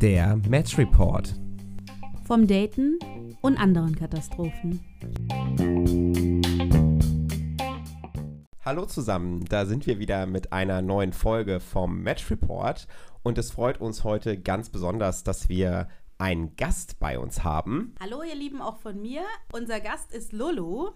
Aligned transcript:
Der 0.00 0.36
Match 0.48 0.76
Report. 0.76 1.34
Vom 2.26 2.46
Daten 2.46 2.98
und 3.40 3.56
anderen 3.58 3.96
Katastrophen. 3.96 4.80
Hallo 8.62 8.84
zusammen, 8.84 9.44
da 9.46 9.64
sind 9.64 9.86
wir 9.86 9.98
wieder 9.98 10.26
mit 10.26 10.52
einer 10.52 10.82
neuen 10.82 11.14
Folge 11.14 11.60
vom 11.60 12.02
Match 12.02 12.30
Report 12.30 12.86
und 13.22 13.38
es 13.38 13.50
freut 13.50 13.80
uns 13.80 14.04
heute 14.04 14.38
ganz 14.38 14.68
besonders, 14.68 15.24
dass 15.24 15.48
wir 15.48 15.88
einen 16.18 16.56
Gast 16.56 17.00
bei 17.00 17.18
uns 17.18 17.42
haben. 17.42 17.94
Hallo 18.00 18.22
ihr 18.22 18.34
Lieben, 18.34 18.60
auch 18.60 18.76
von 18.76 19.00
mir. 19.00 19.22
Unser 19.52 19.80
Gast 19.80 20.12
ist 20.12 20.34
Lolo 20.34 20.92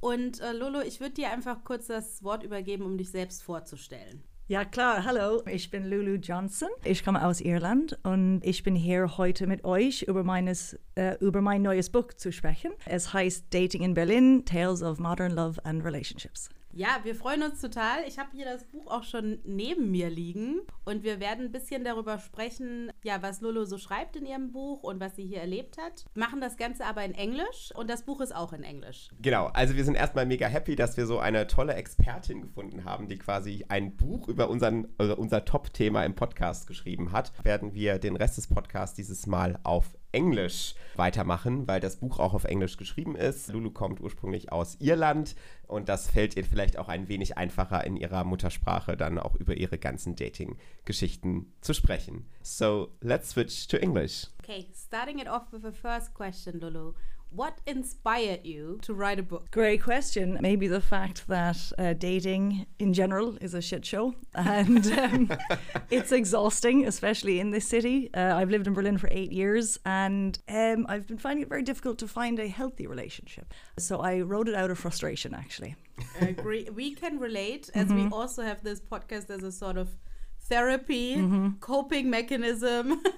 und 0.00 0.40
äh, 0.40 0.52
Lolo, 0.52 0.80
ich 0.80 0.98
würde 0.98 1.14
dir 1.14 1.30
einfach 1.30 1.62
kurz 1.62 1.86
das 1.86 2.24
Wort 2.24 2.42
übergeben, 2.42 2.84
um 2.84 2.98
dich 2.98 3.12
selbst 3.12 3.44
vorzustellen. 3.44 4.24
Ja 4.46 4.66
klar, 4.66 5.04
hallo, 5.06 5.42
ich 5.50 5.70
bin 5.70 5.86
Lulu 5.86 6.16
Johnson. 6.16 6.68
Ich 6.84 7.02
komme 7.02 7.24
aus 7.24 7.40
Irland 7.40 7.98
und 8.02 8.42
ich 8.44 8.62
bin 8.62 8.74
hier 8.76 9.16
heute 9.16 9.46
mit 9.46 9.64
euch 9.64 10.02
über, 10.02 10.22
meines, 10.22 10.78
äh, 10.96 11.16
über 11.20 11.40
mein 11.40 11.62
neues 11.62 11.88
Buch 11.88 12.12
zu 12.12 12.30
sprechen. 12.30 12.72
Es 12.84 13.14
heißt 13.14 13.46
Dating 13.54 13.82
in 13.82 13.94
Berlin, 13.94 14.44
Tales 14.44 14.82
of 14.82 14.98
Modern 14.98 15.32
Love 15.32 15.64
and 15.64 15.82
Relationships. 15.82 16.50
Ja, 16.76 16.98
wir 17.04 17.14
freuen 17.14 17.44
uns 17.44 17.60
total. 17.60 17.98
Ich 18.08 18.18
habe 18.18 18.30
hier 18.32 18.44
das 18.44 18.64
Buch 18.64 18.88
auch 18.88 19.04
schon 19.04 19.38
neben 19.44 19.92
mir 19.92 20.10
liegen 20.10 20.60
und 20.84 21.04
wir 21.04 21.20
werden 21.20 21.44
ein 21.44 21.52
bisschen 21.52 21.84
darüber 21.84 22.18
sprechen, 22.18 22.90
ja, 23.04 23.22
was 23.22 23.40
Lolo 23.40 23.64
so 23.64 23.78
schreibt 23.78 24.16
in 24.16 24.26
ihrem 24.26 24.50
Buch 24.50 24.82
und 24.82 24.98
was 24.98 25.14
sie 25.14 25.24
hier 25.24 25.40
erlebt 25.40 25.78
hat. 25.78 26.04
Machen 26.14 26.40
das 26.40 26.56
Ganze 26.56 26.84
aber 26.84 27.04
in 27.04 27.14
Englisch 27.14 27.72
und 27.76 27.88
das 27.88 28.02
Buch 28.02 28.20
ist 28.20 28.34
auch 28.34 28.52
in 28.52 28.64
Englisch. 28.64 29.08
Genau, 29.22 29.46
also 29.46 29.76
wir 29.76 29.84
sind 29.84 29.94
erstmal 29.94 30.26
mega 30.26 30.48
happy, 30.48 30.74
dass 30.74 30.96
wir 30.96 31.06
so 31.06 31.20
eine 31.20 31.46
tolle 31.46 31.74
Expertin 31.74 32.42
gefunden 32.42 32.84
haben, 32.84 33.08
die 33.08 33.18
quasi 33.18 33.64
ein 33.68 33.96
Buch 33.96 34.26
über 34.26 34.50
unseren, 34.50 34.88
äh, 34.98 35.12
unser 35.12 35.44
Top-Thema 35.44 36.04
im 36.04 36.16
Podcast 36.16 36.66
geschrieben 36.66 37.12
hat. 37.12 37.32
Werden 37.44 37.72
wir 37.74 38.00
den 38.00 38.16
Rest 38.16 38.36
des 38.36 38.48
Podcasts 38.48 38.96
dieses 38.96 39.28
Mal 39.28 39.60
auf 39.62 39.96
Englisch 40.14 40.74
weitermachen, 40.96 41.66
weil 41.66 41.80
das 41.80 41.96
Buch 41.96 42.18
auch 42.18 42.32
auf 42.34 42.44
Englisch 42.44 42.76
geschrieben 42.76 43.16
ist. 43.16 43.52
Lulu 43.52 43.70
kommt 43.70 44.00
ursprünglich 44.00 44.52
aus 44.52 44.76
Irland 44.80 45.34
und 45.66 45.88
das 45.88 46.08
fällt 46.08 46.36
ihr 46.36 46.44
vielleicht 46.44 46.78
auch 46.78 46.88
ein 46.88 47.08
wenig 47.08 47.36
einfacher 47.36 47.84
in 47.84 47.96
ihrer 47.96 48.24
Muttersprache 48.24 48.96
dann 48.96 49.18
auch 49.18 49.34
über 49.34 49.56
ihre 49.56 49.76
ganzen 49.76 50.14
Dating-Geschichten 50.14 51.52
zu 51.60 51.74
sprechen. 51.74 52.26
So, 52.42 52.92
let's 53.00 53.30
switch 53.30 53.66
to 53.66 53.76
English. 53.76 54.28
Okay, 54.42 54.66
starting 54.74 55.18
it 55.18 55.28
off 55.28 55.52
with 55.52 55.62
the 55.62 55.72
first 55.72 56.14
question, 56.14 56.60
Lulu. 56.60 56.94
What 57.34 57.58
inspired 57.66 58.46
you 58.46 58.78
to 58.82 58.94
write 58.94 59.18
a 59.18 59.22
book? 59.24 59.50
Great 59.50 59.82
question. 59.82 60.38
Maybe 60.40 60.68
the 60.68 60.80
fact 60.80 61.26
that 61.26 61.72
uh, 61.76 61.94
dating 61.94 62.66
in 62.78 62.92
general 62.92 63.36
is 63.40 63.54
a 63.54 63.60
shit 63.60 63.84
show 63.84 64.14
and 64.36 64.86
um, 64.92 65.32
it's 65.90 66.12
exhausting, 66.12 66.86
especially 66.86 67.40
in 67.40 67.50
this 67.50 67.66
city. 67.66 68.08
Uh, 68.14 68.36
I've 68.36 68.50
lived 68.50 68.68
in 68.68 68.72
Berlin 68.72 68.98
for 68.98 69.08
eight 69.10 69.32
years 69.32 69.80
and 69.84 70.38
um, 70.48 70.86
I've 70.88 71.08
been 71.08 71.18
finding 71.18 71.42
it 71.42 71.48
very 71.48 71.62
difficult 71.62 71.98
to 71.98 72.06
find 72.06 72.38
a 72.38 72.46
healthy 72.46 72.86
relationship. 72.86 73.52
So 73.80 73.98
I 73.98 74.20
wrote 74.20 74.48
it 74.48 74.54
out 74.54 74.70
of 74.70 74.78
frustration, 74.78 75.34
actually. 75.34 75.74
Agree. 76.20 76.68
We 76.72 76.94
can 76.94 77.18
relate 77.18 77.68
as 77.74 77.88
we 77.92 78.06
also 78.12 78.42
have 78.42 78.62
this 78.62 78.80
podcast 78.80 79.30
as 79.30 79.42
a 79.42 79.50
sort 79.50 79.76
of 79.76 79.88
therapy, 80.42 81.56
coping 81.58 82.10
mechanism. 82.10 83.02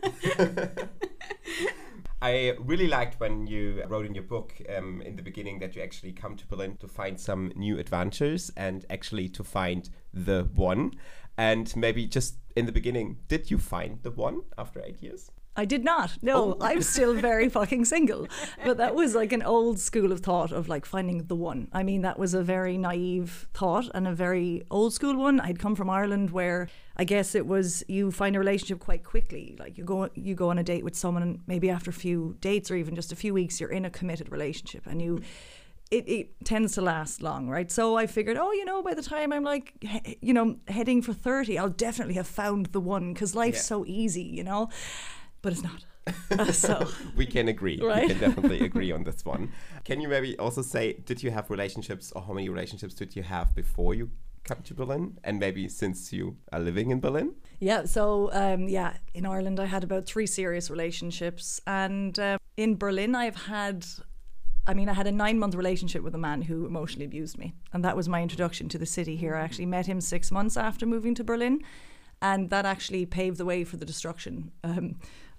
I 2.27 2.57
really 2.59 2.89
liked 2.89 3.21
when 3.21 3.47
you 3.47 3.85
wrote 3.87 4.05
in 4.05 4.13
your 4.13 4.25
book 4.25 4.53
um, 4.77 5.01
in 5.03 5.15
the 5.15 5.23
beginning 5.23 5.61
that 5.61 5.77
you 5.77 5.83
actually 5.83 6.13
come 6.13 6.35
to 6.35 6.47
Berlin 6.49 6.77
to 6.79 6.89
find 6.89 7.21
some 7.21 7.53
new 7.55 7.79
adventures 7.79 8.51
and 8.57 8.85
actually 8.91 9.29
to 9.29 9.45
find 9.45 9.89
the 10.13 10.49
one. 10.57 10.95
And 11.39 11.75
maybe 11.77 12.05
just 12.05 12.39
in 12.57 12.67
the 12.67 12.73
beginning, 12.73 13.19
did 13.29 13.49
you 13.49 13.59
find 13.59 14.03
the 14.03 14.11
one 14.11 14.41
after 14.59 14.83
eight 14.85 15.01
years? 15.01 15.31
I 15.57 15.65
did 15.65 15.85
not. 15.85 16.19
No, 16.23 16.37
Oh. 16.37 16.57
I'm 16.61 16.83
still 16.83 17.15
very 17.15 17.49
fucking 17.49 17.85
single. 17.87 18.29
But 18.65 18.77
that 18.77 18.95
was 18.95 19.15
like 19.15 19.33
an 19.33 19.43
old 19.43 19.79
school 19.79 20.13
of 20.13 20.21
thought 20.21 20.53
of 20.53 20.69
like 20.69 20.85
finding 20.87 21.25
the 21.25 21.35
one. 21.37 21.69
I 21.73 21.83
mean, 21.83 22.03
that 22.03 22.19
was 22.19 22.35
a 22.35 22.43
very 22.43 22.77
naive 22.79 23.49
thought 23.55 23.89
and 23.95 24.07
a 24.07 24.13
very 24.13 24.63
old 24.71 24.93
school 24.93 25.17
one. 25.17 25.41
I'd 25.41 25.59
come 25.59 25.75
from 25.75 25.89
Ireland 25.91 26.31
where 26.31 26.69
I 26.97 27.05
guess 27.05 27.35
it 27.35 27.47
was 27.47 27.83
you 27.89 28.11
find 28.11 28.37
a 28.37 28.39
relationship 28.39 28.81
quite 28.81 29.05
quickly. 29.05 29.57
Like 29.59 29.77
you 29.79 29.85
go 29.85 30.09
you 30.15 30.35
go 30.35 30.51
on 30.51 30.59
a 30.59 30.63
date 30.63 30.85
with 30.85 30.97
someone 30.97 31.23
and 31.23 31.41
maybe 31.47 31.71
after 31.71 31.91
a 31.91 31.95
few 31.95 32.37
dates 32.41 32.71
or 32.71 32.77
even 32.77 32.95
just 32.95 33.13
a 33.13 33.17
few 33.17 33.33
weeks 33.35 33.61
you're 33.61 33.71
in 33.71 33.85
a 33.85 33.91
committed 33.91 34.31
relationship 34.31 34.87
and 34.87 35.01
you 35.03 35.21
it, 35.91 36.09
it 36.09 36.45
tends 36.45 36.75
to 36.75 36.81
last 36.81 37.23
long, 37.23 37.49
right? 37.49 37.71
So 37.71 37.97
I 37.97 38.09
figured, 38.09 38.37
oh, 38.37 38.51
you 38.51 38.65
know, 38.65 38.83
by 38.83 38.93
the 38.95 39.03
time 39.03 39.33
I'm 39.33 39.45
like, 39.45 39.73
he- 39.81 40.19
you 40.21 40.35
know, 40.35 40.57
heading 40.67 41.01
for 41.01 41.13
30, 41.13 41.57
I'll 41.61 41.69
definitely 41.69 42.15
have 42.15 42.27
found 42.27 42.67
the 42.73 42.81
one 42.81 43.13
because 43.13 43.37
life's 43.37 43.59
Yeah. 43.59 43.63
so 43.63 43.85
easy, 43.87 44.25
you 44.25 44.43
know? 44.43 44.69
But 45.47 45.53
it's 45.53 45.63
not. 45.63 45.85
Uh, 46.41 46.45
so 46.53 46.89
we 47.15 47.25
can 47.25 47.47
agree. 47.47 47.79
Right. 47.81 48.09
We 48.09 48.15
can 48.15 48.19
definitely 48.19 48.61
agree 48.71 48.91
on 48.91 49.05
this 49.05 49.25
one. 49.25 49.53
Can 49.85 50.01
you 50.01 50.09
maybe 50.09 50.37
also 50.39 50.61
say, 50.61 50.95
did 50.95 51.23
you 51.23 51.31
have 51.31 51.51
relationships 51.51 52.13
or 52.17 52.23
how 52.23 52.33
many 52.33 52.49
relationships 52.49 52.95
did 52.95 53.15
you 53.15 53.23
have 53.23 53.55
before 53.55 53.95
you 53.95 54.11
come 54.43 54.59
to 54.65 54.75
Berlin? 54.75 55.21
And 55.23 55.39
maybe 55.39 55.69
since 55.69 56.13
you 56.13 56.37
are 56.53 56.59
living 56.59 56.91
in 56.91 56.99
Berlin? 56.99 57.37
Yeah, 57.61 57.85
so 57.85 58.29
um, 58.33 58.69
yeah, 58.69 58.95
in 59.15 59.25
Ireland 59.25 59.61
I 59.61 59.67
had 59.67 59.85
about 59.85 60.05
three 60.05 60.27
serious 60.27 60.69
relationships, 60.69 61.61
and 61.65 62.19
um, 62.19 62.39
in 62.57 62.77
Berlin 62.77 63.15
I've 63.15 63.37
had, 63.37 63.87
I 64.67 64.75
mean, 64.75 64.89
I 64.89 64.95
had 64.95 65.07
a 65.07 65.13
nine 65.13 65.39
month 65.39 65.55
relationship 65.55 66.03
with 66.03 66.17
a 66.17 66.19
man 66.19 66.43
who 66.43 66.67
emotionally 66.67 67.07
abused 67.07 67.39
me, 67.39 67.55
and 67.73 67.85
that 67.85 67.97
was 67.97 68.09
my 68.09 68.21
introduction 68.21 68.69
to 68.71 68.79
the 68.79 68.87
city 68.87 69.15
here. 69.15 69.37
I 69.37 69.43
actually 69.43 69.67
met 69.67 69.87
him 69.87 70.01
six 70.01 70.33
months 70.33 70.57
after 70.57 70.87
moving 70.87 71.15
to 71.15 71.23
Berlin, 71.23 71.61
and 72.21 72.51
that 72.51 72.67
actually 72.67 73.07
paved 73.07 73.37
the 73.39 73.45
way 73.45 73.63
for 73.63 73.77
the 73.77 73.87
destruction. 73.87 74.51
Um, 74.65 74.97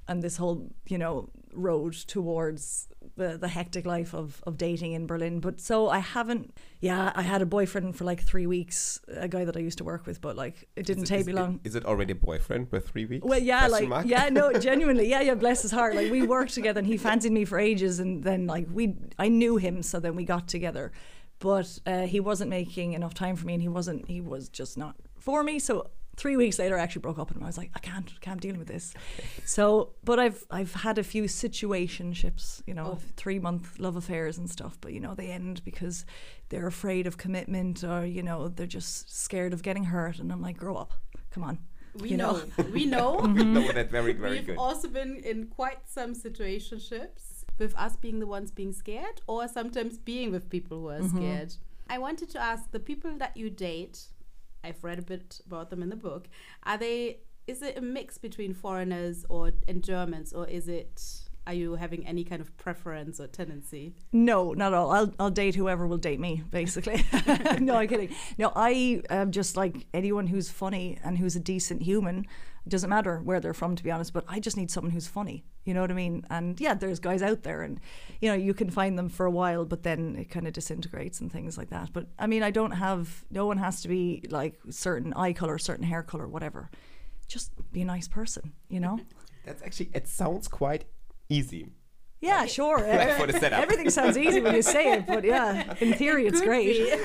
and 0.08 0.22
this 0.22 0.38
whole, 0.38 0.72
you 0.88 0.98
know, 0.98 1.30
road 1.54 1.94
towards 1.94 2.88
the, 3.16 3.38
the 3.38 3.48
hectic 3.48 3.86
life 3.86 4.14
of, 4.14 4.42
of 4.46 4.58
dating 4.58 4.94
in 4.94 5.08
Berlin. 5.08 5.40
But 5.40 5.60
so 5.60 5.90
I 5.90 6.00
haven't, 6.00 6.54
yeah, 6.82 7.12
I 7.16 7.24
had 7.24 7.42
a 7.42 7.46
boyfriend 7.46 7.96
for 7.96 8.04
like 8.04 8.22
three 8.22 8.46
weeks, 8.48 9.00
a 9.08 9.28
guy 9.28 9.44
that 9.46 9.58
I 9.58 9.60
used 9.60 9.80
to 9.80 9.84
work 9.84 10.06
with, 10.06 10.22
but 10.22 10.36
like 10.36 10.68
it 10.76 10.86
didn't 10.86 11.04
it- 11.04 11.08
take 11.08 11.26
me 11.26 11.34
long. 11.34 11.60
Is 11.64 11.76
it 11.76 11.86
already 11.86 12.12
a 12.12 12.16
boyfriend 12.16 12.70
for 12.70 12.80
three 12.80 13.06
weeks? 13.06 13.26
Well, 13.26 13.40
yeah, 13.40 13.68
Question 13.68 13.90
like 13.90 13.90
mark? 13.90 14.06
yeah, 14.08 14.30
no, 14.30 14.54
genuinely, 14.60 15.10
yeah, 15.10 15.22
yeah. 15.22 15.36
Bless 15.36 15.62
his 15.64 15.72
heart. 15.72 15.96
Like 15.96 16.12
we 16.12 16.22
worked 16.22 16.54
together, 16.54 16.80
and 16.80 16.88
he 16.88 16.98
fancied 16.98 17.32
me 17.32 17.44
for 17.46 17.60
ages, 17.60 18.00
and 18.00 18.24
then 18.24 18.46
like 18.48 18.68
we, 18.72 18.96
I 19.18 19.28
knew 19.30 19.58
him, 19.58 19.82
so 19.84 20.00
then 20.00 20.16
we 20.16 20.24
got 20.24 20.48
together, 20.48 20.92
but 21.40 21.80
uh, 21.86 22.04
he 22.04 22.20
wasn't 22.20 22.50
making 22.50 22.94
enough 22.94 23.14
time 23.14 23.36
for 23.36 23.46
me, 23.46 23.54
and 23.54 23.62
he 23.62 23.68
wasn't, 23.70 24.08
he 24.08 24.22
was 24.22 24.48
just 24.50 24.78
not 24.78 24.96
for 25.18 25.44
me. 25.44 25.60
So 25.60 25.90
three 26.18 26.36
weeks 26.36 26.60
later, 26.60 26.78
I 26.78 26.82
actually 26.82 27.02
broke 27.04 27.20
up 27.20 27.30
with 27.30 27.38
him. 27.38 27.44
I 27.44 27.48
was 27.48 27.58
like, 27.58 27.72
I 27.76 27.80
can't, 27.80 28.10
can't 28.22 28.42
deal 28.42 28.58
with 28.58 28.68
this. 28.68 28.94
So, 29.46 29.94
but 30.04 30.20
I've, 30.20 30.44
I've 30.52 30.74
had 30.74 30.98
a 30.98 31.04
few 31.04 31.24
situationships, 31.24 32.62
you 32.68 32.74
know, 32.74 32.98
three 33.16 33.40
month 33.40 33.80
love 33.80 33.96
affairs 33.96 34.38
and 34.38 34.50
stuff, 34.50 34.78
but 34.82 34.92
you 34.94 35.00
know 35.00 35.16
they 35.16 35.28
end 35.28 35.64
because 35.64 36.06
they're 36.50 36.68
afraid 36.68 37.08
of 37.08 37.18
commitment, 37.18 37.84
or 37.84 38.06
you 38.06 38.24
know 38.24 38.48
they're 38.50 38.68
just 38.68 39.16
scared 39.24 39.54
of 39.54 39.62
getting 39.64 39.86
hurt, 39.86 40.20
and 40.20 40.32
I'm 40.32 40.42
like, 40.42 40.58
grow 40.58 40.76
up, 40.76 40.94
come 41.32 41.44
on. 41.44 41.60
We 42.02 42.10
you 42.10 42.18
know. 42.18 42.34
know. 42.58 42.66
We 42.74 42.86
know. 42.96 43.18
we 43.24 43.44
know 43.44 43.72
that 43.72 43.90
very, 43.90 44.14
very 44.14 44.38
We've 44.38 44.46
good. 44.48 44.58
also 44.58 44.88
been 44.88 45.16
in 45.24 45.48
quite 45.48 45.88
some 45.88 46.14
situationships 46.14 47.46
with 47.58 47.76
us 47.76 47.96
being 47.96 48.20
the 48.20 48.28
ones 48.28 48.52
being 48.52 48.72
scared 48.74 49.22
or 49.28 49.48
sometimes 49.48 49.98
being 49.98 50.32
with 50.32 50.50
people 50.50 50.80
who 50.82 50.90
are 50.90 51.00
Mm-hmm. 51.00 51.18
scared. 51.18 51.56
I 51.90 51.98
wanted 52.00 52.30
to 52.32 52.40
ask 52.40 52.70
the 52.72 52.80
people 52.80 53.18
that 53.18 53.36
you 53.38 53.50
date, 53.50 54.08
I've 54.68 54.84
read 54.84 55.00
a 55.00 55.04
bit 55.04 55.40
about 55.46 55.70
them 55.70 55.82
in 55.82 55.90
the 55.90 55.96
book, 55.96 56.28
are 56.64 56.78
they 56.78 57.20
is 57.48 57.62
it 57.62 57.78
a 57.78 57.82
mix 57.82 58.18
between 58.18 58.54
foreigners 58.54 59.26
or 59.30 59.52
and 59.68 59.84
Germans 59.84 60.34
or 60.34 60.48
is 60.48 60.68
it 60.68 61.02
are 61.48 61.54
you 61.54 61.76
having 61.76 62.06
any 62.06 62.26
kind 62.26 62.42
of 62.42 62.56
preference 62.58 63.22
or 63.22 63.28
tendency? 63.28 63.94
No, 64.12 64.52
not 64.52 64.74
at 64.74 64.78
all. 64.78 64.92
I'll 64.92 65.14
I'll 65.18 65.32
date 65.32 65.56
whoever 65.56 65.88
will 65.88 65.98
date 65.98 66.20
me, 66.20 66.44
basically. 66.52 67.06
no, 67.60 67.76
I'm 67.76 67.88
kidding. 67.88 68.14
No, 68.38 68.52
I 68.54 69.02
am 69.10 69.32
just 69.32 69.56
like 69.56 69.88
anyone 69.94 70.28
who's 70.28 70.50
funny 70.50 71.00
and 71.06 71.18
who's 71.18 71.38
a 71.38 71.40
decent 71.40 71.84
human. 71.84 72.26
It 72.66 72.70
doesn't 72.70 72.90
matter 72.90 73.22
where 73.24 73.40
they're 73.40 73.54
from, 73.54 73.78
to 73.78 73.84
be 73.84 73.92
honest. 73.92 74.12
But 74.12 74.26
I 74.28 74.42
just 74.42 74.58
need 74.58 74.70
someone 74.70 74.92
who's 74.92 75.08
funny. 75.08 75.46
You 75.68 75.74
know 75.74 75.82
what 75.82 75.92
I 75.92 75.96
mean? 75.96 76.26
And 76.30 76.60
yeah, 76.62 76.76
there's 76.76 77.02
guys 77.02 77.22
out 77.22 77.44
there, 77.44 77.62
and 77.62 77.82
you 78.22 78.30
know 78.30 78.36
you 78.36 78.54
can 78.54 78.70
find 78.70 78.98
them 78.98 79.10
for 79.10 79.26
a 79.26 79.32
while, 79.32 79.66
but 79.66 79.84
then 79.84 80.16
it 80.16 80.30
kind 80.30 80.48
of 80.48 80.54
disintegrates 80.54 81.20
and 81.20 81.30
things 81.30 81.58
like 81.58 81.72
that. 81.72 81.92
But 81.92 82.08
I 82.18 82.26
mean, 82.26 82.42
I 82.42 82.52
don't 82.52 82.72
have. 82.72 83.26
No 83.30 83.46
one 83.46 83.58
has 83.58 83.82
to 83.82 83.90
be 83.90 84.24
like 84.30 84.56
certain 84.70 85.12
eye 85.14 85.34
color, 85.34 85.58
certain 85.58 85.84
hair 85.84 86.04
color, 86.04 86.26
whatever. 86.26 86.72
Just 87.28 87.52
be 87.74 87.82
a 87.82 87.86
nice 87.86 88.08
person, 88.08 88.54
you 88.70 88.80
know. 88.80 88.98
That's 89.46 89.62
actually, 89.62 89.90
it 89.94 90.08
sounds 90.08 90.48
quite 90.48 90.86
easy. 91.28 91.68
Yeah, 92.22 92.46
sure. 92.46 92.80
Like 92.88 93.18
for 93.18 93.28
the 93.28 93.38
setup. 93.38 93.62
Everything 93.62 93.90
sounds 93.90 94.18
easy 94.18 94.40
when 94.40 94.56
you 94.56 94.62
say 94.62 94.94
it, 94.94 95.06
but 95.06 95.26
yeah, 95.26 95.74
in 95.82 95.94
theory, 95.94 96.28
it's 96.28 96.42
great. 96.42 96.96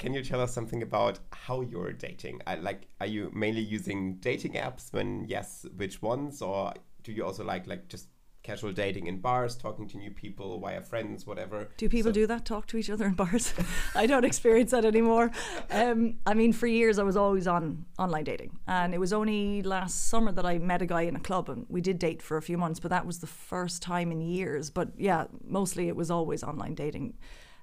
Can 0.00 0.14
you 0.14 0.24
tell 0.24 0.40
us 0.40 0.52
something 0.52 0.82
about 0.82 1.20
how 1.30 1.60
you're 1.60 1.92
dating? 1.92 2.40
I, 2.46 2.56
like, 2.56 2.88
are 3.00 3.06
you 3.06 3.30
mainly 3.32 3.60
using 3.60 4.16
dating 4.16 4.54
apps? 4.54 4.92
When 4.92 5.26
yes, 5.28 5.64
which 5.76 6.02
ones? 6.02 6.42
Or 6.42 6.74
do 7.02 7.12
you 7.12 7.24
also 7.24 7.44
like 7.44 7.66
like 7.66 7.88
just 7.88 8.08
casual 8.42 8.72
dating 8.72 9.06
in 9.06 9.20
bars, 9.20 9.54
talking 9.56 9.86
to 9.88 9.96
new 9.96 10.10
people 10.10 10.58
via 10.58 10.80
friends, 10.82 11.24
whatever. 11.24 11.68
Do 11.76 11.88
people 11.88 12.08
So- 12.10 12.14
do 12.14 12.26
that? 12.26 12.44
Talk 12.44 12.66
to 12.66 12.76
each 12.76 12.90
other 12.90 13.06
in 13.06 13.14
bars? 13.14 13.54
I 13.94 14.06
don't 14.06 14.24
experience 14.24 14.72
that 14.72 14.84
anymore. 14.84 15.30
Um, 15.70 16.16
I 16.26 16.34
mean, 16.34 16.52
for 16.52 16.66
years 16.66 16.98
I 16.98 17.04
was 17.04 17.16
always 17.16 17.46
on 17.46 17.84
online 18.00 18.24
dating, 18.24 18.58
and 18.66 18.94
it 18.94 18.98
was 18.98 19.12
only 19.12 19.62
last 19.62 20.08
summer 20.08 20.32
that 20.32 20.44
I 20.44 20.58
met 20.58 20.82
a 20.82 20.86
guy 20.86 21.02
in 21.02 21.14
a 21.14 21.20
club, 21.20 21.48
and 21.50 21.66
we 21.68 21.80
did 21.80 22.00
date 22.00 22.20
for 22.20 22.36
a 22.36 22.42
few 22.42 22.58
months. 22.58 22.80
But 22.80 22.90
that 22.90 23.06
was 23.06 23.20
the 23.20 23.28
first 23.28 23.80
time 23.80 24.10
in 24.10 24.20
years. 24.20 24.70
But 24.70 24.88
yeah, 24.98 25.26
mostly 25.44 25.86
it 25.86 25.94
was 25.94 26.10
always 26.10 26.42
online 26.42 26.74
dating. 26.74 27.14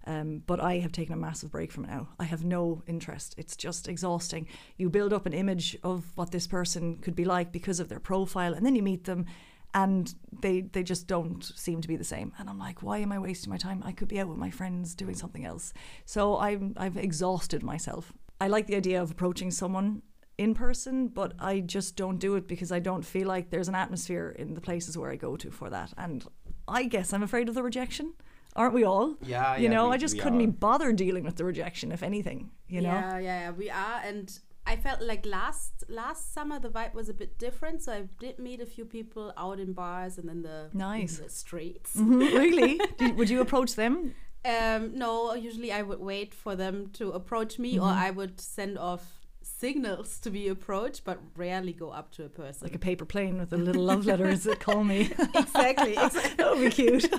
Um, 0.09 0.41
but 0.47 0.59
I 0.59 0.79
have 0.79 0.91
taken 0.91 1.13
a 1.13 1.17
massive 1.17 1.51
break 1.51 1.71
from 1.71 1.85
it 1.85 1.91
now. 1.91 2.09
I 2.19 2.23
have 2.23 2.43
no 2.43 2.81
interest. 2.87 3.35
It's 3.37 3.55
just 3.55 3.87
exhausting. 3.87 4.47
You 4.75 4.89
build 4.89 5.13
up 5.13 5.27
an 5.27 5.33
image 5.33 5.77
of 5.83 6.03
what 6.15 6.31
this 6.31 6.47
person 6.47 6.97
could 6.97 7.15
be 7.15 7.25
like 7.25 7.51
because 7.51 7.79
of 7.79 7.89
their 7.89 7.99
profile, 7.99 8.55
and 8.55 8.65
then 8.65 8.75
you 8.75 8.81
meet 8.81 9.03
them, 9.03 9.27
and 9.75 10.15
they 10.41 10.61
they 10.61 10.81
just 10.81 11.05
don't 11.05 11.43
seem 11.43 11.79
to 11.81 11.87
be 11.87 11.95
the 11.95 12.03
same. 12.03 12.33
And 12.39 12.49
I'm 12.49 12.57
like, 12.57 12.81
why 12.81 12.97
am 12.97 13.11
I 13.11 13.19
wasting 13.19 13.51
my 13.51 13.57
time? 13.57 13.83
I 13.85 13.91
could 13.91 14.07
be 14.07 14.19
out 14.19 14.27
with 14.27 14.39
my 14.39 14.49
friends 14.49 14.95
doing 14.95 15.13
something 15.13 15.45
else. 15.45 15.73
So 16.05 16.39
I'm 16.39 16.73
I've 16.75 16.97
exhausted 16.97 17.61
myself. 17.61 18.11
I 18.41 18.47
like 18.47 18.65
the 18.65 18.77
idea 18.77 18.99
of 18.99 19.11
approaching 19.11 19.51
someone 19.51 20.01
in 20.39 20.55
person, 20.55 21.09
but 21.09 21.33
I 21.37 21.59
just 21.59 21.95
don't 21.95 22.17
do 22.17 22.35
it 22.35 22.47
because 22.47 22.71
I 22.71 22.79
don't 22.79 23.05
feel 23.05 23.27
like 23.27 23.51
there's 23.51 23.67
an 23.67 23.75
atmosphere 23.75 24.35
in 24.39 24.55
the 24.55 24.61
places 24.61 24.97
where 24.97 25.11
I 25.11 25.17
go 25.17 25.37
to 25.37 25.51
for 25.51 25.69
that. 25.69 25.93
And 25.97 26.25
I 26.67 26.85
guess 26.85 27.13
I'm 27.13 27.21
afraid 27.21 27.47
of 27.47 27.53
the 27.53 27.61
rejection. 27.61 28.13
Aren't 28.55 28.73
we 28.73 28.83
all? 28.83 29.15
Yeah, 29.21 29.55
You 29.57 29.63
yeah, 29.63 29.69
know, 29.69 29.89
we- 29.89 29.95
I 29.95 29.97
just 29.97 30.17
couldn't 30.19 30.35
are. 30.41 30.47
be 30.47 30.51
bothered 30.67 30.95
dealing 30.95 31.23
with 31.23 31.35
the 31.37 31.45
rejection, 31.45 31.91
if 31.91 32.01
anything. 32.03 32.51
You 32.67 32.81
know? 32.81 32.89
Yeah, 32.89 33.17
yeah, 33.19 33.39
yeah, 33.41 33.51
we 33.51 33.69
are, 33.69 34.01
and 34.03 34.37
I 34.65 34.75
felt 34.75 35.01
like 35.01 35.25
last 35.25 35.83
last 35.89 36.33
summer 36.33 36.59
the 36.59 36.69
vibe 36.69 36.93
was 36.93 37.09
a 37.09 37.13
bit 37.13 37.37
different. 37.39 37.81
So 37.83 37.91
I 37.93 38.03
did 38.19 38.37
meet 38.39 38.59
a 38.61 38.65
few 38.65 38.85
people 38.85 39.33
out 39.37 39.59
in 39.59 39.73
bars 39.73 40.17
and 40.19 40.29
in 40.29 40.41
the 40.43 40.69
Nice. 40.73 41.17
in 41.17 41.23
the 41.25 41.29
streets. 41.29 41.95
Mhm, 41.95 42.19
really? 42.43 42.79
Did, 42.97 43.17
would 43.17 43.29
you 43.29 43.41
approach 43.41 43.75
them? 43.75 44.13
Um, 44.45 44.97
no, 44.97 45.33
usually 45.33 45.71
I 45.71 45.81
would 45.81 45.99
wait 45.99 46.33
for 46.33 46.55
them 46.55 46.89
to 46.93 47.11
approach 47.11 47.59
me, 47.59 47.77
or 47.79 47.87
Mm-hmm. 47.87 47.99
I 48.07 48.11
would 48.11 48.39
send 48.39 48.77
off 48.77 49.18
signals 49.59 50.19
to 50.19 50.29
be 50.29 50.47
approached, 50.47 51.03
but 51.03 51.19
rarely 51.35 51.73
go 51.73 51.89
up 51.89 52.11
to 52.13 52.25
a 52.25 52.29
person. 52.29 52.65
Like 52.67 52.75
a 52.75 52.79
paper 52.79 53.05
plane 53.05 53.37
with 53.37 53.51
a 53.53 53.57
little 53.57 53.83
love 53.83 54.05
letter, 54.05 54.27
is 54.27 54.45
it? 54.45 54.59
Call 54.59 54.83
me. 54.83 55.11
exactly, 55.35 55.91
exactly. 55.97 56.35
that 56.37 56.49
would 56.51 56.59
be 56.59 56.69
cute. 56.69 57.09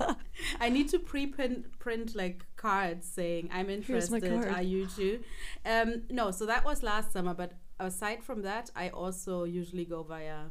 I 0.60 0.68
need 0.70 0.88
to 0.90 0.98
pre-print 0.98 1.78
print 1.78 2.14
like 2.14 2.46
cards 2.56 3.06
saying 3.06 3.50
I'm 3.52 3.68
interested. 3.68 4.24
Are 4.48 4.62
you 4.62 4.86
too? 4.86 5.20
Um, 5.66 6.02
no, 6.10 6.30
so 6.30 6.46
that 6.46 6.64
was 6.64 6.82
last 6.82 7.12
summer. 7.12 7.34
But 7.34 7.52
aside 7.78 8.22
from 8.24 8.42
that, 8.42 8.70
I 8.74 8.88
also 8.88 9.44
usually 9.44 9.84
go 9.84 10.02
via 10.02 10.46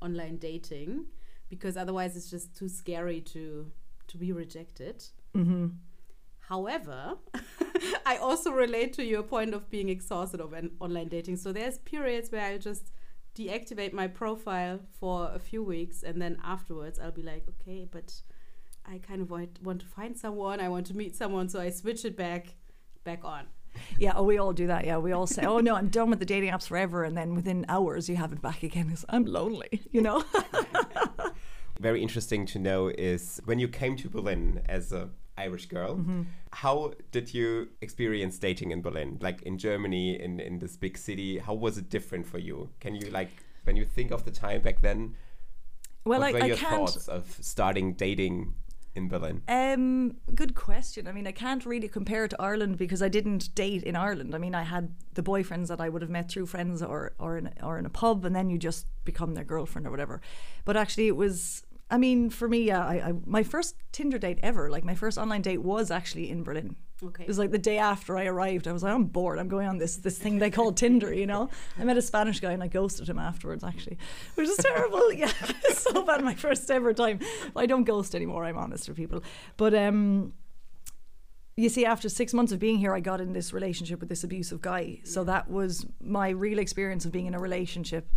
online 0.00 0.36
dating 0.36 1.06
because 1.48 1.76
otherwise 1.76 2.16
it's 2.16 2.30
just 2.30 2.56
too 2.56 2.68
scary 2.68 3.20
to 3.20 3.70
to 4.08 4.16
be 4.18 4.32
rejected. 4.32 5.04
hmm 5.34 5.66
However, 6.48 7.14
I 8.06 8.18
also 8.18 8.52
relate 8.52 8.92
to 8.94 9.04
your 9.04 9.22
point 9.22 9.52
of 9.52 9.68
being 9.68 9.88
exhausted 9.88 10.40
of 10.40 10.52
an 10.52 10.70
online 10.80 11.08
dating. 11.08 11.36
So 11.36 11.52
there's 11.52 11.78
periods 11.78 12.30
where 12.30 12.46
I 12.46 12.58
just 12.58 12.92
deactivate 13.34 13.92
my 13.92 14.06
profile 14.06 14.78
for 14.98 15.30
a 15.34 15.40
few 15.40 15.62
weeks 15.62 16.02
and 16.02 16.22
then 16.22 16.38
afterwards 16.44 16.98
I'll 17.00 17.10
be 17.10 17.22
like, 17.22 17.44
okay, 17.48 17.86
but 17.90 18.14
I 18.86 18.98
kind 18.98 19.20
of 19.20 19.30
want, 19.30 19.60
want 19.62 19.80
to 19.80 19.86
find 19.86 20.16
someone, 20.16 20.60
I 20.60 20.68
want 20.68 20.86
to 20.86 20.96
meet 20.96 21.16
someone, 21.16 21.48
so 21.48 21.60
I 21.60 21.70
switch 21.70 22.04
it 22.04 22.16
back 22.16 22.54
back 23.02 23.24
on. 23.24 23.46
Yeah, 23.98 24.12
oh, 24.14 24.22
we 24.22 24.38
all 24.38 24.52
do 24.52 24.68
that. 24.68 24.86
Yeah, 24.86 24.98
we 24.98 25.12
all 25.12 25.26
say, 25.26 25.44
"Oh 25.44 25.58
no, 25.58 25.74
I'm 25.74 25.88
done 25.88 26.08
with 26.08 26.18
the 26.18 26.24
dating 26.24 26.50
apps 26.50 26.66
forever," 26.66 27.04
and 27.04 27.14
then 27.14 27.34
within 27.34 27.66
hours 27.68 28.08
you 28.08 28.16
have 28.16 28.32
it 28.32 28.40
back 28.40 28.62
again. 28.62 28.88
It's, 28.90 29.04
I'm 29.10 29.26
lonely, 29.26 29.82
you 29.92 30.00
know. 30.00 30.24
Very 31.80 32.00
interesting 32.00 32.46
to 32.46 32.58
know 32.58 32.88
is 32.88 33.38
when 33.44 33.58
you 33.58 33.68
came 33.68 33.96
to 33.96 34.08
Berlin 34.08 34.62
as 34.66 34.92
a 34.92 35.10
Irish 35.38 35.66
girl, 35.66 35.96
Mm-hmm. 35.96 36.22
how 36.52 36.92
did 37.12 37.34
you 37.34 37.68
experience 37.80 38.38
dating 38.38 38.70
in 38.70 38.82
Berlin? 38.82 39.18
Like 39.20 39.42
in 39.42 39.58
Germany, 39.58 40.20
in, 40.20 40.40
in 40.40 40.58
this 40.58 40.76
big 40.76 40.96
city, 40.98 41.38
how 41.38 41.54
was 41.54 41.76
it 41.78 41.90
different 41.90 42.26
for 42.26 42.38
you? 42.38 42.70
Can 42.80 42.94
you 42.94 43.10
like 43.10 43.30
when 43.64 43.76
you 43.76 43.84
think 43.84 44.10
of 44.12 44.24
the 44.24 44.30
time 44.30 44.62
back 44.62 44.80
then? 44.80 45.14
well, 46.04 46.20
what 46.20 46.28
I, 46.28 46.32
were 46.32 46.42
I 46.44 46.46
your 46.46 46.56
can't. 46.56 46.88
thoughts 46.88 47.08
of 47.08 47.36
starting 47.40 47.94
dating 47.94 48.54
in 48.94 49.08
Berlin? 49.08 49.42
Um, 49.48 50.16
good 50.34 50.54
question. 50.54 51.06
I 51.08 51.12
mean, 51.12 51.26
I 51.26 51.32
can't 51.32 51.66
really 51.66 51.88
compare 51.88 52.24
it 52.24 52.30
to 52.30 52.40
Ireland 52.40 52.78
because 52.78 53.02
I 53.02 53.08
didn't 53.08 53.54
date 53.54 53.82
in 53.82 53.96
Ireland. 53.96 54.34
I 54.34 54.38
mean, 54.38 54.54
I 54.54 54.62
had 54.62 54.94
the 55.14 55.22
boyfriends 55.22 55.66
that 55.66 55.80
I 55.80 55.88
would 55.88 56.00
have 56.00 56.10
met 56.10 56.30
through 56.30 56.46
friends 56.46 56.80
or 56.82 57.12
or 57.18 57.36
in 57.38 57.50
or 57.62 57.76
in 57.78 57.84
a 57.86 57.90
pub, 57.90 58.24
and 58.24 58.34
then 58.34 58.48
you 58.50 58.56
just 58.56 58.86
become 59.04 59.34
their 59.34 59.44
girlfriend 59.44 59.86
or 59.86 59.90
whatever. 59.90 60.20
But 60.64 60.76
actually, 60.76 61.08
it 61.08 61.16
was. 61.16 61.62
I 61.88 61.98
mean, 61.98 62.30
for 62.30 62.48
me, 62.48 62.62
yeah, 62.62 62.84
I, 62.84 62.94
I 62.94 63.12
my 63.24 63.42
first 63.42 63.76
Tinder 63.92 64.18
date 64.18 64.38
ever, 64.42 64.70
like 64.70 64.84
my 64.84 64.94
first 64.94 65.18
online 65.18 65.42
date, 65.42 65.58
was 65.58 65.90
actually 65.90 66.30
in 66.30 66.42
Berlin. 66.42 66.76
Okay. 67.02 67.24
It 67.24 67.28
was 67.28 67.38
like 67.38 67.50
the 67.50 67.58
day 67.58 67.78
after 67.78 68.16
I 68.16 68.24
arrived. 68.24 68.66
I 68.66 68.72
was 68.72 68.82
like, 68.82 68.92
I'm 68.92 69.04
bored. 69.04 69.38
I'm 69.38 69.48
going 69.48 69.68
on 69.68 69.78
this 69.78 69.96
this 69.96 70.18
thing 70.18 70.38
they 70.38 70.50
call 70.50 70.72
Tinder. 70.72 71.12
You 71.12 71.26
know, 71.26 71.48
I 71.78 71.84
met 71.84 71.96
a 71.96 72.02
Spanish 72.02 72.40
guy 72.40 72.52
and 72.52 72.62
I 72.62 72.68
ghosted 72.68 73.08
him 73.08 73.18
afterwards. 73.18 73.62
Actually, 73.62 73.98
which 74.34 74.48
is 74.48 74.56
terrible. 74.56 75.12
yeah, 75.12 75.30
it's 75.64 75.82
so 75.82 76.02
bad. 76.02 76.24
My 76.24 76.34
first 76.34 76.68
ever 76.70 76.92
time. 76.92 77.20
I 77.54 77.66
don't 77.66 77.84
ghost 77.84 78.14
anymore. 78.14 78.44
I'm 78.44 78.58
honest 78.58 78.88
with 78.88 78.96
people. 78.96 79.22
But 79.56 79.74
um, 79.74 80.32
you 81.56 81.68
see, 81.68 81.86
after 81.86 82.08
six 82.08 82.34
months 82.34 82.50
of 82.50 82.58
being 82.58 82.78
here, 82.78 82.94
I 82.94 83.00
got 83.00 83.20
in 83.20 83.32
this 83.32 83.52
relationship 83.52 84.00
with 84.00 84.08
this 84.08 84.24
abusive 84.24 84.60
guy. 84.60 85.00
So 85.04 85.22
that 85.24 85.48
was 85.48 85.86
my 86.02 86.30
real 86.30 86.58
experience 86.58 87.04
of 87.04 87.12
being 87.12 87.26
in 87.26 87.34
a 87.34 87.38
relationship 87.38 88.10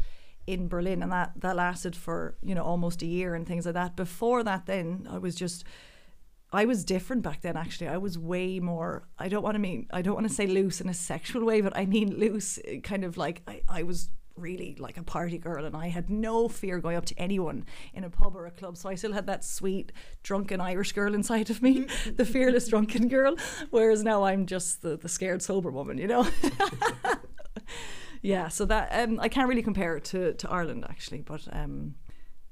in 0.47 0.67
Berlin, 0.67 1.03
and 1.03 1.11
that 1.11 1.33
that 1.37 1.55
lasted 1.55 1.95
for 1.95 2.35
you 2.43 2.55
know 2.55 2.63
almost 2.63 3.01
a 3.01 3.05
year 3.05 3.35
and 3.35 3.47
things 3.47 3.65
like 3.65 3.75
that. 3.75 3.95
Before 3.95 4.43
that, 4.43 4.65
then 4.65 5.07
I 5.09 5.17
was 5.17 5.35
just. 5.35 5.63
I 6.51 6.65
was 6.65 6.83
different 6.83 7.21
back 7.21 7.41
then 7.41 7.55
actually. 7.55 7.89
I 7.89 7.97
was 7.97 8.17
way 8.17 8.59
more 8.59 9.03
I 9.19 9.27
don't 9.27 9.43
want 9.43 9.53
to 9.53 9.59
mean 9.59 9.85
I 9.91 10.01
don't 10.01 10.15
want 10.15 10.27
to 10.27 10.33
say 10.33 10.47
loose 10.47 10.81
in 10.81 10.89
a 10.89 10.95
sexual 10.95 11.45
way, 11.45 11.61
but 11.61 11.77
I 11.77 11.85
mean 11.85 12.15
loose 12.17 12.57
eh, 12.65 12.79
kind 12.79 13.03
of 13.03 13.17
like 13.17 13.43
I, 13.47 13.61
I 13.69 13.83
was 13.83 14.09
really 14.39 14.75
like 14.79 14.97
a 14.97 15.03
party 15.03 15.37
girl 15.37 15.65
and 15.65 15.75
I 15.75 15.89
had 15.89 16.09
no 16.09 16.47
fear 16.47 16.79
going 16.79 16.95
up 16.95 17.05
to 17.05 17.19
anyone 17.19 17.65
in 17.93 18.03
a 18.03 18.09
pub 18.09 18.35
or 18.35 18.45
a 18.45 18.51
club. 18.51 18.77
So 18.77 18.89
I 18.89 18.95
still 18.95 19.13
had 19.13 19.27
that 19.27 19.43
sweet 19.43 19.91
drunken 20.23 20.61
Irish 20.61 20.93
girl 20.93 21.13
inside 21.13 21.49
of 21.49 21.61
me, 21.61 21.87
the 22.15 22.25
fearless 22.25 22.67
drunken 22.67 23.07
girl. 23.07 23.35
Whereas 23.69 24.03
now 24.03 24.23
I'm 24.23 24.45
just 24.45 24.81
the, 24.81 24.97
the 24.97 25.09
scared 25.09 25.41
sober 25.41 25.71
woman, 25.71 25.97
you 25.97 26.07
know? 26.07 26.27
yeah, 28.21 28.47
so 28.47 28.65
that 28.65 28.89
um, 28.91 29.19
I 29.19 29.29
can't 29.29 29.47
really 29.47 29.63
compare 29.63 29.95
it 29.97 30.03
to, 30.05 30.33
to 30.33 30.49
Ireland 30.49 30.85
actually, 30.89 31.21
but 31.21 31.47
um, 31.51 31.95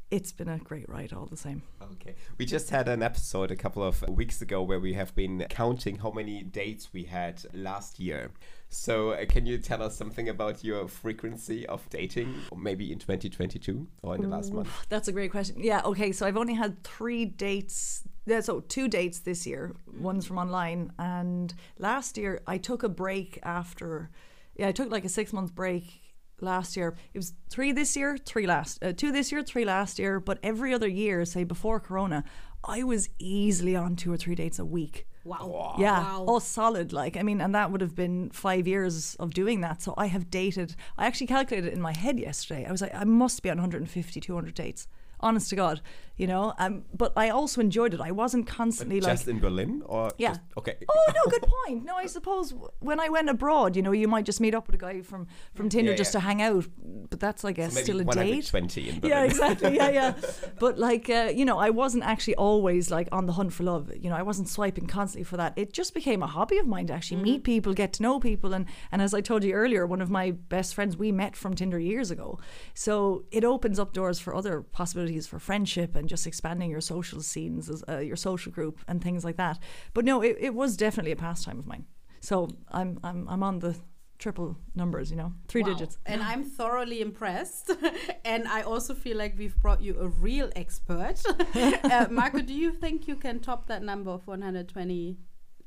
it's 0.09 0.31
been 0.31 0.47
a 0.47 0.57
great 0.57 0.87
ride 0.87 1.11
all 1.11 1.25
the 1.25 1.37
same. 1.37 1.63
Okay. 1.81 2.15
We 2.37 2.45
just 2.45 2.69
had 2.69 2.87
an 2.87 3.03
episode 3.03 3.51
a 3.51 3.55
couple 3.55 3.83
of 3.83 4.07
weeks 4.07 4.41
ago 4.41 4.61
where 4.61 4.79
we 4.79 4.93
have 4.93 5.13
been 5.15 5.45
counting 5.49 5.97
how 5.97 6.11
many 6.11 6.43
dates 6.43 6.93
we 6.93 7.03
had 7.03 7.43
last 7.53 7.99
year. 7.99 8.31
So, 8.69 9.11
uh, 9.11 9.25
can 9.25 9.45
you 9.45 9.57
tell 9.57 9.81
us 9.81 9.95
something 9.95 10.27
about 10.27 10.63
your 10.63 10.87
frequency 10.87 11.65
of 11.67 11.89
dating, 11.89 12.33
or 12.51 12.57
maybe 12.57 12.91
in 12.91 12.99
2022 12.99 13.87
or 14.01 14.15
in 14.15 14.21
the 14.21 14.27
last 14.27 14.51
month? 14.53 14.69
That's 14.89 15.07
a 15.07 15.13
great 15.13 15.31
question. 15.31 15.55
Yeah, 15.59 15.81
okay, 15.85 16.11
so 16.11 16.25
I've 16.25 16.37
only 16.37 16.53
had 16.53 16.83
three 16.83 17.23
dates. 17.23 18.03
Yeah, 18.25 18.41
so 18.41 18.59
two 18.59 18.89
dates 18.89 19.19
this 19.19 19.47
year. 19.47 19.73
One's 19.99 20.25
from 20.25 20.37
online, 20.37 20.91
and 20.99 21.53
last 21.79 22.17
year 22.17 22.41
I 22.45 22.57
took 22.57 22.83
a 22.83 22.89
break 22.89 23.39
after. 23.43 24.09
Yeah, 24.57 24.67
I 24.67 24.71
took 24.71 24.91
like 24.91 25.05
a 25.05 25.09
six 25.09 25.31
month 25.33 25.53
break 25.53 26.01
last 26.41 26.75
year. 26.75 26.95
It 27.13 27.17
was 27.17 27.33
three 27.49 27.71
this 27.71 27.95
year, 27.95 28.17
three 28.17 28.47
last, 28.47 28.83
uh, 28.83 28.93
two 28.93 29.11
this 29.11 29.31
year, 29.31 29.43
three 29.43 29.65
last 29.65 29.99
year. 29.99 30.19
But 30.19 30.39
every 30.43 30.73
other 30.73 30.87
year, 30.87 31.25
say 31.25 31.43
before 31.43 31.79
Corona, 31.79 32.23
I 32.63 32.83
was 32.83 33.09
easily 33.19 33.75
on 33.75 33.95
two 33.95 34.11
or 34.11 34.17
three 34.17 34.35
dates 34.35 34.59
a 34.59 34.65
week. 34.65 35.07
Wow. 35.27 35.75
Yeah, 35.77 35.99
Wow. 35.99 36.25
all 36.27 36.39
solid. 36.39 36.93
Like, 36.93 37.17
I 37.17 37.23
mean, 37.23 37.41
and 37.41 37.53
that 37.53 37.71
would 37.71 37.81
have 37.81 37.95
been 37.95 38.29
five 38.31 38.67
years 38.67 39.15
of 39.15 39.33
doing 39.33 39.61
that. 39.61 39.81
So 39.81 39.93
I 39.97 40.07
have 40.07 40.29
dated, 40.29 40.75
I 40.97 41.05
actually 41.07 41.27
calculated 41.27 41.67
it 41.69 41.73
in 41.73 41.81
my 41.81 41.93
head 41.95 42.19
yesterday. 42.19 42.65
I 42.65 42.71
was 42.71 42.81
like, 42.81 42.95
I 42.95 43.03
must 43.03 43.43
be 43.43 43.49
on 43.49 43.57
150, 43.57 44.19
200 44.19 44.53
dates. 44.53 44.87
Honest 45.19 45.49
to 45.49 45.55
God, 45.55 45.81
you 46.15 46.27
know. 46.27 46.53
Um, 46.59 46.83
but 46.95 47.11
I 47.17 47.29
also 47.29 47.59
enjoyed 47.59 47.91
it. 47.95 47.99
I 47.99 48.11
wasn't 48.11 48.45
constantly 48.45 49.01
like, 49.01 49.13
Just 49.13 49.27
in 49.27 49.39
Berlin, 49.39 49.81
or 49.87 50.11
Yeah. 50.19 50.27
just- 50.33 50.41
okay. 50.59 50.75
Oh 50.87 51.05
no, 51.15 51.31
good 51.31 51.41
point. 51.41 51.85
No, 51.85 51.95
I 51.95 52.05
suppose 52.05 52.53
when 52.81 52.99
I 52.99 53.09
went 53.09 53.27
abroad, 53.27 53.75
you 53.75 53.81
know, 53.81 53.91
you 53.93 54.07
might 54.07 54.25
just 54.25 54.39
meet 54.39 54.53
up 54.53 54.67
with 54.67 54.75
a 54.75 54.77
guy 54.77 55.01
from 55.01 55.25
from 55.55 55.69
Tinder 55.69 55.89
Yeah, 55.93 55.97
just 55.97 56.13
yeah. 56.13 56.19
to 56.19 56.25
hang 56.27 56.43
out. 56.43 56.65
But 57.09 57.19
that's, 57.19 57.43
I 57.43 57.51
guess, 57.51 57.73
maybe 57.73 57.83
still 57.85 57.99
a 58.01 58.03
date. 58.03 58.45
120 58.53 58.89
in 58.89 58.99
Berlin. 58.99 59.09
Yeah, 59.09 59.23
exactly. 59.23 59.75
Yeah, 59.75 59.89
yeah. 59.89 60.13
but 60.59 60.77
like, 60.77 61.09
uh, 61.09 61.31
you 61.33 61.45
know, 61.45 61.57
I 61.57 61.71
wasn't 61.71 62.03
actually 62.03 62.35
always 62.35 62.91
like 62.91 63.09
on 63.11 63.25
the 63.25 63.33
hunt 63.33 63.53
for 63.53 63.63
love. 63.63 63.91
You 63.99 64.11
know, 64.11 64.15
I 64.15 64.21
wasn't 64.21 64.49
swiping 64.49 64.85
constantly 64.85 65.16
for 65.23 65.37
that. 65.37 65.53
It 65.55 65.73
just 65.73 65.93
became 65.93 66.23
a 66.23 66.27
hobby 66.27 66.57
of 66.57 66.67
mine 66.67 66.87
to 66.87 66.93
actually 66.93 67.21
meet 67.21 67.43
people, 67.43 67.73
get 67.73 67.93
to 67.93 68.03
know 68.03 68.19
people, 68.19 68.53
and 68.53 68.65
and 68.91 69.01
as 69.01 69.13
I 69.13 69.21
told 69.21 69.43
you 69.43 69.53
earlier, 69.53 69.85
one 69.85 70.01
of 70.01 70.09
my 70.09 70.31
best 70.31 70.75
friends 70.75 70.97
we 70.97 71.11
met 71.11 71.35
from 71.35 71.53
Tinder 71.53 71.79
years 71.79 72.11
ago. 72.11 72.39
So 72.73 73.25
it 73.31 73.43
opens 73.43 73.79
up 73.79 73.93
doors 73.93 74.19
for 74.19 74.35
other 74.35 74.61
possibilities 74.61 75.27
for 75.27 75.39
friendship 75.39 75.95
and 75.95 76.07
just 76.09 76.27
expanding 76.27 76.69
your 76.69 76.81
social 76.81 77.21
scenes, 77.21 77.69
as, 77.69 77.83
uh, 77.87 77.99
your 77.99 78.15
social 78.15 78.51
group, 78.51 78.79
and 78.87 79.01
things 79.01 79.23
like 79.23 79.37
that. 79.37 79.59
But 79.93 80.05
no, 80.05 80.21
it, 80.21 80.37
it 80.39 80.53
was 80.53 80.77
definitely 80.77 81.11
a 81.11 81.15
pastime 81.15 81.59
of 81.59 81.67
mine. 81.67 81.85
So 82.19 82.49
I'm 82.69 82.99
I'm 83.03 83.27
I'm 83.29 83.43
on 83.43 83.59
the 83.59 83.75
triple 84.19 84.57
numbers, 84.75 85.11
you 85.11 85.17
know, 85.17 85.31
three 85.47 85.61
Wow. 85.63 85.69
digits. 85.73 85.97
And 86.05 86.21
I'm 86.23 86.43
thoroughly 86.43 87.01
impressed. 87.01 87.71
and 88.25 88.47
I 88.47 88.61
also 88.61 88.93
feel 88.93 89.17
like 89.17 89.37
we've 89.37 89.55
brought 89.61 89.81
you 89.81 89.95
a 89.99 90.07
real 90.07 90.49
expert. 90.55 91.21
uh, 91.55 92.07
Marco, 92.09 92.41
do 92.41 92.53
you 92.53 92.71
think 92.71 93.07
you 93.07 93.15
can 93.15 93.39
top 93.39 93.67
that 93.67 93.83
number 93.83 94.09
of 94.11 94.25
120 94.27 95.17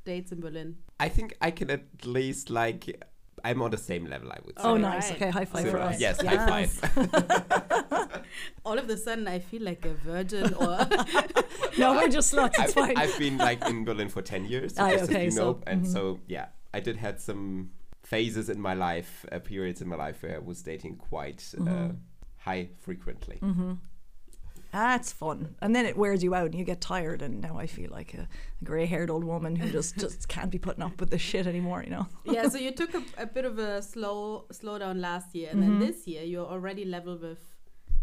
dates 0.04 0.32
in 0.32 0.40
Berlin? 0.40 0.76
I 0.98 1.08
think 1.08 1.34
I 1.40 1.50
can 1.50 1.70
at 1.70 1.84
least 2.04 2.50
like 2.50 3.04
I'm 3.44 3.62
on 3.62 3.70
the 3.70 3.78
same 3.78 4.04
level. 4.06 4.30
I 4.32 4.38
would 4.44 4.58
say. 4.58 4.64
Oh, 4.68 4.76
nice. 4.76 5.10
right. 5.10 5.16
Okay, 5.22 5.30
high 5.30 5.44
five 5.46 5.64
So, 5.64 5.70
for 5.70 5.78
us. 5.78 5.98
yes, 6.00 6.20
high 6.20 6.66
five. 6.66 8.22
All 8.64 8.78
of 8.78 8.88
a 8.90 8.96
sudden, 8.96 9.26
I 9.28 9.38
feel 9.38 9.62
like 9.62 9.84
a 9.86 9.94
virgin 9.94 10.52
or. 10.54 10.78
no, 11.78 11.94
we're 11.94 12.08
just 12.08 12.32
sluts. 12.34 12.48
It's 12.50 12.58
I've, 12.58 12.70
fine. 12.74 12.96
I've 12.96 13.18
been 13.18 13.38
like 13.38 13.64
in 13.66 13.84
Berlin 13.84 14.08
for 14.08 14.20
10 14.22 14.44
years, 14.46 14.74
Ah, 14.78 14.90
just 14.90 15.04
okay, 15.04 15.24
you 15.24 15.30
know, 15.30 15.34
so- 15.36 15.62
and 15.66 15.84
mhm. 15.84 15.92
so 15.92 16.20
yeah, 16.28 16.46
I 16.74 16.80
did 16.80 16.96
had 16.96 17.20
some 17.20 17.70
phases 18.02 18.48
in 18.48 18.60
my 18.60 18.74
life, 18.74 19.24
uh, 19.32 19.38
periods 19.38 19.80
in 19.82 19.88
my 19.88 19.96
life 19.96 20.22
where 20.22 20.36
I 20.36 20.38
was 20.38 20.62
dating 20.62 20.96
quite 20.96 21.54
uh, 21.58 21.62
Mm-hmm. 21.62 21.94
high 22.38 22.68
frequently. 22.80 23.38
That's 24.72 25.10
fun, 25.10 25.56
and 25.60 25.74
then 25.74 25.84
it 25.84 25.96
wears 25.96 26.22
you 26.22 26.32
out, 26.32 26.46
and 26.46 26.54
you 26.54 26.64
get 26.64 26.80
tired. 26.80 27.22
And 27.22 27.40
now 27.40 27.58
I 27.58 27.66
feel 27.66 27.90
like 27.90 28.14
a, 28.14 28.28
a 28.60 28.64
grey-haired 28.64 29.10
old 29.10 29.24
woman 29.24 29.56
who 29.56 29.68
just 29.68 29.96
just 30.04 30.28
can't 30.28 30.48
be 30.50 30.58
putting 30.58 30.84
up 30.84 31.00
with 31.00 31.10
this 31.10 31.20
shit 31.20 31.48
anymore. 31.48 31.82
You 31.82 31.90
know. 31.90 32.06
yeah, 32.24 32.48
so 32.48 32.56
you 32.66 32.70
took 32.70 32.94
a, 32.94 33.02
a 33.18 33.26
bit 33.26 33.44
of 33.44 33.58
a 33.58 33.82
slow 33.82 34.44
slowdown 34.52 35.00
last 35.00 35.34
year, 35.34 35.48
and 35.50 35.60
then 35.60 35.80
this 35.80 36.06
year 36.06 36.22
you're 36.22 36.46
already 36.46 36.84
level 36.84 37.18
with, 37.18 37.42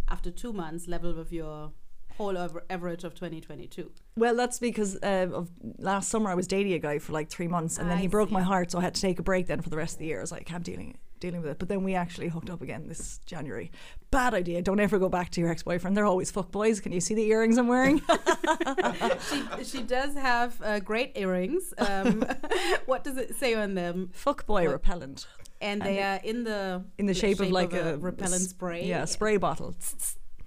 after 0.09 0.29
two 0.29 0.51
months, 0.51 0.89
level 0.89 1.13
with 1.15 1.31
your 1.31 1.71
whole 2.17 2.37
aver- 2.37 2.65
average 2.69 3.03
of 3.03 3.13
2022. 3.13 3.91
Well, 4.15 4.35
that's 4.35 4.59
because 4.59 4.97
uh, 5.03 5.27
of 5.31 5.49
last 5.77 6.09
summer 6.09 6.29
I 6.29 6.35
was 6.35 6.47
dating 6.47 6.73
a 6.73 6.79
guy 6.79 6.99
for 6.99 7.13
like 7.13 7.29
three 7.29 7.47
months, 7.47 7.77
and 7.77 7.89
then 7.89 7.97
I 7.97 8.01
he 8.01 8.07
broke 8.07 8.31
my 8.31 8.41
heart, 8.41 8.71
so 8.71 8.79
I 8.79 8.81
had 8.81 8.95
to 8.95 9.01
take 9.01 9.19
a 9.19 9.23
break 9.23 9.47
then 9.47 9.61
for 9.61 9.69
the 9.69 9.77
rest 9.77 9.93
of 9.93 9.99
the 9.99 10.05
year. 10.05 10.19
I 10.19 10.21
was 10.21 10.31
like, 10.31 10.51
I'm 10.51 10.61
dealing 10.63 10.97
dealing 11.19 11.41
with 11.41 11.51
it. 11.51 11.59
But 11.59 11.69
then 11.69 11.83
we 11.83 11.95
actually 11.95 12.27
hooked 12.29 12.49
up 12.49 12.61
again 12.61 12.87
this 12.87 13.19
January. 13.25 13.71
Bad 14.11 14.33
idea. 14.33 14.61
Don't 14.61 14.79
ever 14.79 14.99
go 14.99 15.09
back 15.09 15.31
to 15.31 15.41
your 15.41 15.49
ex 15.49 15.63
boyfriend. 15.63 15.95
They're 15.97 16.05
always 16.05 16.31
fuck 16.31 16.51
boys. 16.51 16.79
Can 16.79 16.91
you 16.91 17.01
see 17.01 17.13
the 17.13 17.27
earrings 17.27 17.57
I'm 17.57 17.67
wearing? 17.67 18.01
she, 19.29 19.63
she 19.63 19.81
does 19.83 20.15
have 20.15 20.61
uh, 20.61 20.79
great 20.79 21.17
earrings. 21.17 21.73
Um, 21.77 22.25
what 22.85 23.03
does 23.03 23.17
it 23.17 23.35
say 23.35 23.55
on 23.55 23.75
them? 23.75 24.09
fuck 24.13 24.45
boy 24.45 24.65
What? 24.65 24.71
repellent 24.73 25.27
And 25.61 25.81
they 25.81 26.01
are 26.01 26.19
in 26.23 26.43
the 26.43 26.85
in 26.97 27.05
the 27.05 27.13
shape, 27.13 27.39
of 27.39 27.51
like 27.51 27.73
a, 27.73 27.97
repellent 27.97 28.41
spray. 28.41 28.85
Yeah, 28.85 29.03
a 29.03 29.07
spray 29.07 29.37
bottle. 29.37 29.75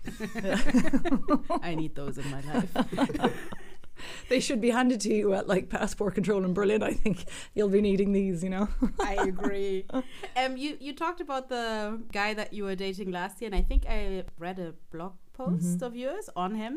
I 1.62 1.74
need 1.74 1.94
those 1.94 2.18
in 2.18 2.30
my 2.30 2.40
life. 2.40 3.32
They 4.30 4.40
should 4.40 4.62
be 4.62 4.70
handed 4.70 5.00
to 5.02 5.12
you 5.12 5.34
at 5.34 5.46
like 5.46 5.68
passport 5.68 6.14
control 6.14 6.44
in 6.44 6.54
Berlin. 6.54 6.82
I 6.82 6.92
think 6.92 7.26
you'll 7.54 7.68
be 7.68 7.82
needing 7.82 8.12
these. 8.12 8.42
You 8.42 8.48
know. 8.48 8.68
I 8.98 9.14
agree. 9.14 9.84
Um, 10.36 10.56
you 10.56 10.78
you 10.80 10.94
talked 10.94 11.20
about 11.20 11.50
the 11.50 12.00
guy 12.12 12.32
that 12.32 12.54
you 12.54 12.64
were 12.64 12.74
dating 12.74 13.10
last 13.10 13.42
year, 13.42 13.48
and 13.48 13.54
I 13.54 13.60
think 13.60 13.84
I 13.86 14.24
read 14.38 14.58
a 14.58 14.72
blog 14.90 15.12
post 15.40 15.64
Mm-hmm. 15.78 15.84
of 15.88 15.92
yours 16.04 16.26
on 16.44 16.50
him, 16.62 16.74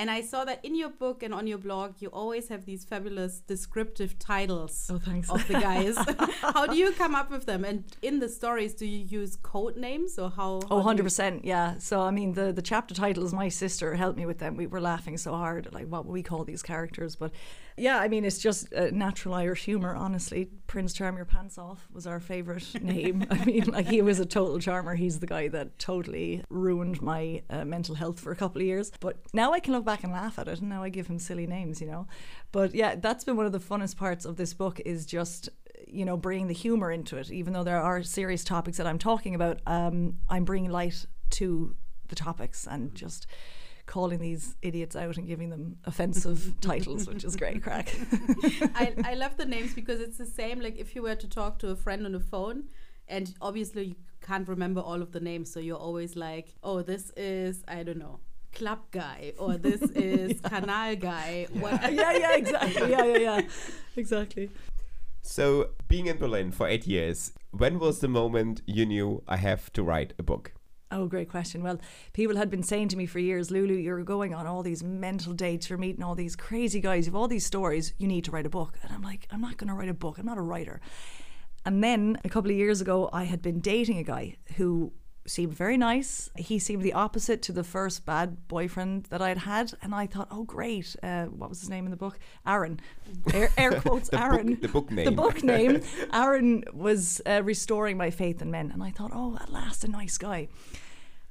and 0.00 0.06
I 0.16 0.20
saw 0.30 0.40
that 0.48 0.58
in 0.68 0.74
your 0.82 0.92
book 1.04 1.18
and 1.24 1.32
on 1.40 1.44
your 1.52 1.60
blog, 1.68 1.88
you 2.02 2.08
always 2.22 2.44
have 2.52 2.62
these 2.70 2.82
fabulous 2.92 3.34
descriptive 3.54 4.12
titles 4.18 4.74
Oh, 4.92 4.98
thanks. 5.10 5.28
of 5.34 5.40
the 5.50 5.54
guys. 5.70 5.94
how 6.56 6.64
do 6.72 6.76
you 6.82 6.90
come 7.02 7.14
up 7.20 7.28
with 7.30 7.44
them? 7.50 7.64
And 7.70 7.84
in 8.08 8.14
the 8.24 8.28
stories, 8.40 8.72
do 8.82 8.86
you 8.94 9.00
use 9.20 9.32
code 9.52 9.76
names 9.88 10.18
or 10.22 10.28
how? 10.38 10.50
Oh, 10.70 10.82
how 10.82 10.90
you- 10.92 11.02
100%. 11.04 11.40
Yeah. 11.44 11.66
So, 11.78 11.94
I 12.10 12.12
mean, 12.18 12.30
the, 12.40 12.46
the 12.58 12.62
chapter 12.72 12.94
titles, 13.04 13.30
my 13.32 13.48
sister 13.64 13.88
helped 14.02 14.18
me 14.22 14.26
with 14.26 14.38
them. 14.42 14.52
We 14.62 14.66
were 14.66 14.80
laughing 14.92 15.16
so 15.26 15.30
hard 15.44 15.62
like 15.78 15.86
what 15.94 16.04
we 16.06 16.22
call 16.30 16.42
these 16.44 16.62
characters. 16.72 17.12
But 17.22 17.30
yeah, 17.80 17.98
I 17.98 18.08
mean, 18.08 18.24
it's 18.26 18.38
just 18.38 18.72
uh, 18.74 18.88
natural 18.92 19.34
Irish 19.34 19.64
humor, 19.64 19.94
honestly. 19.94 20.50
Prince 20.66 20.92
Charm 20.92 21.16
Your 21.16 21.24
Pants 21.24 21.56
Off 21.56 21.88
was 21.92 22.06
our 22.06 22.20
favorite 22.20 22.74
name. 22.82 23.26
I 23.30 23.44
mean, 23.44 23.64
like, 23.64 23.88
he 23.88 24.02
was 24.02 24.20
a 24.20 24.26
total 24.26 24.58
charmer. 24.58 24.94
He's 24.94 25.18
the 25.18 25.26
guy 25.26 25.48
that 25.48 25.78
totally 25.78 26.44
ruined 26.50 27.00
my 27.00 27.42
uh, 27.48 27.64
mental 27.64 27.94
health 27.94 28.20
for 28.20 28.32
a 28.32 28.36
couple 28.36 28.60
of 28.60 28.66
years. 28.66 28.92
But 29.00 29.16
now 29.32 29.52
I 29.52 29.60
can 29.60 29.72
look 29.72 29.86
back 29.86 30.04
and 30.04 30.12
laugh 30.12 30.38
at 30.38 30.46
it. 30.46 30.60
And 30.60 30.68
now 30.68 30.82
I 30.82 30.90
give 30.90 31.06
him 31.06 31.18
silly 31.18 31.46
names, 31.46 31.80
you 31.80 31.86
know. 31.86 32.06
But 32.52 32.74
yeah, 32.74 32.96
that's 32.96 33.24
been 33.24 33.36
one 33.36 33.46
of 33.46 33.52
the 33.52 33.58
funnest 33.58 33.96
parts 33.96 34.26
of 34.26 34.36
this 34.36 34.52
book 34.52 34.80
is 34.84 35.06
just 35.06 35.48
you 35.88 36.04
know 36.04 36.16
bringing 36.16 36.46
the 36.46 36.54
humor 36.54 36.92
into 36.92 37.16
it 37.16 37.32
even 37.32 37.52
though 37.52 37.64
there 37.64 37.80
are 37.80 38.02
serious 38.02 38.44
topics 38.44 38.76
that 38.76 38.86
i'm 38.86 38.98
talking 38.98 39.34
about 39.34 39.60
um, 39.66 40.18
i'm 40.28 40.44
bringing 40.44 40.70
light 40.70 41.06
to 41.30 41.74
the 42.08 42.14
topics 42.14 42.66
and 42.70 42.94
just 42.94 43.26
calling 43.90 44.20
these 44.20 44.54
idiots 44.62 44.94
out 44.94 45.16
and 45.16 45.26
giving 45.26 45.50
them 45.50 45.76
offensive 45.84 46.54
titles 46.60 47.08
which 47.08 47.24
is 47.24 47.34
great 47.34 47.60
crack. 47.60 47.92
I, 48.76 48.94
I 49.04 49.14
love 49.14 49.36
the 49.36 49.44
names 49.44 49.74
because 49.74 50.00
it's 50.00 50.16
the 50.16 50.26
same 50.26 50.60
like 50.60 50.78
if 50.78 50.94
you 50.94 51.02
were 51.02 51.16
to 51.16 51.28
talk 51.28 51.58
to 51.58 51.70
a 51.70 51.76
friend 51.76 52.06
on 52.06 52.12
the 52.12 52.20
phone 52.20 52.68
and 53.08 53.34
obviously 53.42 53.84
you 53.86 53.96
can't 54.22 54.46
remember 54.46 54.80
all 54.80 55.02
of 55.02 55.10
the 55.10 55.18
names 55.18 55.52
so 55.52 55.58
you're 55.58 55.84
always 55.88 56.14
like 56.14 56.54
oh 56.62 56.82
this 56.82 57.10
is 57.16 57.64
i 57.66 57.82
don't 57.82 57.98
know 57.98 58.20
club 58.52 58.78
guy 58.92 59.32
or 59.38 59.56
this 59.56 59.82
is 59.96 60.40
canal 60.40 60.94
guy 60.94 61.48
what 61.54 61.92
yeah 61.92 62.12
yeah 62.12 62.36
exactly. 62.36 62.90
Yeah 62.90 63.04
yeah 63.04 63.18
yeah. 63.18 63.40
Exactly. 63.96 64.50
So, 65.22 65.70
being 65.86 66.06
in 66.06 66.16
Berlin 66.16 66.50
for 66.50 66.66
eight 66.66 66.86
years, 66.86 67.32
when 67.50 67.78
was 67.78 68.00
the 68.00 68.08
moment 68.08 68.62
you 68.64 68.86
knew 68.86 69.22
I 69.28 69.36
have 69.36 69.70
to 69.74 69.82
write 69.82 70.14
a 70.18 70.22
book? 70.22 70.54
Oh, 70.92 71.06
great 71.06 71.28
question. 71.28 71.62
Well, 71.62 71.78
people 72.12 72.36
had 72.36 72.50
been 72.50 72.64
saying 72.64 72.88
to 72.88 72.96
me 72.96 73.06
for 73.06 73.20
years, 73.20 73.52
Lulu, 73.52 73.74
you're 73.74 74.02
going 74.02 74.34
on 74.34 74.48
all 74.48 74.62
these 74.64 74.82
mental 74.82 75.32
dates, 75.32 75.70
you're 75.70 75.78
meeting 75.78 76.02
all 76.02 76.16
these 76.16 76.34
crazy 76.34 76.80
guys, 76.80 77.06
you've 77.06 77.14
all 77.14 77.28
these 77.28 77.46
stories, 77.46 77.94
you 77.98 78.08
need 78.08 78.24
to 78.24 78.32
write 78.32 78.46
a 78.46 78.50
book. 78.50 78.76
And 78.82 78.92
I'm 78.92 79.02
like, 79.02 79.28
I'm 79.30 79.40
not 79.40 79.56
going 79.56 79.68
to 79.68 79.74
write 79.74 79.88
a 79.88 79.94
book, 79.94 80.18
I'm 80.18 80.26
not 80.26 80.38
a 80.38 80.42
writer. 80.42 80.80
And 81.64 81.84
then 81.84 82.18
a 82.24 82.28
couple 82.28 82.50
of 82.50 82.56
years 82.56 82.80
ago, 82.80 83.08
I 83.12 83.24
had 83.24 83.40
been 83.40 83.60
dating 83.60 83.98
a 83.98 84.02
guy 84.02 84.36
who 84.56 84.92
seemed 85.30 85.54
very 85.54 85.76
nice. 85.76 86.28
He 86.36 86.58
seemed 86.58 86.82
the 86.82 86.92
opposite 86.92 87.40
to 87.42 87.52
the 87.52 87.64
first 87.64 88.04
bad 88.04 88.48
boyfriend 88.48 89.04
that 89.04 89.22
I'd 89.22 89.38
had. 89.38 89.72
And 89.82 89.94
I 89.94 90.06
thought, 90.06 90.28
oh, 90.30 90.42
great. 90.44 90.96
Uh, 91.02 91.26
what 91.26 91.48
was 91.48 91.60
his 91.60 91.70
name 91.70 91.84
in 91.86 91.90
the 91.90 91.96
book? 91.96 92.18
Aaron. 92.46 92.80
Air, 93.32 93.50
air 93.56 93.72
quotes, 93.80 94.08
The 94.08 94.16
book- 94.16 94.26
Aaron. 94.26 94.58
the 94.60 94.68
book 94.68 94.90
name. 94.90 95.04
The 95.06 95.12
book 95.12 95.42
name. 95.42 95.80
Aaron 96.12 96.64
was 96.72 97.22
uh, 97.26 97.42
restoring 97.42 97.96
my 97.96 98.10
faith 98.10 98.42
in 98.42 98.50
men. 98.50 98.70
And 98.70 98.82
I 98.82 98.90
thought, 98.90 99.12
oh, 99.14 99.38
at 99.40 99.50
last, 99.50 99.84
a 99.84 99.88
nice 99.88 100.18
guy. 100.18 100.48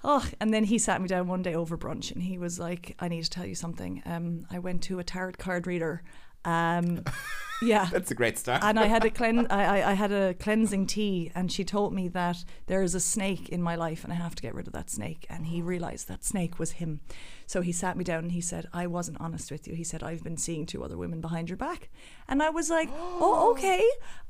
Oh, 0.03 0.25
and 0.39 0.53
then 0.53 0.63
he 0.63 0.77
sat 0.77 1.01
me 1.01 1.07
down 1.09 1.27
one 1.27 1.41
day 1.41 1.53
over 1.55 1.77
brunch 1.77 2.11
and 2.13 2.23
he 2.23 2.37
was 2.37 2.57
like, 2.57 2.95
I 2.99 3.09
need 3.09 3.23
to 3.25 3.29
tell 3.29 3.45
you 3.45 3.55
something. 3.55 4.01
Um, 4.05 4.45
I 4.49 4.59
went 4.59 4.81
to 4.83 4.99
a 4.99 5.03
tarot 5.03 5.33
card 5.33 5.67
reader. 5.67 6.01
Um, 6.45 7.03
yeah. 7.61 7.89
That's 7.91 8.11
a 8.11 8.15
great 8.15 8.37
start. 8.37 8.63
and 8.63 8.79
I 8.79 8.85
had 8.85 9.05
a 9.05 9.09
clean, 9.09 9.47
I, 9.49 9.81
I, 9.81 9.91
I 9.91 9.93
had 9.93 10.11
a 10.11 10.33
cleansing 10.33 10.87
tea, 10.87 11.31
and 11.35 11.51
she 11.51 11.63
told 11.63 11.93
me 11.93 12.07
that 12.09 12.43
there 12.67 12.81
is 12.81 12.95
a 12.95 12.99
snake 12.99 13.49
in 13.49 13.61
my 13.61 13.75
life, 13.75 14.03
and 14.03 14.13
I 14.13 14.15
have 14.15 14.35
to 14.35 14.41
get 14.41 14.55
rid 14.55 14.67
of 14.67 14.73
that 14.73 14.89
snake. 14.89 15.25
And 15.29 15.47
he 15.47 15.61
realized 15.61 16.07
that 16.07 16.23
snake 16.23 16.59
was 16.59 16.71
him, 16.73 17.01
so 17.45 17.61
he 17.61 17.71
sat 17.71 17.97
me 17.97 18.03
down 18.03 18.23
and 18.25 18.31
he 18.31 18.41
said, 18.41 18.67
"I 18.73 18.87
wasn't 18.87 19.19
honest 19.19 19.51
with 19.51 19.67
you." 19.67 19.75
He 19.75 19.83
said, 19.83 20.03
"I've 20.03 20.23
been 20.23 20.37
seeing 20.37 20.65
two 20.65 20.83
other 20.83 20.97
women 20.97 21.21
behind 21.21 21.49
your 21.49 21.57
back," 21.57 21.89
and 22.27 22.41
I 22.41 22.49
was 22.49 22.69
like, 22.69 22.89
"Oh, 22.93 23.51
okay. 23.51 23.83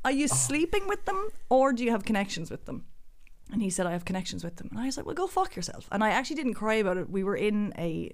Are 0.03 0.11
you 0.11 0.27
sleeping 0.27 0.87
with 0.87 1.05
them, 1.05 1.29
or 1.49 1.73
do 1.73 1.83
you 1.83 1.91
have 1.91 2.05
connections 2.05 2.49
with 2.49 2.65
them?" 2.65 2.85
And 3.51 3.61
he 3.61 3.69
said, 3.69 3.87
I 3.87 3.93
have 3.93 4.05
connections 4.05 4.43
with 4.43 4.57
them. 4.57 4.67
And 4.71 4.79
I 4.79 4.85
was 4.85 4.97
like, 4.97 5.05
well, 5.07 5.15
go 5.15 5.25
fuck 5.25 5.55
yourself. 5.55 5.87
And 5.91 6.03
I 6.03 6.11
actually 6.11 6.35
didn't 6.35 6.53
cry 6.53 6.75
about 6.75 6.97
it. 6.97 7.09
We 7.09 7.23
were 7.23 7.35
in 7.35 7.73
a 7.77 8.11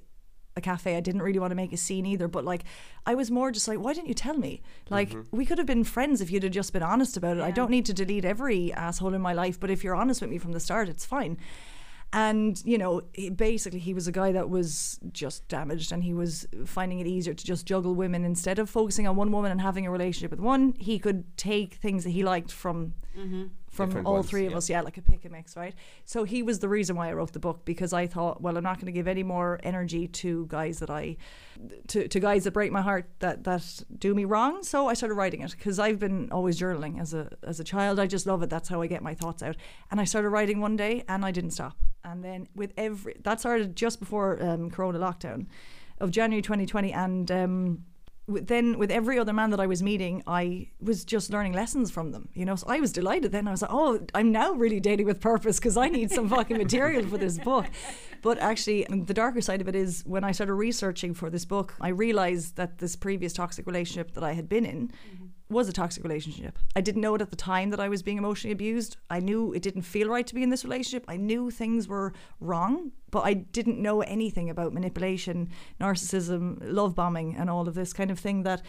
a 0.55 0.61
cafe. 0.61 0.95
I 0.95 0.99
didn't 0.99 1.21
really 1.21 1.39
want 1.39 1.51
to 1.51 1.55
make 1.55 1.73
a 1.73 1.77
scene 1.77 2.05
either, 2.05 2.27
but 2.27 2.45
like 2.45 2.63
I 3.05 3.15
was 3.15 3.29
more 3.29 3.51
just 3.51 3.67
like, 3.67 3.79
why 3.79 3.93
didn't 3.93 4.07
you 4.07 4.13
tell 4.13 4.37
me? 4.37 4.61
Like 4.89 5.09
mm-hmm. 5.09 5.35
we 5.35 5.45
could 5.45 5.57
have 5.57 5.67
been 5.67 5.83
friends 5.83 6.21
if 6.21 6.31
you'd 6.31 6.43
have 6.43 6.51
just 6.51 6.73
been 6.73 6.83
honest 6.83 7.17
about 7.17 7.37
it. 7.37 7.43
I 7.43 7.51
don't 7.51 7.71
need 7.71 7.85
to 7.85 7.93
delete 7.93 8.25
every 8.25 8.71
asshole 8.73 9.13
in 9.13 9.21
my 9.21 9.33
life, 9.33 9.59
but 9.59 9.69
if 9.69 9.83
you're 9.83 9.95
honest 9.95 10.21
with 10.21 10.29
me 10.29 10.37
from 10.37 10.53
the 10.53 10.59
start, 10.59 10.89
it's 10.89 11.05
fine. 11.05 11.37
And 12.13 12.61
you 12.63 12.77
know, 12.77 13.01
he, 13.13 13.29
basically, 13.29 13.79
he 13.79 13.93
was 13.93 14.07
a 14.07 14.11
guy 14.11 14.31
that 14.31 14.49
was 14.49 14.99
just 15.11 15.47
damaged, 15.49 15.91
and 15.91 16.03
he 16.03 16.13
was 16.13 16.47
finding 16.65 16.99
it 16.99 17.07
easier 17.07 17.33
to 17.33 17.45
just 17.45 17.65
juggle 17.65 17.93
women 17.93 18.23
instead 18.23 18.57
of 18.57 18.69
focusing 18.69 19.05
on 19.05 19.17
one 19.17 19.31
woman 19.31 19.51
and 19.51 19.59
having 19.59 19.85
a 19.85 19.91
relationship 19.91 20.31
with 20.31 20.39
one. 20.39 20.75
He 20.77 20.97
could 20.97 21.35
take 21.35 21.73
things 21.75 22.05
that 22.05 22.11
he 22.11 22.23
liked 22.23 22.53
from 22.53 22.93
mm-hmm. 23.17 23.45
From 23.75 23.89
Different 23.89 24.07
all 24.07 24.13
ones, 24.15 24.29
three 24.29 24.45
of 24.45 24.51
yeah. 24.51 24.57
us, 24.57 24.69
yeah, 24.69 24.81
like 24.81 24.97
a 24.97 25.01
pick 25.01 25.25
and 25.25 25.33
mix, 25.33 25.57
right? 25.57 25.75
So 26.05 26.23
he 26.23 26.41
was 26.41 26.59
the 26.59 26.69
reason 26.69 26.95
why 26.95 27.09
I 27.09 27.13
wrote 27.13 27.33
the 27.33 27.39
book 27.39 27.65
because 27.65 27.91
I 27.91 28.07
thought, 28.07 28.41
well, 28.41 28.57
I'm 28.57 28.63
not 28.63 28.77
going 28.77 28.85
to 28.85 28.91
give 28.91 29.07
any 29.07 29.23
more 29.23 29.59
energy 29.63 30.07
to 30.07 30.45
guys 30.47 30.79
that 30.79 30.89
I, 30.89 31.17
to, 31.87 32.07
to 32.07 32.19
guys 32.19 32.45
that 32.45 32.51
break 32.51 32.71
my 32.71 32.81
heart 32.81 33.09
that 33.19 33.43
that 33.43 33.83
do 33.97 34.15
me 34.15 34.25
wrong. 34.25 34.63
So 34.63 34.87
I 34.87 34.93
started 34.93 35.15
writing 35.15 35.41
it 35.41 35.51
because 35.51 35.77
I've 35.77 35.99
been 35.99 36.31
always 36.31 36.59
journaling 36.59 36.99
as 37.01 37.13
a 37.13 37.29
as 37.43 37.59
a 37.59 37.63
child. 37.63 37.99
I 37.99 38.07
just 38.07 38.25
love 38.25 38.41
it. 38.41 38.49
That's 38.49 38.69
how 38.69 38.81
I 38.81 38.87
get 38.87 39.03
my 39.03 39.13
thoughts 39.13 39.43
out. 39.43 39.57
And 39.91 39.99
I 39.99 40.05
started 40.05 40.29
writing 40.29 40.61
one 40.61 40.77
day, 40.77 41.03
and 41.09 41.25
I 41.25 41.31
didn't 41.31 41.51
stop. 41.51 41.77
And 42.03 42.23
then 42.23 42.47
with 42.55 42.71
every 42.77 43.15
that 43.23 43.39
started 43.39 43.75
just 43.75 43.99
before 43.99 44.41
um, 44.41 44.71
Corona 44.71 44.99
lockdown 44.99 45.47
of 45.99 46.11
January 46.11 46.41
2020, 46.41 46.93
and. 46.93 47.31
Um, 47.31 47.85
then 48.27 48.77
with 48.79 48.89
every 48.89 49.19
other 49.19 49.33
man 49.33 49.51
that 49.51 49.59
I 49.59 49.67
was 49.67 49.83
meeting, 49.83 50.23
I 50.25 50.69
was 50.81 51.05
just 51.05 51.29
learning 51.29 51.53
lessons 51.53 51.91
from 51.91 52.11
them. 52.11 52.29
You 52.33 52.45
know, 52.45 52.55
so 52.55 52.65
I 52.67 52.79
was 52.79 52.91
delighted. 52.91 53.31
Then 53.31 53.47
I 53.47 53.51
was 53.51 53.61
like, 53.61 53.71
oh, 53.71 53.99
I'm 54.13 54.31
now 54.31 54.53
really 54.53 54.79
dating 54.79 55.05
with 55.05 55.21
purpose 55.21 55.59
because 55.59 55.77
I 55.77 55.89
need 55.89 56.11
some 56.11 56.27
fucking 56.29 56.57
material 56.57 57.05
for 57.05 57.17
this 57.17 57.37
book. 57.37 57.67
But 58.21 58.39
actually, 58.39 58.87
um, 58.87 59.05
the 59.05 59.13
darker 59.13 59.41
side 59.41 59.61
of 59.61 59.67
it 59.67 59.75
is 59.75 60.03
when 60.05 60.23
I 60.23 60.31
started 60.31 60.55
researching 60.55 61.13
for 61.13 61.29
this 61.29 61.45
book, 61.45 61.75
I 61.79 61.89
realized 61.89 62.55
that 62.55 62.79
this 62.79 62.95
previous 62.95 63.33
toxic 63.33 63.67
relationship 63.67 64.13
that 64.15 64.23
I 64.23 64.33
had 64.33 64.49
been 64.49 64.65
in 64.65 64.87
mm-hmm. 64.87 65.25
Was 65.49 65.69
a 65.69 65.73
toxic 65.73 66.03
relationship. 66.03 66.57
I 66.75 66.81
didn't 66.81 67.01
know 67.01 67.15
it 67.15 67.21
at 67.21 67.29
the 67.29 67.35
time 67.35 67.69
that 67.69 67.79
I 67.79 67.87
was 67.87 68.01
being 68.01 68.17
emotionally 68.17 68.51
abused. 68.51 68.97
I 69.09 69.19
knew 69.19 69.53
it 69.53 69.61
didn't 69.61 69.83
feel 69.83 70.09
right 70.09 70.25
to 70.25 70.35
be 70.35 70.41
in 70.41 70.49
this 70.49 70.63
relationship. 70.63 71.05
I 71.07 71.17
knew 71.17 71.51
things 71.51 71.87
were 71.87 72.13
wrong, 72.39 72.91
but 73.11 73.21
I 73.21 73.33
didn't 73.33 73.79
know 73.79 74.01
anything 74.01 74.49
about 74.49 74.73
manipulation, 74.73 75.49
narcissism, 75.79 76.57
love 76.61 76.95
bombing, 76.95 77.35
and 77.35 77.49
all 77.49 77.67
of 77.67 77.75
this 77.75 77.93
kind 77.93 78.09
of 78.09 78.19
thing 78.19 78.43
that 78.43 78.63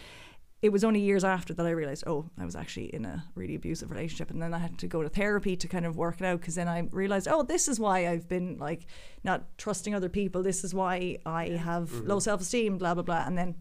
it 0.61 0.69
was 0.69 0.83
only 0.83 0.99
years 0.99 1.23
after 1.23 1.53
that 1.53 1.65
I 1.65 1.69
realized, 1.69 2.03
oh, 2.07 2.29
I 2.37 2.43
was 2.43 2.55
actually 2.55 2.93
in 2.93 3.05
a 3.05 3.23
really 3.35 3.53
abusive 3.53 3.91
relationship. 3.91 4.31
And 4.31 4.41
then 4.41 4.53
I 4.55 4.57
had 4.57 4.77
to 4.79 4.87
go 4.87 5.03
to 5.03 5.09
therapy 5.09 5.55
to 5.55 5.67
kind 5.67 5.85
of 5.85 5.97
work 5.97 6.19
it 6.19 6.25
out 6.25 6.39
because 6.39 6.55
then 6.55 6.67
I 6.67 6.87
realized, 6.91 7.27
oh, 7.29 7.43
this 7.43 7.67
is 7.67 7.79
why 7.79 8.07
I've 8.07 8.27
been 8.27 8.57
like 8.57 8.87
not 9.23 9.45
trusting 9.59 9.93
other 9.93 10.09
people. 10.09 10.41
This 10.41 10.63
is 10.63 10.73
why 10.73 11.17
I 11.27 11.49
have 11.49 11.89
mm-hmm. 11.89 12.07
low 12.07 12.19
self 12.19 12.41
esteem, 12.41 12.79
blah, 12.79 12.95
blah, 12.95 13.03
blah. 13.03 13.23
And 13.27 13.37
then 13.37 13.55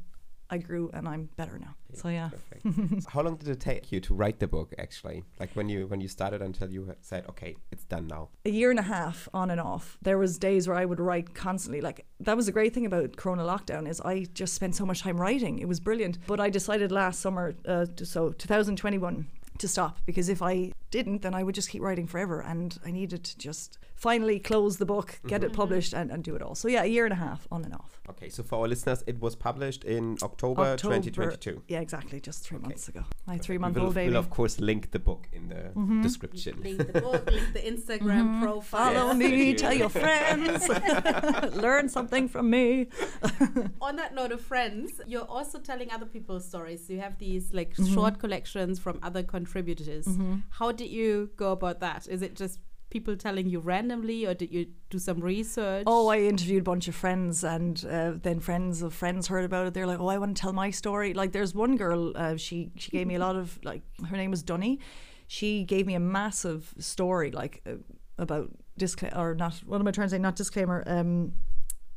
I 0.49 0.59
grew 0.59 0.91
and 0.95 1.09
I'm 1.09 1.29
better 1.37 1.59
now. 1.59 1.75
So 1.95 2.09
yeah. 2.09 2.31
How 3.09 3.23
long 3.23 3.37
did 3.37 3.49
it 3.49 3.61
take 3.61 3.91
you 3.91 4.01
to 4.01 4.15
write 4.15 4.39
the 4.39 4.47
book 4.47 4.75
actually? 4.79 5.25
Like 5.41 5.51
when 5.55 5.69
you 5.69 5.87
when 5.87 6.01
you 6.01 6.09
started 6.09 6.43
until 6.43 6.71
you 6.71 6.95
said, 7.01 7.25
okay, 7.31 7.57
it's 7.73 7.85
done 7.85 8.07
now. 8.07 8.29
a 8.45 8.51
year 8.51 8.71
and 8.71 8.79
a 8.79 8.83
half 8.83 9.29
on 9.35 9.51
and 9.51 9.61
off. 9.61 9.99
There 10.03 10.19
was 10.19 10.39
days 10.39 10.69
where 10.69 10.77
I 10.77 10.85
would 10.85 11.01
write 11.01 11.35
constantly. 11.35 11.81
Like 11.81 12.05
that 12.21 12.37
was 12.37 12.49
a 12.49 12.53
great 12.53 12.75
thing 12.75 12.87
about 12.87 13.17
Corona 13.17 13.45
lockdown 13.45 13.89
is 13.89 14.01
I 14.01 14.27
just 14.35 14.55
spent 14.55 14.77
so 14.77 14.87
much 14.87 15.01
time 15.03 15.21
writing. 15.21 15.59
It 15.59 15.69
was 15.69 15.81
brilliant. 15.81 16.19
But 16.27 16.41
I 16.41 16.51
decided 16.51 16.93
last 16.93 17.21
summer, 17.21 17.55
uh, 17.67 17.87
to- 17.97 18.07
so 18.07 18.31
2021, 18.33 19.27
to 19.59 19.69
stop 19.69 19.99
because 20.05 20.29
if 20.29 20.43
I 20.43 20.73
didn't, 20.91 21.23
then 21.23 21.35
I 21.35 21.43
would 21.43 21.55
just 21.55 21.71
keep 21.71 21.83
writing 21.83 22.07
forever. 22.07 22.41
And 22.41 22.77
I 22.85 22.91
needed 22.91 23.25
to 23.25 23.39
just 23.39 23.79
finally 23.97 24.39
close 24.39 24.77
the 24.77 24.87
book, 24.87 25.19
get 25.27 25.43
it 25.43 25.53
published, 25.53 25.93
and, 25.95 26.11
and 26.11 26.23
do 26.23 26.37
it 26.37 26.43
all. 26.43 26.55
So 26.55 26.69
yeah, 26.69 26.83
a 26.83 26.87
year 26.87 27.05
and 27.05 27.13
a 27.13 27.17
half 27.17 27.49
on 27.51 27.65
and 27.65 27.75
off. 27.75 28.01
Okay, 28.11 28.29
so 28.29 28.43
for 28.43 28.61
our 28.61 28.69
listeners, 28.69 29.03
it 29.07 29.19
was 29.21 29.35
published 29.35 29.83
in 29.85 30.17
October, 30.23 30.77
2022. 30.77 31.63
Yeah, 31.69 31.81
exactly, 31.81 32.21
just 32.21 32.45
three 32.45 32.59
months 32.59 32.89
ago. 32.89 33.03
My 33.27 33.35
We 33.35 33.39
three-month-old 33.41 33.87
will, 33.87 33.93
baby. 33.95 34.11
we'll 34.11 34.19
of 34.21 34.31
course 34.31 34.61
link 34.61 34.91
the 34.93 34.99
book 35.01 35.29
in 35.33 35.49
the 35.49 35.57
Mm-hmm. 35.75 36.03
description. 36.03 36.61
Link 36.63 36.79
the 36.93 37.01
book, 37.01 37.29
link 37.31 37.53
the 37.53 37.61
Instagram 37.61 38.41
profile. 38.43 38.93
Follow 38.93 39.07
Yes, 39.09 39.17
me, 39.17 39.49
you. 39.49 39.55
tell 39.57 39.73
your 39.75 39.89
friends, 39.89 40.69
learn 41.57 41.89
something 41.89 42.29
from 42.29 42.51
me. 42.51 42.89
On 43.81 43.97
that 43.97 44.15
note 44.15 44.31
of 44.33 44.41
friends, 44.41 45.01
you're 45.07 45.25
also 45.37 45.59
telling 45.59 45.91
other 45.91 46.07
people's 46.07 46.45
stories. 46.47 46.89
You 46.91 47.01
have 47.01 47.19
these 47.19 47.53
like 47.53 47.75
Mm-hmm. 47.77 47.95
short 47.95 48.19
collections 48.19 48.79
from 48.79 48.99
other 49.03 49.23
contributors. 49.23 50.07
How 50.51 50.71
did 50.73 50.89
you 50.91 51.31
go 51.37 51.53
about 51.53 51.81
that? 51.81 52.07
Is 52.09 52.23
it 52.23 52.35
just 52.37 52.61
people 52.91 53.17
telling 53.17 53.49
you 53.49 53.61
randomly, 53.61 54.27
or 54.27 54.35
did 54.35 54.53
you 54.53 54.67
do 54.91 54.99
some 54.99 55.21
research? 55.21 55.85
Oh, 55.87 56.09
I 56.09 56.19
interviewed 56.21 56.61
a 56.61 56.65
bunch 56.65 56.89
of 56.89 56.95
friends, 56.95 57.45
and 57.45 57.85
uh, 57.91 58.13
then 58.23 58.41
friends 58.41 58.83
of 58.83 58.95
friends 58.95 59.27
heard 59.27 59.45
about 59.45 59.67
it. 59.67 59.75
They're 59.75 59.87
like, 59.87 60.01
"Oh, 60.01 60.09
I 60.09 60.19
want 60.19 60.37
to 60.37 60.41
tell 60.41 60.53
my 60.53 60.71
story." 60.71 61.15
Like, 61.15 61.33
there's 61.33 61.55
one 61.55 61.77
girl. 61.77 62.13
Uh, 62.17 62.37
she 62.37 62.71
she 62.77 62.91
gave 62.91 63.07
me 63.07 63.17
a 63.17 63.19
lot 63.27 63.37
of 63.37 63.59
like. 63.65 63.83
Her 64.09 64.17
name 64.17 64.31
was 64.31 64.43
Dunny. 64.43 64.81
She 65.29 65.65
gave 65.65 65.87
me 65.87 65.95
a 65.95 66.01
massive 66.01 66.73
story, 66.79 67.31
like 67.33 67.63
uh, 67.67 67.73
about 68.19 68.51
disclaimer 68.79 69.17
or 69.17 69.35
not. 69.35 69.55
What 69.67 69.81
am 69.81 69.89
I 69.89 69.91
trying 69.91 70.07
to 70.07 70.11
say? 70.11 70.19
Not 70.19 70.37
disclaimer. 70.37 70.83
Um, 70.87 71.33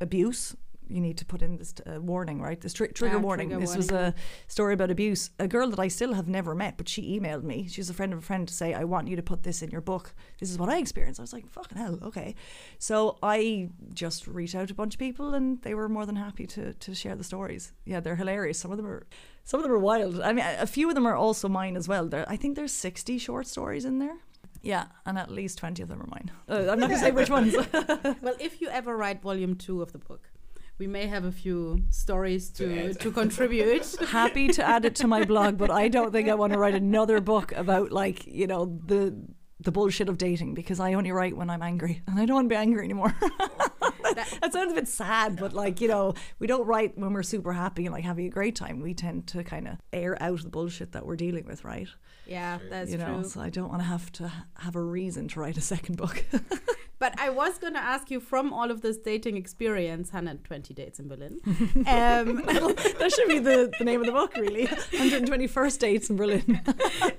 abuse. 0.01 0.55
You 0.89 1.01
need 1.01 1.17
to 1.17 1.25
put 1.25 1.41
in 1.41 1.57
this 1.57 1.73
uh, 1.85 2.01
warning, 2.01 2.41
right? 2.41 2.59
This 2.59 2.73
tri- 2.73 2.87
trigger 2.87 3.17
Ah, 3.17 3.19
warning. 3.19 3.49
trigger 3.49 3.61
this 3.61 3.75
was 3.75 3.91
a 3.91 4.13
story 4.47 4.73
about 4.73 4.89
abuse. 4.91 5.29
A 5.39 5.47
girl 5.47 5.69
that 5.69 5.79
I 5.79 5.87
still 5.87 6.13
have 6.13 6.27
never 6.27 6.55
met, 6.55 6.77
but 6.77 6.89
she 6.89 7.19
emailed 7.19 7.43
me. 7.43 7.67
She's 7.67 7.89
a 7.89 7.93
friend 7.93 8.11
of 8.13 8.19
a 8.19 8.21
friend 8.21 8.47
to 8.47 8.53
say, 8.53 8.73
"I 8.73 8.83
want 8.85 9.07
you 9.07 9.15
to 9.15 9.23
put 9.23 9.43
this 9.43 9.61
in 9.61 9.69
your 9.69 9.81
book. 9.81 10.13
This 10.39 10.49
is 10.51 10.57
what 10.57 10.69
I 10.69 10.77
experienced." 10.79 11.19
I 11.19 11.23
was 11.23 11.33
like, 11.33 11.47
"Fucking 11.49 11.77
hell, 11.77 11.99
okay." 12.03 12.35
So 12.79 13.17
I 13.21 13.69
just 13.93 14.27
reached 14.27 14.55
out 14.55 14.67
to 14.69 14.73
a 14.73 14.75
bunch 14.75 14.95
of 14.95 14.99
people, 14.99 15.33
and 15.33 15.61
they 15.61 15.75
were 15.75 15.89
more 15.89 16.05
than 16.05 16.15
happy 16.15 16.45
to 16.47 16.73
to 16.73 16.95
share 16.95 17.15
the 17.15 17.23
stories. 17.23 17.73
Yeah, 17.85 17.99
they're 17.99 18.15
hilarious. 18.15 18.57
Some 18.59 18.71
of 18.71 18.77
them 18.77 18.87
are, 18.87 19.05
some 19.43 19.59
of 19.59 19.63
them 19.63 19.71
are 19.71 19.79
wild. 19.79 20.19
I 20.21 20.33
mean, 20.33 20.45
a 20.59 20.67
few 20.67 20.89
of 20.89 20.95
them 20.95 21.05
are 21.07 21.15
also 21.15 21.47
mine 21.47 21.77
as 21.77 21.87
well. 21.87 22.07
There, 22.07 22.25
I 22.27 22.37
think 22.37 22.55
there's 22.55 22.73
60 22.73 23.17
short 23.19 23.47
stories 23.47 23.85
in 23.85 23.99
there. 23.99 24.17
Yeah, 24.61 24.87
and 25.05 25.17
at 25.17 25.29
least 25.31 25.57
20 25.59 25.81
of 25.83 25.87
them 25.87 26.01
are 26.01 26.07
mine. 26.07 26.31
Uh, 26.49 26.69
I'm 26.69 26.79
not 26.79 26.89
gonna 26.89 26.99
say 26.99 27.11
which 27.11 27.29
ones. 27.29 27.55
well, 28.21 28.35
if 28.39 28.59
you 28.61 28.67
ever 28.69 28.97
write 28.97 29.21
volume 29.21 29.55
two 29.55 29.81
of 29.81 29.91
the 29.93 29.99
book, 29.99 30.29
we 30.79 30.87
may 30.87 31.07
have 31.07 31.25
a 31.25 31.31
few 31.31 31.83
stories 31.89 32.49
to 32.51 32.93
to 32.93 33.11
contribute. 33.11 33.95
happy 34.07 34.47
to 34.47 34.63
add 34.65 34.85
it 34.85 34.95
to 34.95 35.07
my 35.07 35.25
blog, 35.25 35.57
but 35.57 35.69
I 35.69 35.89
don't 35.89 36.11
think 36.11 36.29
I 36.29 36.35
want 36.35 36.53
to 36.53 36.59
write 36.59 36.73
another 36.73 37.19
book 37.19 37.51
about 37.51 37.91
like 37.91 38.25
you 38.25 38.47
know 38.47 38.79
the 38.85 39.13
the 39.59 39.71
bullshit 39.71 40.07
of 40.07 40.17
dating 40.17 40.53
because 40.53 40.79
I 40.79 40.93
only 40.93 41.11
write 41.11 41.35
when 41.35 41.49
I'm 41.49 41.61
angry, 41.61 42.01
and 42.07 42.17
I 42.17 42.25
don't 42.25 42.35
want 42.35 42.45
to 42.49 42.53
be 42.53 42.55
angry 42.55 42.85
anymore. 42.85 43.13
that 44.41 44.53
sounds 44.53 44.71
a 44.71 44.75
bit 44.75 44.87
sad, 44.87 45.37
but 45.37 45.53
like 45.53 45.81
you 45.81 45.87
know, 45.87 46.13
we 46.39 46.47
don't 46.47 46.65
write 46.65 46.97
when 46.97 47.13
we're 47.13 47.23
super 47.23 47.53
happy 47.53 47.85
and 47.85 47.93
like 47.93 48.03
having 48.03 48.25
a 48.25 48.29
great 48.29 48.55
time. 48.55 48.81
We 48.81 48.93
tend 48.93 49.27
to 49.27 49.43
kind 49.43 49.67
of 49.67 49.77
air 49.93 50.21
out 50.21 50.43
the 50.43 50.49
bullshit 50.49 50.91
that 50.93 51.05
we're 51.05 51.15
dealing 51.15 51.45
with, 51.45 51.63
right? 51.63 51.87
yeah, 52.25 52.59
that's 52.69 52.91
you 52.91 52.97
know, 52.97 53.21
true. 53.21 53.29
so 53.29 53.41
I 53.41 53.49
don't 53.49 53.69
want 53.69 53.81
to 53.81 53.87
have 53.87 54.11
to 54.13 54.31
have 54.57 54.75
a 54.75 54.81
reason 54.81 55.27
to 55.29 55.39
write 55.39 55.57
a 55.57 55.61
second 55.61 55.97
book. 55.97 56.23
But 56.99 57.17
I 57.17 57.29
was 57.29 57.57
going 57.57 57.73
to 57.73 57.79
ask 57.79 58.11
you 58.11 58.19
from 58.19 58.51
all 58.51 58.69
of 58.69 58.81
this 58.81 58.97
dating 58.97 59.37
experience, 59.37 60.09
120 60.09 60.73
dates 60.73 60.99
in 60.99 61.07
Berlin. 61.07 61.39
um, 61.45 62.43
that 62.43 63.13
should 63.15 63.29
be 63.29 63.39
the, 63.39 63.71
the 63.79 63.85
name 63.85 64.01
of 64.01 64.05
the 64.05 64.11
book, 64.11 64.35
really. 64.35 64.67
121st 64.67 65.79
dates 65.79 66.09
in 66.09 66.17
Berlin. 66.17 66.61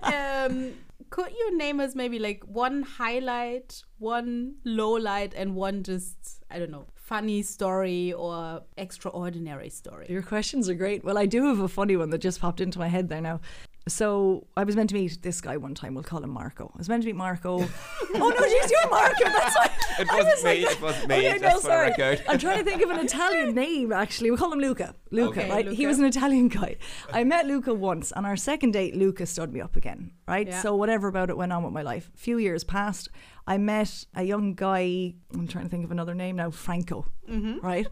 um, 0.02 0.74
could 1.08 1.32
you 1.32 1.56
name 1.56 1.80
us 1.80 1.94
maybe 1.94 2.18
like 2.18 2.44
one 2.44 2.82
highlight, 2.82 3.82
one 3.98 4.56
low 4.64 4.92
light, 4.92 5.32
and 5.34 5.54
one 5.54 5.82
just, 5.82 6.42
I 6.50 6.58
don't 6.58 6.70
know, 6.70 6.86
funny 6.94 7.42
story 7.42 8.12
or 8.12 8.62
extraordinary 8.76 9.70
story? 9.70 10.06
Your 10.08 10.22
questions 10.22 10.68
are 10.68 10.74
great. 10.74 11.04
Well, 11.04 11.16
I 11.16 11.26
do 11.26 11.46
have 11.46 11.60
a 11.60 11.68
funny 11.68 11.96
one 11.96 12.10
that 12.10 12.18
just 12.18 12.40
popped 12.40 12.60
into 12.60 12.78
my 12.78 12.88
head 12.88 13.08
there 13.08 13.20
now. 13.20 13.40
So 13.88 14.46
I 14.56 14.64
was 14.64 14.76
meant 14.76 14.90
to 14.90 14.94
meet 14.94 15.22
this 15.22 15.40
guy 15.40 15.56
one 15.56 15.74
time. 15.74 15.94
We'll 15.94 16.04
call 16.04 16.22
him 16.22 16.30
Marco. 16.30 16.70
I 16.74 16.78
was 16.78 16.88
meant 16.88 17.02
to 17.02 17.06
meet 17.06 17.16
Marco. 17.16 17.58
oh 18.14 18.28
no, 18.28 18.30
geez, 18.30 18.70
you're 18.70 18.90
Marco. 18.90 19.24
That's 19.24 19.56
why. 19.56 19.70
It 19.98 20.08
wasn't 20.08 20.26
was 20.26 20.44
me. 20.44 20.64
Like, 20.64 20.72
it 20.76 20.82
wasn't 20.82 21.08
me. 21.08 21.28
Okay, 21.28 21.38
no, 21.38 21.58
sorry. 21.58 21.92
I'm 22.28 22.38
trying 22.38 22.58
to 22.58 22.64
think 22.64 22.82
of 22.82 22.90
an 22.90 22.98
Italian 23.04 23.54
name. 23.54 23.92
Actually, 23.92 24.30
we 24.30 24.36
call 24.36 24.52
him 24.52 24.60
Luca. 24.60 24.94
Luca, 25.10 25.40
Okay, 25.40 25.50
right? 25.50 25.68
He 25.68 25.86
was 25.86 25.98
an 25.98 26.04
Italian 26.04 26.48
guy. 26.48 26.76
I 27.12 27.24
met 27.24 27.46
Luca 27.46 27.74
once, 27.74 28.12
on 28.12 28.24
our 28.24 28.36
second 28.36 28.72
date, 28.72 28.94
Luca 28.94 29.26
stood 29.26 29.52
me 29.52 29.60
up 29.60 29.76
again. 29.76 30.12
Right. 30.28 30.46
Yeah. 30.46 30.62
So 30.62 30.76
whatever 30.76 31.08
about 31.08 31.30
it 31.30 31.36
went 31.36 31.52
on 31.52 31.64
with 31.64 31.72
my 31.72 31.82
life. 31.82 32.10
A 32.14 32.18
few 32.18 32.38
years 32.38 32.62
passed. 32.64 33.08
I 33.50 33.58
met 33.58 34.04
a 34.14 34.22
young 34.22 34.54
guy. 34.54 35.12
I'm 35.34 35.48
trying 35.48 35.64
to 35.64 35.68
think 35.68 35.82
of 35.82 35.90
another 35.90 36.14
name 36.14 36.36
now. 36.36 36.52
Franco. 36.52 37.06
Mm-hmm. 37.28 37.66
Right. 37.66 37.84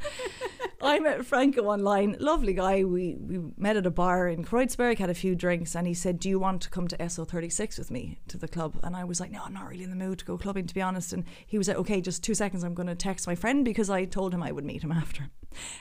I 0.80 1.00
met 1.00 1.26
Franco 1.26 1.64
online. 1.64 2.14
Lovely 2.20 2.52
guy. 2.52 2.84
We 2.84 3.16
we 3.18 3.40
met 3.56 3.76
at 3.76 3.84
a 3.84 3.90
bar 3.90 4.28
in 4.28 4.44
Kreuzberg, 4.44 4.98
had 4.98 5.10
a 5.10 5.14
few 5.14 5.34
drinks, 5.34 5.74
and 5.74 5.84
he 5.88 5.94
said, 5.94 6.20
"Do 6.20 6.28
you 6.28 6.38
want 6.38 6.62
to 6.62 6.70
come 6.70 6.86
to 6.86 6.96
SO36 6.98 7.76
with 7.76 7.90
me 7.90 8.20
to 8.28 8.38
the 8.38 8.46
club?" 8.46 8.78
And 8.84 8.94
I 8.94 9.02
was 9.02 9.18
like, 9.18 9.32
"No, 9.32 9.42
I'm 9.44 9.52
not 9.52 9.68
really 9.68 9.82
in 9.82 9.90
the 9.90 9.96
mood 9.96 10.20
to 10.20 10.24
go 10.24 10.38
clubbing, 10.38 10.68
to 10.68 10.74
be 10.74 10.80
honest." 10.80 11.12
And 11.12 11.24
he 11.44 11.58
was 11.58 11.66
like, 11.66 11.76
"Okay, 11.78 12.00
just 12.00 12.22
two 12.22 12.34
seconds. 12.34 12.62
I'm 12.62 12.74
going 12.74 12.86
to 12.86 12.94
text 12.94 13.26
my 13.26 13.34
friend 13.34 13.64
because 13.64 13.90
I 13.90 14.04
told 14.04 14.32
him 14.32 14.44
I 14.44 14.52
would 14.52 14.64
meet 14.64 14.84
him 14.84 14.92
after." 14.92 15.28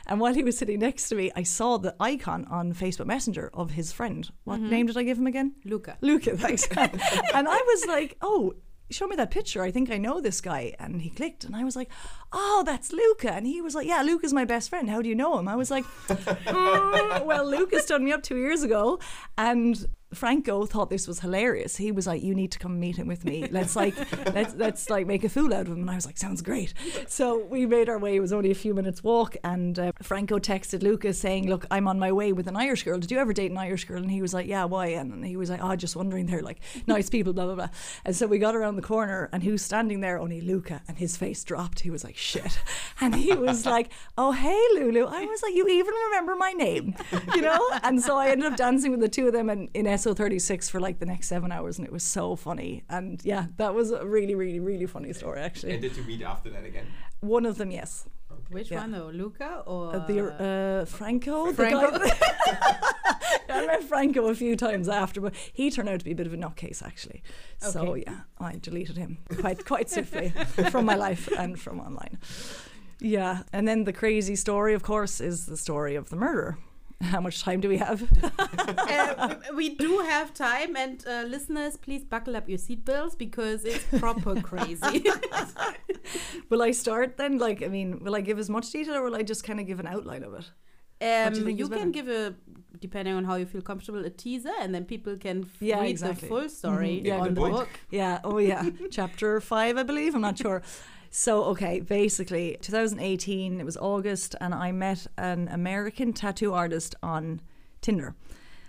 And 0.08 0.20
while 0.20 0.34
he 0.34 0.44
was 0.44 0.58
sitting 0.58 0.80
next 0.80 1.10
to 1.10 1.16
me, 1.16 1.32
I 1.36 1.44
saw 1.44 1.78
the 1.78 1.96
icon 2.00 2.46
on 2.46 2.74
Facebook 2.74 3.06
Messenger 3.06 3.52
of 3.54 3.72
his 3.72 3.92
friend. 3.92 4.28
What 4.44 4.60
mm-hmm. 4.60 4.70
name 4.70 4.86
did 4.88 4.98
I 4.98 5.04
give 5.04 5.20
him 5.20 5.28
again? 5.28 5.54
Luca. 5.66 5.98
Luca, 6.02 6.36
thanks. 6.36 6.68
and 6.76 7.48
I 7.48 7.62
was 7.62 7.86
like, 7.86 8.18
oh, 8.22 8.54
show 8.90 9.08
me 9.08 9.16
that 9.16 9.32
picture. 9.32 9.62
I 9.62 9.72
think 9.72 9.92
I 9.92 9.98
know 9.98 10.22
this 10.22 10.42
guy. 10.42 10.74
And 10.80 11.02
he 11.02 11.10
clicked, 11.10 11.44
and 11.44 11.56
I 11.56 11.64
was 11.64 11.76
like, 11.76 11.90
oh, 12.32 12.64
that's 12.66 12.92
Luca. 12.92 13.34
And 13.34 13.46
he 13.46 13.62
was 13.62 13.76
like, 13.76 13.88
yeah, 13.88 14.02
Luca's 14.02 14.34
my 14.34 14.46
best 14.46 14.70
friend. 14.70 14.90
How 14.90 15.02
do 15.02 15.10
you 15.10 15.16
know 15.16 15.38
him? 15.38 15.48
I 15.48 15.56
was 15.56 15.72
like, 15.72 15.86
"Mm, 16.08 17.26
well, 17.26 17.46
Luca 17.50 17.80
stood 17.82 18.02
me 18.02 18.12
up 18.12 18.24
two 18.24 18.38
years 18.38 18.64
ago, 18.64 19.00
and 19.38 19.88
Franco 20.14 20.66
thought 20.66 20.90
this 20.90 21.08
was 21.08 21.20
hilarious. 21.20 21.76
He 21.76 21.92
was 21.92 22.08
like, 22.08 22.24
"You 22.24 22.34
need 22.34 22.52
to 22.54 22.60
come 22.60 22.80
meet 22.80 22.96
him 22.96 23.08
with 23.08 23.26
me. 23.26 23.48
Let's 23.52 23.76
like, 23.76 23.96
let's 24.34 24.56
let's 24.56 24.90
like 24.90 25.06
make 25.06 25.24
a 25.24 25.30
fool 25.30 25.54
out 25.54 25.62
of 25.62 25.68
him." 25.68 25.82
And 25.82 25.90
I 25.90 25.96
was 25.96 26.06
like, 26.06 26.18
"Sounds 26.18 26.42
great." 26.42 26.74
So 27.08 27.44
we 27.46 27.66
made 27.66 27.90
our 27.90 28.00
way. 28.00 28.16
It 28.16 28.22
was 28.22 28.32
only 28.32 28.52
a 28.52 28.56
few 28.56 28.74
minutes 28.74 29.04
walk, 29.04 29.36
and 29.44 29.78
uh, 29.78 29.92
Franco 30.02 30.40
texted 30.40 30.82
Lucas 30.82 31.20
saying, 31.20 31.50
"Look, 31.50 31.66
I'm 31.70 31.88
on 31.88 32.00
my 32.00 32.12
way 32.12 32.32
with 32.32 32.48
an 32.48 32.56
Irish 32.56 32.84
girl. 32.84 33.00
Did 33.00 33.12
you 33.12 33.18
ever 33.18 33.34
date 33.34 33.52
an 33.52 33.58
Irish 33.58 33.86
girl?" 33.86 34.02
And 34.02 34.10
he 34.10 34.22
was 34.22 34.34
like, 34.34 34.48
"Yeah, 34.48 34.64
why?" 34.64 34.88
And 34.88 35.26
he 35.26 35.36
was 35.36 35.50
like, 35.50 35.60
"Oh, 35.62 35.76
just 35.76 35.96
wondering. 35.96 36.26
They're 36.28 36.42
like 36.42 36.60
nice 36.88 37.10
people, 37.10 37.34
blah 37.34 37.46
blah 37.46 37.56
blah." 37.56 37.70
And 38.06 38.16
so 38.16 38.28
we 38.28 38.40
got 38.40 38.56
around 38.56 38.78
the 38.78 38.82
corner, 38.82 39.30
and 39.34 39.44
who's 39.44 39.62
standing 39.62 40.00
there? 40.00 40.20
Only 40.20 40.40
Luca, 40.40 40.82
and 40.88 40.98
his 40.98 41.18
face 41.18 41.44
dropped. 41.44 41.82
He 41.82 41.90
was 41.90 42.06
like, 42.06 42.16
"Shit," 42.16 42.60
and 43.02 43.14
he 43.14 43.34
was 43.34 43.66
like, 43.66 43.92
"Oh, 44.18 44.32
hey, 44.32 44.62
Lulu." 44.76 45.06
I 45.06 45.26
was 45.26 45.44
like, 45.44 45.54
"You 45.54 45.68
even 45.68 45.94
remember 46.06 46.36
my 46.36 46.54
name?" 46.54 46.96
You 47.36 47.42
know? 47.42 47.60
And 47.84 48.02
so 48.02 48.18
I 48.18 48.30
ended 48.30 48.52
up 48.52 48.58
dancing 48.58 48.92
with 48.92 49.02
the 49.02 49.10
two 49.10 49.28
of 49.28 49.34
them 49.34 49.50
and 49.50 49.70
in, 49.74 49.98
in 50.08 50.16
SO36 50.16 50.70
for 50.70 50.80
like 50.80 51.00
the 51.00 51.06
next 51.06 51.28
seven 51.28 51.52
hours, 51.52 51.78
and 51.78 51.86
it 51.88 51.92
was 51.94 52.04
so 52.04 52.36
funny. 52.36 52.84
And 52.90 53.22
yeah, 53.24 53.48
that 53.58 53.74
was 53.74 53.92
a 53.92 54.06
really, 54.06 54.36
really, 54.36 54.60
really 54.60 54.86
funny 54.86 55.14
story, 55.14 55.40
actually. 55.42 55.74
And 55.74 55.82
did 55.82 55.96
you 55.98 56.04
meet 56.04 56.22
after 56.22 56.50
that 56.50 56.66
again? 56.66 56.86
One 57.20 57.46
of 57.46 57.58
them, 57.58 57.72
yes. 57.72 58.06
Which 58.52 58.72
Yeah. 58.72 58.82
one 58.82 58.92
though? 58.92 59.08
Luca 59.14 59.64
or 59.66 59.96
Uh, 59.96 60.00
the 60.08 60.82
uh, 60.82 60.86
Franco, 60.86 61.52
Franco. 61.54 61.92
the 61.92 62.00
guy. 62.00 62.82
I 63.50 63.66
met 63.66 63.84
Franco 63.84 64.28
a 64.28 64.36
few 64.36 64.56
times 64.56 64.88
after, 64.88 65.20
but 65.22 65.34
he 65.54 65.70
turned 65.72 65.90
out 65.90 66.00
to 66.00 66.06
be 66.06 66.12
a 66.12 66.16
bit 66.16 66.28
of 66.28 66.34
a 66.34 66.38
nutcase 66.38 66.82
actually. 66.86 67.24
So 67.58 67.96
yeah, 67.96 68.22
I 68.40 68.54
deleted 68.62 68.98
him 68.98 69.18
quite 69.40 69.66
quite 69.66 69.90
swiftly 69.90 70.30
from 70.72 70.86
my 70.86 70.96
life 70.96 71.28
and 71.38 71.60
from 71.60 71.80
online. 71.80 72.20
Yeah, 73.00 73.44
and 73.54 73.68
then 73.68 73.84
the 73.84 73.94
crazy 73.94 74.36
story, 74.36 74.74
of 74.74 74.82
course, 74.84 75.20
is 75.20 75.46
the 75.46 75.58
story 75.58 75.96
of 75.96 76.10
the 76.10 76.16
murder. 76.16 76.58
How 77.02 77.22
much 77.22 77.42
time 77.44 77.62
do 77.62 77.70
we 77.70 77.78
have? 77.78 78.02
uh, 78.68 79.36
we, 79.52 79.70
we 79.70 79.76
do 79.76 80.00
have 80.00 80.34
time, 80.34 80.76
and 80.76 81.04
uh, 81.08 81.24
listeners, 81.28 81.78
please 81.78 82.04
buckle 82.04 82.36
up 82.36 82.50
your 82.50 82.58
seatbelts 82.58 83.16
because 83.18 83.66
it's 83.66 83.84
proper 84.00 84.42
crazy. 84.52 85.04
will 86.50 86.62
I 86.62 86.72
start 86.72 87.18
then? 87.18 87.38
Like, 87.38 87.62
I 87.64 87.68
mean, 87.68 88.04
will 88.04 88.16
I 88.16 88.22
give 88.22 88.40
as 88.40 88.50
much 88.50 88.72
detail 88.72 88.96
or 88.96 89.04
will 89.04 89.16
I 89.16 89.22
just 89.24 89.44
kind 89.44 89.60
of 89.60 89.68
give 89.68 89.80
an 89.80 89.88
outline 89.88 90.24
of 90.24 90.34
it? 90.34 90.50
Um, 91.00 91.36
you 91.36 91.48
you 91.50 91.68
can 91.70 91.92
better? 91.92 91.92
give 91.92 92.08
a, 92.10 92.34
depending 92.80 93.14
on 93.14 93.24
how 93.26 93.36
you 93.36 93.46
feel 93.46 93.62
comfortable, 93.62 94.04
a 94.04 94.10
teaser, 94.10 94.54
and 94.60 94.74
then 94.74 94.84
people 94.84 95.16
can 95.18 95.44
f- 95.44 95.62
Yeah, 95.62 95.82
read 95.82 95.92
exactly. 95.92 96.28
the 96.28 96.36
full 96.36 96.50
story 96.50 97.00
Mhm. 97.02 97.06
Yeah, 97.06 97.20
on 97.20 97.34
the 97.36 97.40
point. 97.42 97.54
book. 97.54 97.70
Yeah. 97.92 98.20
Oh, 98.24 98.40
yeah. 98.40 98.68
Chapter 98.90 99.40
five, 99.40 99.78
I 99.78 99.84
believe. 99.84 100.16
I'm 100.16 100.22
not 100.22 100.40
sure. 100.40 100.64
So, 101.10 101.44
okay, 101.46 101.80
basically, 101.80 102.58
2018, 102.62 103.60
it 103.60 103.66
was 103.66 103.78
August, 103.78 104.36
and 104.40 104.54
I 104.54 104.72
met 104.72 105.08
an 105.18 105.48
American 105.50 106.14
tattoo 106.14 106.54
artist 106.54 106.96
on 107.02 107.42
Tinder. 107.82 108.16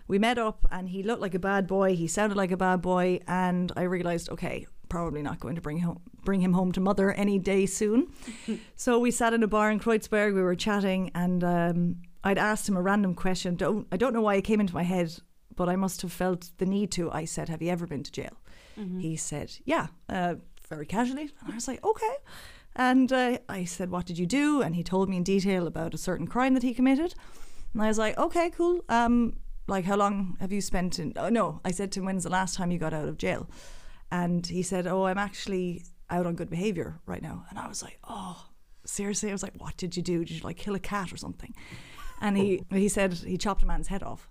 We 0.06 0.18
met 0.18 0.38
up, 0.38 0.66
and 0.70 0.88
he 0.88 1.02
looked 1.02 1.20
like 1.20 1.34
a 1.34 1.38
bad 1.38 1.66
boy. 1.66 1.94
He 1.94 2.06
sounded 2.06 2.36
like 2.36 2.50
a 2.50 2.56
bad 2.56 2.80
boy, 2.80 3.20
and 3.26 3.70
I 3.76 3.82
realized, 3.82 4.30
okay, 4.30 4.66
probably 4.88 5.22
not 5.22 5.40
going 5.40 5.54
to 5.54 5.60
bring 5.60 5.78
him 5.78 5.98
bring 6.24 6.40
him 6.40 6.52
home 6.52 6.72
to 6.72 6.80
mother 6.80 7.12
any 7.12 7.38
day 7.38 7.66
soon. 7.66 8.12
so 8.76 8.98
we 8.98 9.10
sat 9.10 9.32
in 9.32 9.42
a 9.42 9.46
bar 9.46 9.70
in 9.70 9.78
Kreuzberg. 9.78 10.34
We 10.34 10.42
were 10.42 10.54
chatting, 10.54 11.10
and 11.14 11.44
um, 11.44 11.96
I'd 12.24 12.38
asked 12.38 12.68
him 12.68 12.76
a 12.76 12.82
random 12.82 13.14
question. 13.14 13.54
Don't 13.56 13.86
I 13.92 13.96
don't 13.96 14.12
know 14.12 14.22
why 14.22 14.36
it 14.36 14.42
came 14.42 14.60
into 14.60 14.74
my 14.74 14.82
head, 14.82 15.14
but 15.54 15.68
I 15.68 15.76
must 15.76 16.02
have 16.02 16.12
felt 16.12 16.50
the 16.58 16.66
need 16.66 16.90
to. 16.92 17.10
I 17.10 17.24
said, 17.24 17.48
"Have 17.48 17.62
you 17.62 17.70
ever 17.70 17.86
been 17.86 18.02
to 18.02 18.12
jail?" 18.12 18.36
He 19.00 19.16
said, 19.16 19.56
"Yeah," 19.64 19.88
uh, 20.08 20.36
very 20.68 20.86
casually, 20.86 21.30
and 21.42 21.52
I 21.52 21.54
was 21.54 21.68
like, 21.68 21.84
"Okay." 21.84 22.16
And 22.76 23.12
uh, 23.12 23.38
I 23.48 23.64
said, 23.64 23.90
"What 23.90 24.06
did 24.06 24.18
you 24.18 24.26
do?" 24.26 24.62
And 24.62 24.74
he 24.76 24.82
told 24.82 25.08
me 25.08 25.16
in 25.16 25.22
detail 25.24 25.66
about 25.66 25.94
a 25.94 25.98
certain 25.98 26.26
crime 26.26 26.54
that 26.54 26.62
he 26.62 26.74
committed. 26.74 27.14
And 27.72 27.82
I 27.82 27.88
was 27.88 27.98
like, 27.98 28.16
"Okay, 28.18 28.50
cool. 28.50 28.84
Um, 28.88 29.38
like, 29.66 29.84
how 29.84 29.96
long 29.96 30.36
have 30.40 30.52
you 30.52 30.60
spent 30.60 30.98
in?" 30.98 31.12
Oh 31.16 31.28
no, 31.28 31.60
I 31.64 31.70
said 31.70 31.92
to 31.92 32.00
him, 32.00 32.06
"When's 32.06 32.24
the 32.24 32.30
last 32.30 32.56
time 32.56 32.70
you 32.70 32.78
got 32.78 32.94
out 32.94 33.08
of 33.08 33.18
jail?" 33.18 33.48
And 34.10 34.46
he 34.46 34.62
said, 34.62 34.86
"Oh, 34.86 35.04
I'm 35.06 35.18
actually 35.18 35.84
out 36.10 36.26
on 36.26 36.34
good 36.34 36.50
behavior 36.50 37.00
right 37.06 37.22
now." 37.22 37.44
And 37.50 37.58
I 37.58 37.68
was 37.68 37.82
like, 37.82 37.98
"Oh." 38.08 38.46
Seriously, 38.84 39.28
I 39.28 39.32
was 39.32 39.42
like, 39.42 39.54
"What 39.58 39.76
did 39.76 39.98
you 39.98 40.02
do? 40.02 40.24
Did 40.24 40.38
you 40.38 40.42
like 40.42 40.56
kill 40.56 40.74
a 40.74 40.78
cat 40.78 41.12
or 41.12 41.18
something?" 41.18 41.54
And 42.22 42.38
he 42.38 42.62
he 42.70 42.88
said 42.88 43.12
he 43.12 43.36
chopped 43.36 43.62
a 43.62 43.66
man's 43.66 43.88
head 43.88 44.02
off. 44.02 44.30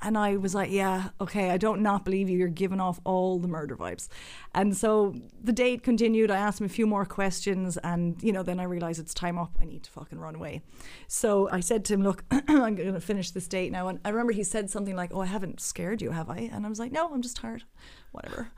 And 0.00 0.18
I 0.18 0.36
was 0.36 0.54
like, 0.54 0.70
yeah, 0.70 1.08
okay, 1.20 1.50
I 1.50 1.56
don't 1.56 1.80
not 1.80 2.04
believe 2.04 2.28
you. 2.28 2.38
You're 2.38 2.48
giving 2.48 2.80
off 2.80 3.00
all 3.04 3.38
the 3.38 3.48
murder 3.48 3.76
vibes. 3.76 4.08
And 4.54 4.76
so 4.76 5.14
the 5.42 5.52
date 5.52 5.82
continued. 5.82 6.30
I 6.30 6.36
asked 6.36 6.60
him 6.60 6.66
a 6.66 6.70
few 6.70 6.86
more 6.86 7.04
questions. 7.04 7.78
And, 7.78 8.22
you 8.22 8.32
know, 8.32 8.42
then 8.42 8.60
I 8.60 8.64
realized 8.64 9.00
it's 9.00 9.14
time 9.14 9.38
up. 9.38 9.56
I 9.60 9.64
need 9.64 9.82
to 9.84 9.90
fucking 9.90 10.18
run 10.18 10.34
away. 10.34 10.60
So 11.08 11.48
I 11.50 11.60
said 11.60 11.84
to 11.86 11.94
him, 11.94 12.02
look, 12.02 12.24
I'm 12.30 12.74
going 12.74 12.92
to 12.92 13.00
finish 13.00 13.30
this 13.30 13.48
date 13.48 13.72
now. 13.72 13.88
And 13.88 13.98
I 14.04 14.10
remember 14.10 14.32
he 14.32 14.44
said 14.44 14.68
something 14.70 14.94
like, 14.94 15.12
oh, 15.14 15.20
I 15.20 15.26
haven't 15.26 15.60
scared 15.60 16.02
you, 16.02 16.10
have 16.10 16.28
I? 16.28 16.50
And 16.52 16.66
I 16.66 16.68
was 16.68 16.78
like, 16.78 16.92
no, 16.92 17.08
I'm 17.12 17.22
just 17.22 17.36
tired. 17.36 17.64
Whatever. 18.12 18.48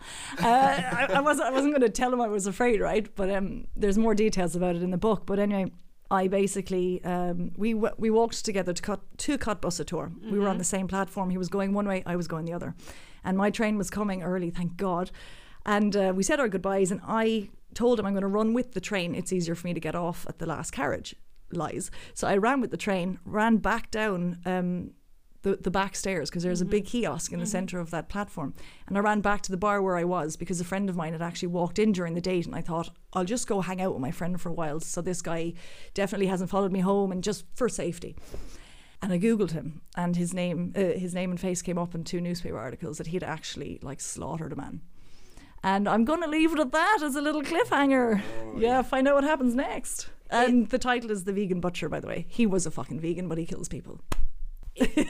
uh, 0.43 0.47
I, 0.47 1.09
I, 1.15 1.21
wasn't, 1.21 1.49
I 1.49 1.51
wasn't 1.53 1.73
going 1.73 1.83
to 1.83 1.89
tell 1.89 2.13
him 2.13 2.21
I 2.21 2.29
was 2.29 2.47
afraid, 2.47 2.81
right? 2.81 3.09
But 3.15 3.31
um, 3.31 3.67
there's 3.77 3.99
more 3.99 4.15
details 4.15 4.57
about 4.57 4.77
it 4.77 4.83
in 4.83 4.91
the 4.91 4.99
book. 4.99 5.25
But 5.27 5.39
anyway, 5.39 5.73
I 6.11 6.27
basically 6.29 7.05
um, 7.05 7.53
we 7.57 7.75
w- 7.75 7.95
we 7.99 8.11
walked 8.11 8.45
together 8.45 8.73
to 8.73 8.83
cut 8.83 9.01
to 9.19 9.37
Kottbusser 9.39 9.85
We 10.31 10.39
were 10.39 10.49
on 10.49 10.59
the 10.59 10.65
same 10.65 10.89
platform. 10.89 11.31
He 11.31 11.39
was 11.39 11.49
going 11.49 11.75
one 11.75 11.87
way, 11.87 12.03
I 12.07 12.17
was 12.17 12.29
going 12.29 12.47
the 12.47 12.55
other, 12.55 12.75
and 13.25 13.37
my 13.37 13.51
train 13.51 13.77
was 13.77 13.91
coming 13.91 14.23
early. 14.23 14.51
Thank 14.51 14.77
God. 14.77 15.11
And 15.67 15.95
uh, 15.95 16.13
we 16.17 16.23
said 16.23 16.41
our 16.41 16.49
goodbyes, 16.49 16.91
and 16.91 17.01
I 17.07 17.51
told 17.75 18.01
him 18.01 18.07
I'm 18.07 18.15
going 18.15 18.23
to 18.23 18.29
run 18.29 18.55
with 18.55 18.73
the 18.73 18.81
train. 18.81 19.15
It's 19.15 19.33
easier 19.33 19.55
for 19.55 19.67
me 19.67 19.75
to 19.75 19.81
get 19.81 19.95
off 19.95 20.27
at 20.29 20.39
the 20.39 20.47
last 20.47 20.71
carriage. 20.71 21.15
Lies. 21.51 21.91
So 22.15 22.27
I 22.27 22.37
ran 22.37 22.61
with 22.61 22.71
the 22.71 22.77
train, 22.77 23.19
ran 23.25 23.57
back 23.59 23.91
down. 23.91 24.39
Um, 24.45 24.93
the, 25.49 25.57
the 25.63 25.71
back 25.71 25.97
stairs 25.97 26.29
because 26.29 26.43
there's 26.43 26.61
a 26.61 26.67
big 26.67 26.85
kiosk 26.87 27.33
in 27.33 27.41
the 27.41 27.47
center 27.47 27.81
of 27.81 27.91
that 27.91 28.09
platform 28.09 28.55
and 28.87 28.97
I 28.97 29.01
ran 29.01 29.21
back 29.21 29.43
to 29.43 29.51
the 29.51 29.57
bar 29.57 29.81
where 29.81 29.97
I 29.97 30.05
was 30.05 30.37
because 30.37 30.61
a 30.61 30.65
friend 30.65 30.89
of 30.91 30.97
mine 30.97 31.13
had 31.13 31.23
actually 31.23 31.49
walked 31.49 31.79
in 31.79 31.93
during 31.93 32.15
the 32.15 32.21
date 32.21 32.47
and 32.47 32.55
I 32.55 32.61
thought 32.61 32.91
I'll 33.13 33.25
just 33.25 33.47
go 33.47 33.61
hang 33.61 33.81
out 33.81 33.93
with 33.93 34.03
my 34.03 34.11
friend 34.11 34.41
for 34.41 34.49
a 34.51 34.53
while 34.53 34.81
so 34.81 35.01
this 35.01 35.23
guy 35.23 35.55
definitely 35.95 36.27
hasn't 36.27 36.51
followed 36.51 36.73
me 36.73 36.81
home 36.81 37.13
and 37.13 37.25
just 37.25 37.45
for 37.55 37.69
safety 37.69 38.15
and 39.01 39.13
I 39.13 39.19
googled 39.19 39.53
him 39.53 39.81
and 39.97 40.17
his 40.17 40.35
name 40.35 40.73
uh, 40.77 40.81
his 40.81 41.15
name 41.15 41.31
and 41.31 41.41
face 41.41 41.63
came 41.63 41.79
up 41.79 41.95
in 41.95 42.05
two 42.05 42.21
newspaper 42.21 42.59
articles 42.59 42.99
that 42.99 43.09
he'd 43.09 43.23
actually 43.25 43.79
like 43.83 44.01
slaughtered 44.01 44.53
a 44.53 44.57
man 44.57 44.83
and 45.63 45.89
I'm 45.89 46.05
going 46.05 46.23
to 46.23 46.29
leave 46.29 46.53
it 46.53 46.61
at 46.61 46.73
that 46.73 47.01
as 47.03 47.17
a 47.17 47.21
little 47.21 47.43
cliffhanger. 47.43 48.23
yeah, 48.57 48.83
find 48.83 49.09
out 49.09 49.17
what 49.17 49.25
happens 49.25 49.55
next. 49.57 50.09
And 50.31 50.69
the 50.69 50.79
title 50.79 51.11
is 51.11 51.25
The 51.25 51.33
Vegan 51.33 51.61
Butcher, 51.61 51.89
by 51.89 51.99
the 52.01 52.07
way. 52.07 52.27
He 52.29 52.47
was 52.47 52.65
a 52.67 52.71
fucking 52.71 53.01
vegan, 53.01 53.29
but 53.29 53.39
he 53.39 53.47
kills 53.47 53.69
people. 53.69 54.01
I- 54.81 55.07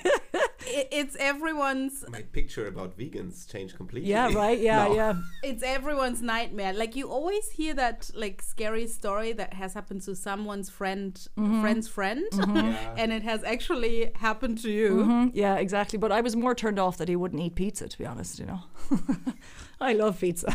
It's 0.90 1.16
everyone's 1.18 2.04
My 2.08 2.22
picture 2.22 2.66
about 2.66 2.96
vegans 2.98 3.46
changed 3.50 3.76
completely. 3.76 4.10
Yeah, 4.10 4.32
right. 4.34 4.58
Yeah, 4.58 4.84
No. 4.88 4.94
yeah. 4.94 5.14
it's 5.42 5.62
everyone's 5.62 6.22
nightmare. 6.22 6.72
Like 6.72 6.96
you 6.96 7.08
always 7.10 7.50
hear 7.50 7.74
that 7.74 8.10
like 8.14 8.42
scary 8.42 8.86
story 8.86 9.32
that 9.34 9.54
has 9.54 9.74
happened 9.74 10.02
to 10.02 10.14
someone's 10.14 10.70
friend, 10.70 11.14
Mm-hmm. 11.36 11.60
friend's 11.62 11.88
friend, 11.88 12.24
Yeah. 12.32 12.94
and 12.96 13.12
it 13.12 13.22
has 13.22 13.44
actually 13.44 14.10
happened 14.16 14.58
to 14.62 14.70
you. 14.70 14.90
Mhm, 15.04 15.30
Yeah, 15.34 15.56
exactly. 15.56 15.98
But 15.98 16.12
I 16.12 16.20
was 16.20 16.34
more 16.36 16.54
turned 16.54 16.78
off 16.78 16.96
that 16.98 17.08
he 17.08 17.16
wouldn't 17.16 17.42
eat 17.42 17.54
pizza, 17.54 17.88
to 17.88 17.98
be 17.98 18.06
honest, 18.06 18.38
you 18.38 18.46
know. 18.46 18.60
I 19.80 19.92
love 19.92 20.20
pizza. 20.20 20.54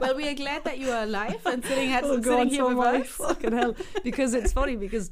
Well, 0.00 0.16
we 0.16 0.26
are 0.28 0.34
glad 0.34 0.64
that 0.64 0.78
you 0.78 0.90
are 0.90 1.02
alive 1.02 1.42
and 1.44 1.62
sitting, 1.64 1.92
at, 1.92 2.04
Oh, 2.04 2.16
sitting 2.16 2.22
God, 2.22 2.48
here 2.48 2.56
so 2.60 2.74
with 2.74 2.86
am 2.86 3.02
us. 3.02 3.06
Fucking 3.08 3.52
hell. 3.52 3.76
Because 4.02 4.32
it's 4.34 4.52
funny 4.52 4.76
because. 4.76 5.10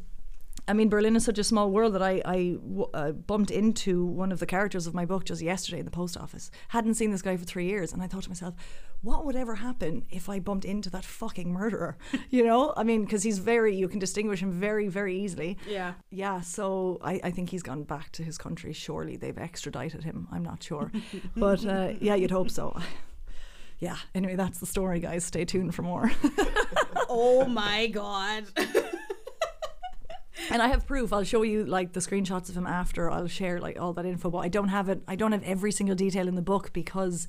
I 0.68 0.74
mean, 0.74 0.88
Berlin 0.90 1.16
is 1.16 1.24
such 1.24 1.38
a 1.38 1.44
small 1.44 1.70
world 1.70 1.94
that 1.94 2.02
I, 2.02 2.20
I 2.24 2.56
w- 2.60 2.88
uh, 2.92 3.12
bumped 3.12 3.50
into 3.50 4.04
one 4.04 4.30
of 4.30 4.38
the 4.38 4.46
characters 4.46 4.86
of 4.86 4.94
my 4.94 5.04
book 5.06 5.24
just 5.24 5.40
yesterday 5.40 5.78
in 5.78 5.84
the 5.86 5.90
post 5.90 6.16
office. 6.16 6.50
Hadn't 6.68 6.94
seen 6.94 7.10
this 7.10 7.22
guy 7.22 7.36
for 7.36 7.44
three 7.44 7.66
years, 7.66 7.92
and 7.92 8.02
I 8.02 8.06
thought 8.06 8.24
to 8.24 8.28
myself, 8.28 8.54
what 9.00 9.24
would 9.24 9.34
ever 9.34 9.54
happen 9.56 10.04
if 10.10 10.28
I 10.28 10.38
bumped 10.40 10.64
into 10.66 10.90
that 10.90 11.04
fucking 11.04 11.50
murderer? 11.52 11.96
You 12.30 12.44
know, 12.44 12.74
I 12.76 12.82
mean, 12.84 13.04
because 13.04 13.22
he's 13.22 13.38
very, 13.38 13.74
you 13.74 13.88
can 13.88 13.98
distinguish 13.98 14.40
him 14.40 14.52
very, 14.52 14.88
very 14.88 15.18
easily. 15.18 15.56
Yeah. 15.66 15.94
Yeah, 16.10 16.42
so 16.42 16.98
I, 17.02 17.18
I 17.24 17.30
think 17.30 17.48
he's 17.50 17.62
gone 17.62 17.84
back 17.84 18.12
to 18.12 18.22
his 18.22 18.36
country. 18.36 18.72
Surely 18.74 19.16
they've 19.16 19.38
extradited 19.38 20.04
him. 20.04 20.28
I'm 20.30 20.42
not 20.42 20.62
sure. 20.62 20.92
but 21.36 21.64
uh, 21.64 21.94
yeah, 22.00 22.14
you'd 22.16 22.30
hope 22.30 22.50
so. 22.50 22.78
Yeah, 23.78 23.96
anyway, 24.14 24.34
that's 24.36 24.58
the 24.58 24.66
story, 24.66 25.00
guys. 25.00 25.24
Stay 25.24 25.44
tuned 25.44 25.74
for 25.74 25.82
more. 25.82 26.12
Oh 27.10 27.46
my 27.46 27.86
god. 27.86 28.44
And 30.50 30.62
I 30.62 30.68
have 30.68 30.86
proof. 30.86 31.12
I'll 31.12 31.24
show 31.24 31.42
you 31.42 31.64
like 31.64 31.92
the 31.92 32.00
screenshots 32.00 32.48
of 32.48 32.56
him 32.56 32.66
after. 32.66 33.10
I'll 33.10 33.28
share 33.28 33.60
like 33.60 33.78
all 33.78 33.92
that 33.94 34.06
info. 34.06 34.30
But 34.30 34.38
I 34.38 34.48
don't 34.48 34.68
have 34.68 34.88
it. 34.88 35.02
I 35.06 35.16
don't 35.16 35.32
have 35.32 35.42
every 35.44 35.72
single 35.72 35.96
detail 35.96 36.28
in 36.28 36.34
the 36.34 36.42
book 36.42 36.72
because 36.72 37.26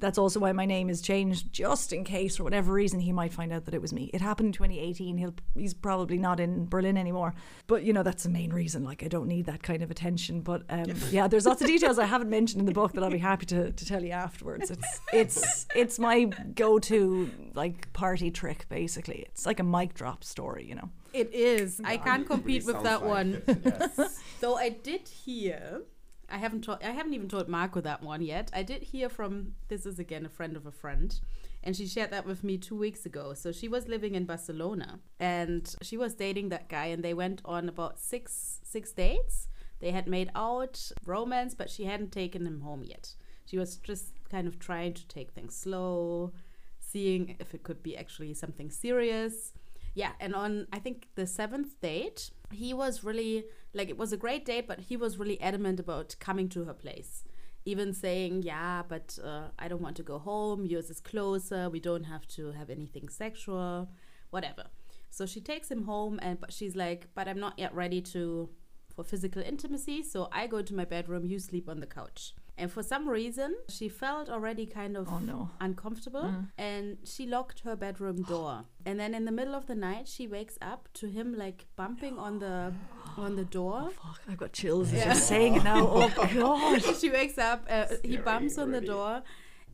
that's 0.00 0.18
also 0.18 0.40
why 0.40 0.52
my 0.52 0.66
name 0.66 0.88
is 0.88 1.00
changed, 1.00 1.52
just 1.52 1.92
in 1.92 2.04
case 2.04 2.36
for 2.36 2.44
whatever 2.44 2.72
reason 2.72 3.00
he 3.00 3.12
might 3.12 3.32
find 3.32 3.52
out 3.52 3.64
that 3.64 3.74
it 3.74 3.80
was 3.80 3.92
me. 3.92 4.10
It 4.12 4.20
happened 4.20 4.48
in 4.48 4.52
2018. 4.52 5.18
He'll 5.18 5.34
he's 5.54 5.74
probably 5.74 6.18
not 6.18 6.40
in 6.40 6.66
Berlin 6.66 6.96
anymore. 6.96 7.34
But 7.66 7.82
you 7.82 7.92
know 7.92 8.02
that's 8.02 8.24
the 8.24 8.30
main 8.30 8.52
reason. 8.52 8.84
Like 8.84 9.02
I 9.02 9.08
don't 9.08 9.28
need 9.28 9.46
that 9.46 9.62
kind 9.62 9.82
of 9.82 9.90
attention. 9.90 10.40
But 10.40 10.62
um, 10.68 10.94
yeah, 11.10 11.28
there's 11.28 11.46
lots 11.46 11.60
of 11.60 11.66
details 11.74 11.98
I 11.98 12.06
haven't 12.06 12.30
mentioned 12.30 12.60
in 12.60 12.66
the 12.66 12.72
book 12.72 12.92
that 12.92 13.04
I'll 13.04 13.10
be 13.10 13.18
happy 13.18 13.46
to, 13.46 13.72
to 13.72 13.86
tell 13.86 14.02
you 14.02 14.12
afterwards. 14.12 14.70
It's 14.70 15.00
it's 15.12 15.66
it's 15.74 15.98
my 15.98 16.24
go-to 16.24 17.30
like 17.54 17.92
party 17.92 18.30
trick 18.30 18.66
basically. 18.68 19.26
It's 19.28 19.46
like 19.46 19.60
a 19.60 19.64
mic 19.64 19.94
drop 19.94 20.24
story, 20.24 20.66
you 20.66 20.74
know. 20.74 20.90
It 21.16 21.32
is. 21.32 21.80
I 21.84 21.96
can't 21.96 22.26
compete 22.26 22.64
Really 22.64 22.74
with 22.74 22.82
that 22.84 23.00
like 23.02 23.10
one. 23.10 23.42
it, 23.46 23.58
yes. 23.64 24.22
Though 24.40 24.56
I 24.56 24.68
did 24.68 25.08
hear, 25.08 25.82
I 26.28 26.38
haven't 26.38 26.64
told, 26.64 26.78
I 26.82 26.90
haven't 26.90 27.14
even 27.14 27.28
told 27.28 27.48
Marco 27.48 27.80
that 27.80 28.02
one 28.02 28.22
yet. 28.22 28.50
I 28.52 28.62
did 28.62 28.82
hear 28.82 29.08
from 29.08 29.54
this 29.68 29.86
is 29.86 29.98
again 29.98 30.26
a 30.26 30.28
friend 30.28 30.56
of 30.56 30.66
a 30.66 30.70
friend, 30.72 31.18
and 31.62 31.74
she 31.74 31.86
shared 31.86 32.10
that 32.10 32.26
with 32.26 32.44
me 32.44 32.58
two 32.58 32.76
weeks 32.76 33.06
ago. 33.06 33.32
So 33.34 33.50
she 33.50 33.68
was 33.68 33.88
living 33.88 34.14
in 34.14 34.24
Barcelona, 34.26 35.00
and 35.18 35.74
she 35.82 35.96
was 35.96 36.14
dating 36.14 36.50
that 36.50 36.68
guy, 36.68 36.86
and 36.86 37.02
they 37.02 37.14
went 37.14 37.40
on 37.44 37.68
about 37.68 37.98
six 37.98 38.60
six 38.62 38.92
dates. 38.92 39.48
They 39.80 39.90
had 39.92 40.06
made 40.06 40.30
out 40.34 40.90
romance, 41.04 41.54
but 41.54 41.70
she 41.70 41.84
hadn't 41.84 42.12
taken 42.12 42.46
him 42.46 42.60
home 42.60 42.82
yet. 42.84 43.14
She 43.44 43.58
was 43.58 43.76
just 43.76 44.12
kind 44.30 44.46
of 44.48 44.58
trying 44.58 44.94
to 44.94 45.06
take 45.06 45.30
things 45.30 45.56
slow, 45.56 46.32
seeing 46.80 47.36
if 47.38 47.54
it 47.54 47.62
could 47.62 47.82
be 47.82 47.96
actually 47.96 48.34
something 48.34 48.70
serious. 48.70 49.52
Yeah, 49.96 50.12
and 50.20 50.34
on 50.34 50.66
I 50.74 50.78
think 50.78 51.08
the 51.14 51.26
seventh 51.26 51.80
date, 51.80 52.30
he 52.52 52.74
was 52.74 53.02
really 53.02 53.46
like 53.72 53.88
it 53.88 53.96
was 53.96 54.12
a 54.12 54.18
great 54.18 54.44
date, 54.44 54.68
but 54.68 54.78
he 54.78 54.94
was 54.94 55.18
really 55.18 55.40
adamant 55.40 55.80
about 55.80 56.16
coming 56.20 56.50
to 56.50 56.64
her 56.64 56.74
place. 56.74 57.24
Even 57.64 57.94
saying, 57.94 58.42
"Yeah, 58.42 58.82
but 58.86 59.18
uh, 59.24 59.48
I 59.58 59.68
don't 59.68 59.80
want 59.80 59.96
to 59.96 60.02
go 60.02 60.18
home. 60.18 60.66
Yours 60.66 60.90
is 60.90 61.00
closer. 61.00 61.70
We 61.70 61.80
don't 61.80 62.04
have 62.04 62.28
to 62.36 62.52
have 62.52 62.68
anything 62.68 63.08
sexual, 63.08 63.88
whatever." 64.28 64.64
So 65.10 65.24
she 65.24 65.40
takes 65.40 65.70
him 65.70 65.84
home, 65.84 66.20
and 66.22 66.38
but 66.38 66.52
she's 66.52 66.76
like, 66.76 67.08
"But 67.14 67.26
I'm 67.26 67.40
not 67.40 67.58
yet 67.58 67.74
ready 67.74 68.02
to 68.12 68.50
for 68.94 69.02
physical 69.02 69.42
intimacy. 69.42 70.02
So 70.02 70.28
I 70.30 70.46
go 70.46 70.60
to 70.60 70.74
my 70.74 70.84
bedroom. 70.84 71.24
You 71.24 71.38
sleep 71.38 71.70
on 71.70 71.80
the 71.80 71.86
couch." 71.86 72.34
And 72.58 72.72
for 72.72 72.82
some 72.82 73.06
reason, 73.06 73.54
she 73.68 73.88
felt 73.88 74.30
already 74.30 74.64
kind 74.64 74.96
of 74.96 75.08
Oh, 75.12 75.18
no. 75.18 75.50
uncomfortable 75.60 76.32
and 76.56 76.96
she 77.04 77.26
locked 77.26 77.60
her 77.60 77.76
bedroom 77.76 78.22
door. 78.22 78.64
And 78.86 78.98
then 78.98 79.14
in 79.14 79.26
the 79.26 79.32
middle 79.32 79.54
of 79.54 79.66
the 79.66 79.74
night, 79.74 80.08
she 80.08 80.26
wakes 80.26 80.56
up 80.62 80.88
to 80.94 81.06
him 81.06 81.36
like 81.36 81.66
bumping 81.76 82.18
on 82.18 82.38
the 82.38 82.72
on 83.18 83.36
the 83.36 83.44
door. 83.44 83.90
Fuck, 83.90 84.20
I've 84.28 84.38
got 84.38 84.52
chills 84.54 84.92
as 84.94 85.04
you're 85.04 85.14
saying 85.14 85.56
it 85.56 85.64
now. 85.64 85.86
Oh 85.86 86.08
god. 86.34 86.96
she 86.96 87.10
wakes 87.10 87.36
up, 87.36 87.66
uh, 87.68 87.86
he 88.02 88.12
Scary 88.12 88.16
bumps 88.22 88.56
on 88.58 88.70
the 88.70 88.80
door. 88.80 89.22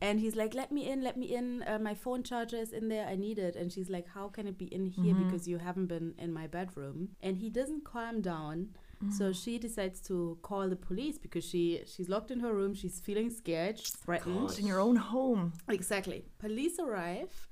And 0.01 0.19
he's 0.19 0.35
like, 0.35 0.53
"Let 0.53 0.69
me 0.69 0.89
in, 0.89 1.01
let 1.01 1.15
me 1.15 1.27
in. 1.33 1.63
Uh, 1.63 1.79
my 1.79 1.93
phone 1.93 2.23
charger 2.23 2.57
is 2.57 2.73
in 2.73 2.89
there. 2.89 3.07
I 3.07 3.15
need 3.15 3.39
it." 3.39 3.55
And 3.55 3.71
she's 3.71 3.89
like, 3.89 4.07
"How 4.09 4.27
can 4.27 4.47
it 4.47 4.57
be 4.57 4.65
in 4.65 4.87
here 4.87 5.15
because 5.15 5.47
you 5.47 5.59
haven't 5.59 5.85
been 5.85 6.13
in 6.17 6.33
my 6.33 6.45
bedroom?" 6.47 7.09
And 7.21 7.37
he 7.37 7.49
doesn't 7.49 7.85
calm 7.85 8.19
down. 8.19 8.75
So 9.11 9.31
she 9.33 9.57
decides 9.57 9.99
to 10.01 10.37
call 10.41 10.69
the 10.69 10.75
police 10.75 11.17
because 11.17 11.43
she 11.43 11.81
she's 11.85 12.09
locked 12.09 12.31
in 12.31 12.39
her 12.39 12.53
room. 12.53 12.73
She's 12.73 12.99
feeling 12.99 13.29
scared, 13.29 13.79
she's 13.79 13.95
threatened. 13.95 14.49
God, 14.49 14.59
in 14.59 14.67
your 14.67 14.79
own 14.79 14.95
home. 14.95 15.53
Exactly. 15.69 16.25
Police 16.39 16.79
arrive, 16.79 17.49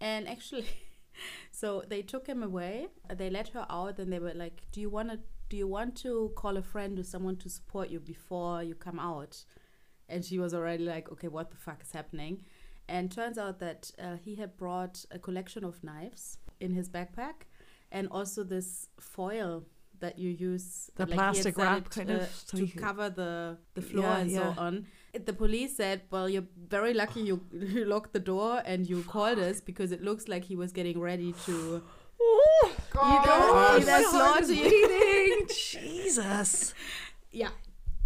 and 0.00 0.28
actually, 0.28 0.66
so 1.50 1.82
they 1.88 2.02
took 2.02 2.26
him 2.26 2.42
away. 2.42 2.88
They 3.14 3.30
let 3.30 3.48
her 3.48 3.66
out, 3.70 3.98
and 3.98 4.12
they 4.12 4.18
were 4.18 4.34
like, 4.34 4.62
"Do 4.72 4.80
you 4.80 4.90
want 4.90 5.10
to? 5.10 5.18
Do 5.48 5.56
you 5.56 5.68
want 5.68 5.96
to 5.96 6.32
call 6.36 6.56
a 6.56 6.62
friend 6.62 6.98
or 6.98 7.04
someone 7.04 7.36
to 7.36 7.48
support 7.48 7.90
you 7.90 8.00
before 8.00 8.62
you 8.62 8.74
come 8.74 8.98
out?" 8.98 9.44
And 10.08 10.24
she 10.24 10.38
was 10.38 10.54
already 10.54 10.84
like, 10.84 11.10
"Okay, 11.12 11.28
what 11.28 11.50
the 11.50 11.56
fuck 11.56 11.82
is 11.82 11.92
happening?" 11.92 12.44
And 12.88 13.10
turns 13.10 13.38
out 13.38 13.60
that 13.60 13.90
uh, 13.98 14.16
he 14.16 14.34
had 14.34 14.56
brought 14.56 15.04
a 15.10 15.18
collection 15.18 15.64
of 15.64 15.82
knives 15.82 16.38
in 16.60 16.72
his 16.72 16.88
backpack, 16.88 17.46
and 17.90 18.08
also 18.10 18.44
this 18.44 18.88
foil 19.00 19.64
that 20.04 20.14
you 20.22 20.30
use 20.50 20.66
The 20.96 21.06
he 21.06 21.10
had 21.12 21.18
plastic 21.18 21.54
wrap 21.58 21.84
kind 21.96 22.10
uh, 22.10 22.14
of, 22.14 22.28
so 22.50 22.56
to 22.58 22.64
you 22.66 22.74
cover 22.88 23.06
the 23.22 23.32
the 23.78 23.82
floor 23.90 24.04
Yeah, 24.10 24.20
and 24.22 24.30
yeah. 24.30 24.54
so 24.54 24.60
on. 24.66 24.74
The 25.30 25.32
police 25.44 25.72
said, 25.80 25.98
"Well, 26.12 26.26
you're 26.34 26.48
very 26.78 26.92
lucky 27.02 27.20
you, 27.30 27.36
you 27.76 27.84
locked 27.94 28.12
the 28.18 28.24
door 28.32 28.52
and 28.70 28.80
you 28.90 28.98
called 29.14 29.38
us 29.48 29.56
because 29.70 29.90
it 29.96 30.02
looks 30.08 30.24
like 30.32 30.42
he 30.52 30.56
was 30.62 30.70
getting 30.78 30.98
ready 31.10 31.30
to 31.46 31.54
Oh, 32.26 32.66
either, 33.12 33.28
Gosh. 33.30 33.82
either 33.82 33.98
my 34.12 34.18
heart 34.18 34.42
is 34.42 34.50
you." 34.50 34.62
bleeding. 34.68 35.36
Jesus. 35.72 36.50
Yeah, 37.42 37.50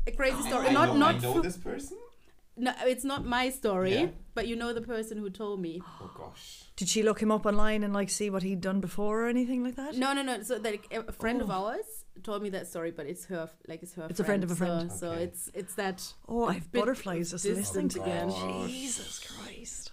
a 0.07 0.13
crazy 0.21 0.43
story. 0.49 0.69
I 0.69 0.73
not 0.81 0.89
know, 0.89 0.97
not 1.05 1.15
I 1.17 1.19
know 1.25 1.33
fu- 1.35 1.43
this 1.49 1.57
person. 1.71 1.99
No, 2.59 2.73
it's 2.87 3.05
not 3.05 3.25
my 3.25 3.51
story, 3.51 3.95
Yeah. 3.95 4.07
but 4.35 4.47
you 4.47 4.57
know 4.57 4.73
the 4.73 4.81
person 4.83 5.19
who 5.19 5.31
told 5.31 5.61
me. 5.61 5.81
Oh 6.01 6.11
gosh. 6.17 6.65
Did 6.77 6.89
she 6.89 7.03
look 7.03 7.21
him 7.21 7.31
up 7.31 7.47
online 7.47 7.83
and 7.85 7.93
like 7.95 8.11
see 8.11 8.31
what 8.31 8.43
he'd 8.43 8.61
done 8.61 8.81
before 8.81 9.25
or 9.25 9.29
anything 9.29 9.63
like 9.65 9.77
that? 9.77 9.95
No, 9.97 10.13
no, 10.13 10.23
no. 10.23 10.43
So 10.43 10.57
like 10.57 10.87
a 10.93 11.13
friend 11.13 11.41
of 11.43 11.51
Oh. 11.51 11.55
ours 11.67 12.05
told 12.23 12.43
me 12.43 12.51
that 12.51 12.67
story, 12.67 12.91
but 12.91 13.07
it's 13.07 13.25
her, 13.27 13.49
like 13.67 13.83
it's 13.83 13.95
her. 13.95 14.07
It's 14.11 14.21
a 14.21 14.25
friend 14.25 14.43
of 14.45 14.51
a 14.51 14.57
friend. 14.57 14.91
So, 14.93 14.99
so 14.99 15.11
Okay. 15.13 15.23
it's 15.25 15.51
it's 15.55 15.75
that. 15.75 16.13
Oh, 16.29 16.45
I 16.45 16.55
have 16.55 16.71
bit 16.73 16.81
butterflies 16.81 17.31
just 17.31 17.45
listening 17.45 17.89
to 17.91 18.03
again. 18.03 18.29
Oh, 18.31 18.61
gosh. 18.63 18.71
Jesus 18.71 19.19
Christ. 19.21 19.93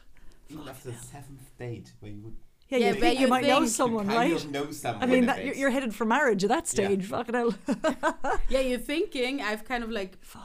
Even 0.49 0.67
after 0.67 0.91
the 0.91 0.97
seventh 0.97 1.57
date, 1.57 1.91
where 1.99 2.11
you 2.11 2.21
would 2.21 2.35
Yeah, 2.69 2.77
Yeah, 2.79 2.87
you, 2.87 2.93
but 2.93 2.99
think 3.01 3.19
you 3.19 3.25
you 3.25 3.29
might 3.29 3.45
know 3.45 3.59
think- 3.59 3.69
someone, 3.71 4.05
kind 4.07 4.17
right? 4.31 4.43
of 4.43 4.51
know 4.51 4.71
someone. 4.71 5.03
I 5.03 5.05
mean, 5.11 5.23
a 5.25 5.27
that, 5.27 5.35
bit. 5.37 5.45
you're, 5.45 5.55
you're 5.55 5.69
headed 5.69 5.93
for 5.93 6.05
marriage 6.05 6.43
at 6.43 6.49
that 6.49 6.65
Yeah. 6.65 6.87
stage. 6.87 7.05
Fucking 7.05 7.35
hell. 7.35 7.53
Yeah, 8.49 8.59
you're 8.61 8.79
thinking 8.79 9.41
I've 9.41 9.65
kind 9.65 9.83
of 9.83 9.89
like 9.91 10.17
Gosh. 10.33 10.41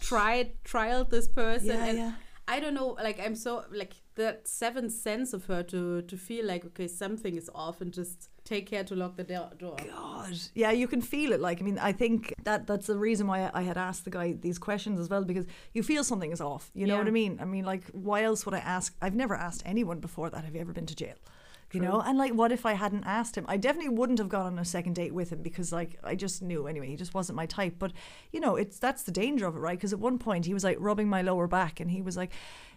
Tried 0.00 0.52
trialed 0.64 1.10
this 1.10 1.28
person 1.28 1.68
yeah, 1.68 1.84
and 1.86 1.98
yeah. 1.98 2.12
I 2.46 2.60
don't 2.60 2.74
know, 2.74 2.96
like 3.02 3.20
I'm 3.20 3.34
so 3.34 3.64
like 3.70 3.94
that 4.14 4.48
seventh 4.48 4.92
sense 4.92 5.32
of 5.34 5.44
her 5.46 5.62
to 5.64 6.02
to 6.02 6.16
feel 6.16 6.46
like 6.46 6.64
okay 6.66 6.88
something 6.88 7.36
is 7.36 7.50
off 7.54 7.80
and 7.82 7.92
just 7.92 8.30
take 8.44 8.64
care 8.66 8.82
to 8.84 8.94
lock 8.96 9.16
the 9.18 9.24
do- 9.24 9.54
door. 9.58 9.76
God, 9.94 10.32
yeah, 10.54 10.70
you 10.70 10.88
can 10.88 11.02
feel 11.02 11.32
it. 11.32 11.40
Like, 11.40 11.60
I 11.60 11.64
mean, 11.64 11.78
I 11.78 11.92
think 11.92 12.32
that 12.44 12.66
that's 12.66 12.86
the 12.86 12.96
reason 12.96 13.26
why 13.26 13.50
I 13.52 13.60
had 13.60 13.76
asked 13.76 14.04
the 14.06 14.10
guy 14.10 14.32
these 14.32 14.58
questions 14.58 14.98
as 14.98 15.10
well 15.10 15.22
because 15.22 15.44
you 15.74 15.82
feel 15.82 16.02
something 16.02 16.32
is 16.32 16.40
off. 16.40 16.70
You 16.74 16.86
know 16.86 16.94
Yeah. 16.94 17.00
what 17.00 17.08
I 17.08 17.10
mean? 17.10 17.38
I 17.42 17.44
mean, 17.44 17.66
like, 17.66 17.84
why 17.92 18.22
else 18.22 18.46
would 18.46 18.54
I 18.54 18.60
ask? 18.60 18.96
I've 19.02 19.14
never 19.14 19.34
asked 19.34 19.62
anyone 19.66 20.00
before 20.00 20.30
that. 20.30 20.44
Have 20.46 20.54
you 20.54 20.62
ever 20.62 20.72
been 20.72 20.86
to 20.86 20.96
jail? 20.96 21.16
You 21.72 21.80
know, 21.80 22.00
and 22.00 22.16
like, 22.16 22.32
what 22.32 22.50
if 22.50 22.64
I 22.64 22.72
hadn't 22.72 23.04
asked 23.04 23.36
him? 23.36 23.44
I 23.46 23.58
definitely 23.58 23.90
wouldn't 23.90 24.18
have 24.18 24.30
gone 24.30 24.46
on 24.46 24.58
a 24.58 24.64
second 24.64 24.94
date 24.94 25.12
with 25.12 25.30
him 25.30 25.42
because, 25.42 25.70
like, 25.70 25.98
I 26.02 26.14
just 26.14 26.40
knew 26.40 26.66
anyway. 26.66 26.88
He 26.88 26.96
just 26.96 27.12
wasn't 27.12 27.36
my 27.36 27.44
type. 27.44 27.74
But 27.78 27.92
you 28.32 28.40
know, 28.40 28.56
it's 28.56 28.78
that's 28.78 29.02
the 29.02 29.12
danger 29.12 29.46
of 29.46 29.54
it, 29.54 29.58
right? 29.58 29.76
Because 29.76 29.92
at 29.92 29.98
one 29.98 30.18
point 30.18 30.46
he 30.46 30.54
was 30.54 30.64
like 30.64 30.78
rubbing 30.80 31.08
my 31.08 31.22
lower 31.22 31.46
back, 31.46 31.80
and 31.80 31.90
he 31.90 32.02
was 32.02 32.16
like. 32.16 32.32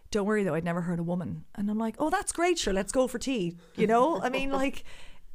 Don't 0.10 0.26
worry 0.26 0.44
though, 0.44 0.56
I'd 0.56 0.66
never 0.66 0.82
hurt 0.82 1.00
a 1.00 1.04
woman. 1.04 1.46
And 1.56 1.72
I'm 1.72 1.78
like, 1.78 1.96
oh, 1.98 2.10
that's 2.10 2.34
great, 2.34 2.60
sure, 2.60 2.74
let's 2.74 2.92
go 2.92 3.08
for 3.08 3.18
tea. 3.18 3.56
You 3.78 3.88
know? 3.88 4.22
I 4.22 4.28
mean, 4.28 4.52
like, 4.62 4.84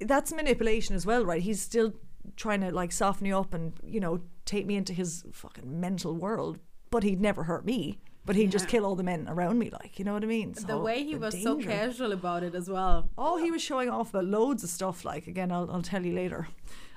that's 0.01 0.35
manipulation 0.35 0.95
as 0.95 1.07
well, 1.07 1.25
right? 1.25 1.40
He's 1.40 1.62
still 1.62 1.95
trying 2.37 2.61
to 2.61 2.71
like 2.73 2.92
soften 2.92 3.27
you 3.27 3.38
up 3.38 3.55
and 3.55 3.73
you 3.85 4.01
know 4.01 4.21
take 4.45 4.66
me 4.66 4.77
into 4.77 4.92
his 4.92 5.25
fucking 5.33 5.81
mental 5.81 6.14
world, 6.14 6.59
but 6.90 7.03
he'd 7.03 7.21
never 7.21 7.45
hurt 7.45 7.64
me. 7.64 7.99
But 8.27 8.35
he'd 8.37 8.51
just 8.51 8.67
kill 8.67 8.85
all 8.85 8.97
the 8.97 9.05
men 9.05 9.27
around 9.29 9.59
me, 9.59 9.71
like 9.71 9.99
you 9.99 10.05
know 10.05 10.12
what 10.12 10.25
I 10.25 10.27
mean. 10.27 10.53
the 10.53 10.77
way 10.77 11.05
he 11.05 11.15
the 11.15 11.21
was 11.21 11.41
so 11.41 11.57
casual 11.57 12.12
about 12.12 12.43
it 12.43 12.55
as 12.55 12.69
well. 12.69 13.09
Oh, 13.17 13.39
he 13.39 13.53
was 13.53 13.62
showing 13.62 13.89
off 13.89 14.11
about 14.11 14.25
loads 14.25 14.65
of 14.65 14.69
stuff. 14.71 15.05
Like 15.05 15.29
again, 15.29 15.53
I'll 15.53 15.71
I'll 15.71 15.83
tell 15.83 16.05
you 16.05 16.12
later. 16.12 16.49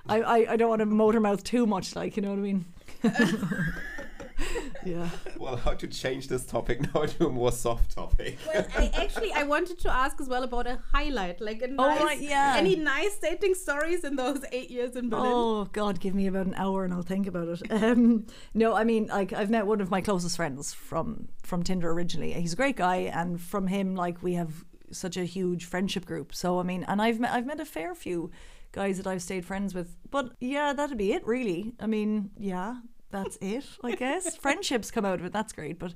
I 0.08 0.22
I, 0.22 0.54
I 0.54 0.58
don't 0.58 0.70
want 0.70 0.80
to 0.80 0.88
motor 0.88 1.20
mouth 1.20 1.44
too 1.44 1.68
much, 1.68 1.96
like 1.96 2.18
you 2.18 2.24
know 2.24 2.32
what 2.32 2.39
I 2.39 2.42
mean. 2.42 2.65
yeah. 4.86 5.10
Well, 5.38 5.56
how 5.56 5.73
to 5.73 5.88
change 5.88 6.28
this 6.28 6.45
topic 6.45 6.82
now 6.93 7.06
to 7.06 7.28
a 7.28 7.30
more 7.30 7.52
soft 7.52 7.91
topic? 7.91 8.38
Well, 8.45 8.65
I 8.78 8.91
actually 8.93 9.32
I 9.34 9.43
wanted 9.43 9.80
to 9.80 9.91
ask 9.91 10.19
as 10.19 10.28
well 10.28 10.43
about 10.43 10.67
a 10.67 10.80
highlight, 10.91 11.39
like 11.41 11.62
a 11.62 11.67
nice, 11.67 11.99
Oh, 12.02 12.06
right, 12.06 12.19
yeah. 12.19 12.56
any 12.58 12.75
nice 12.75 13.17
dating 13.17 13.54
stories 13.54 14.04
in 14.04 14.15
those 14.15 14.43
eight 14.52 14.69
years 14.69 14.95
in 14.95 15.10
Berlin. 15.10 15.32
Oh 15.34 15.65
God, 15.71 15.99
give 15.99 16.13
me 16.13 16.28
about 16.28 16.45
an 16.47 16.56
hour 16.56 16.84
and 16.84 16.93
I'll 16.93 17.02
think 17.02 17.28
about 17.28 17.47
it. 17.47 17.62
Um, 17.89 18.25
no, 18.54 18.73
I 18.75 18.84
mean, 18.84 19.08
like 19.08 19.32
I've 19.32 19.49
met 19.49 19.65
one 19.65 19.80
of 19.82 19.89
my 19.89 20.02
closest 20.02 20.36
friends 20.36 20.73
from 20.73 21.30
from 21.43 21.63
Tinder 21.63 21.89
originally. 21.91 22.34
He's 22.34 22.54
a 22.54 22.58
great 22.58 22.75
guy, 22.75 22.97
and 22.97 23.39
from 23.39 23.67
him, 23.67 23.95
like 23.95 24.21
we 24.21 24.34
have 24.34 24.65
such 24.91 25.15
a 25.17 25.23
huge 25.23 25.65
friendship 25.65 26.06
group. 26.06 26.34
So 26.36 26.60
I 26.60 26.63
mean, 26.63 26.84
and 26.88 27.02
I've 27.02 27.19
met 27.19 27.32
I've 27.32 27.45
met 27.45 27.60
a 27.60 27.65
fair 27.65 27.95
few 27.95 28.32
guys 28.71 28.97
that 28.97 29.08
I've 29.08 29.21
stayed 29.21 29.45
friends 29.45 29.73
with. 29.73 29.95
But 30.12 30.34
yeah, 30.41 30.73
that'd 30.73 30.97
be 30.97 31.13
it, 31.13 31.25
really. 31.25 31.73
I 31.80 31.88
mean, 31.88 32.32
yeah, 32.38 32.75
that's 33.12 33.38
it. 33.41 33.65
I 33.84 33.95
guess 33.95 34.36
friendships 34.45 34.91
come 34.91 35.06
out 35.06 35.19
of 35.19 35.26
it. 35.26 35.34
That's 35.34 35.54
great, 35.54 35.80
but. 35.80 35.93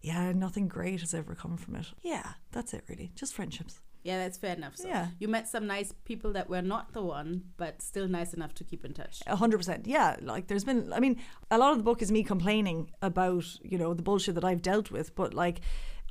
Yeah, 0.00 0.32
nothing 0.32 0.68
great 0.68 1.00
has 1.00 1.14
ever 1.14 1.34
come 1.34 1.56
from 1.56 1.76
it. 1.76 1.86
Yeah, 2.02 2.34
that's 2.52 2.74
it 2.74 2.84
really. 2.88 3.10
Just 3.14 3.32
friendships. 3.32 3.80
Yeah, 4.02 4.18
that's 4.18 4.36
fair 4.36 4.54
enough. 4.54 4.76
So 4.76 4.86
Yeah. 4.86 5.08
you 5.18 5.28
met 5.28 5.48
some 5.48 5.66
nice 5.66 5.94
people 6.04 6.30
that 6.34 6.50
were 6.50 6.60
not 6.60 6.92
the 6.92 7.00
one, 7.02 7.44
but 7.56 7.80
still 7.80 8.06
nice 8.06 8.34
enough 8.34 8.52
to 8.56 8.64
keep 8.64 8.84
in 8.84 8.92
touch. 8.92 9.22
A 9.26 9.36
hundred 9.36 9.56
percent. 9.56 9.86
Yeah. 9.86 10.16
Like 10.20 10.48
there's 10.48 10.62
been 10.64 10.92
I 10.92 11.00
mean, 11.00 11.16
a 11.50 11.56
lot 11.56 11.72
of 11.72 11.78
the 11.78 11.84
book 11.84 12.02
is 12.02 12.12
me 12.12 12.22
complaining 12.22 12.90
about, 13.00 13.46
you 13.62 13.78
know, 13.78 13.94
the 13.94 14.02
bullshit 14.02 14.34
that 14.34 14.44
I've 14.44 14.60
dealt 14.60 14.90
with, 14.90 15.14
but 15.14 15.32
like 15.32 15.62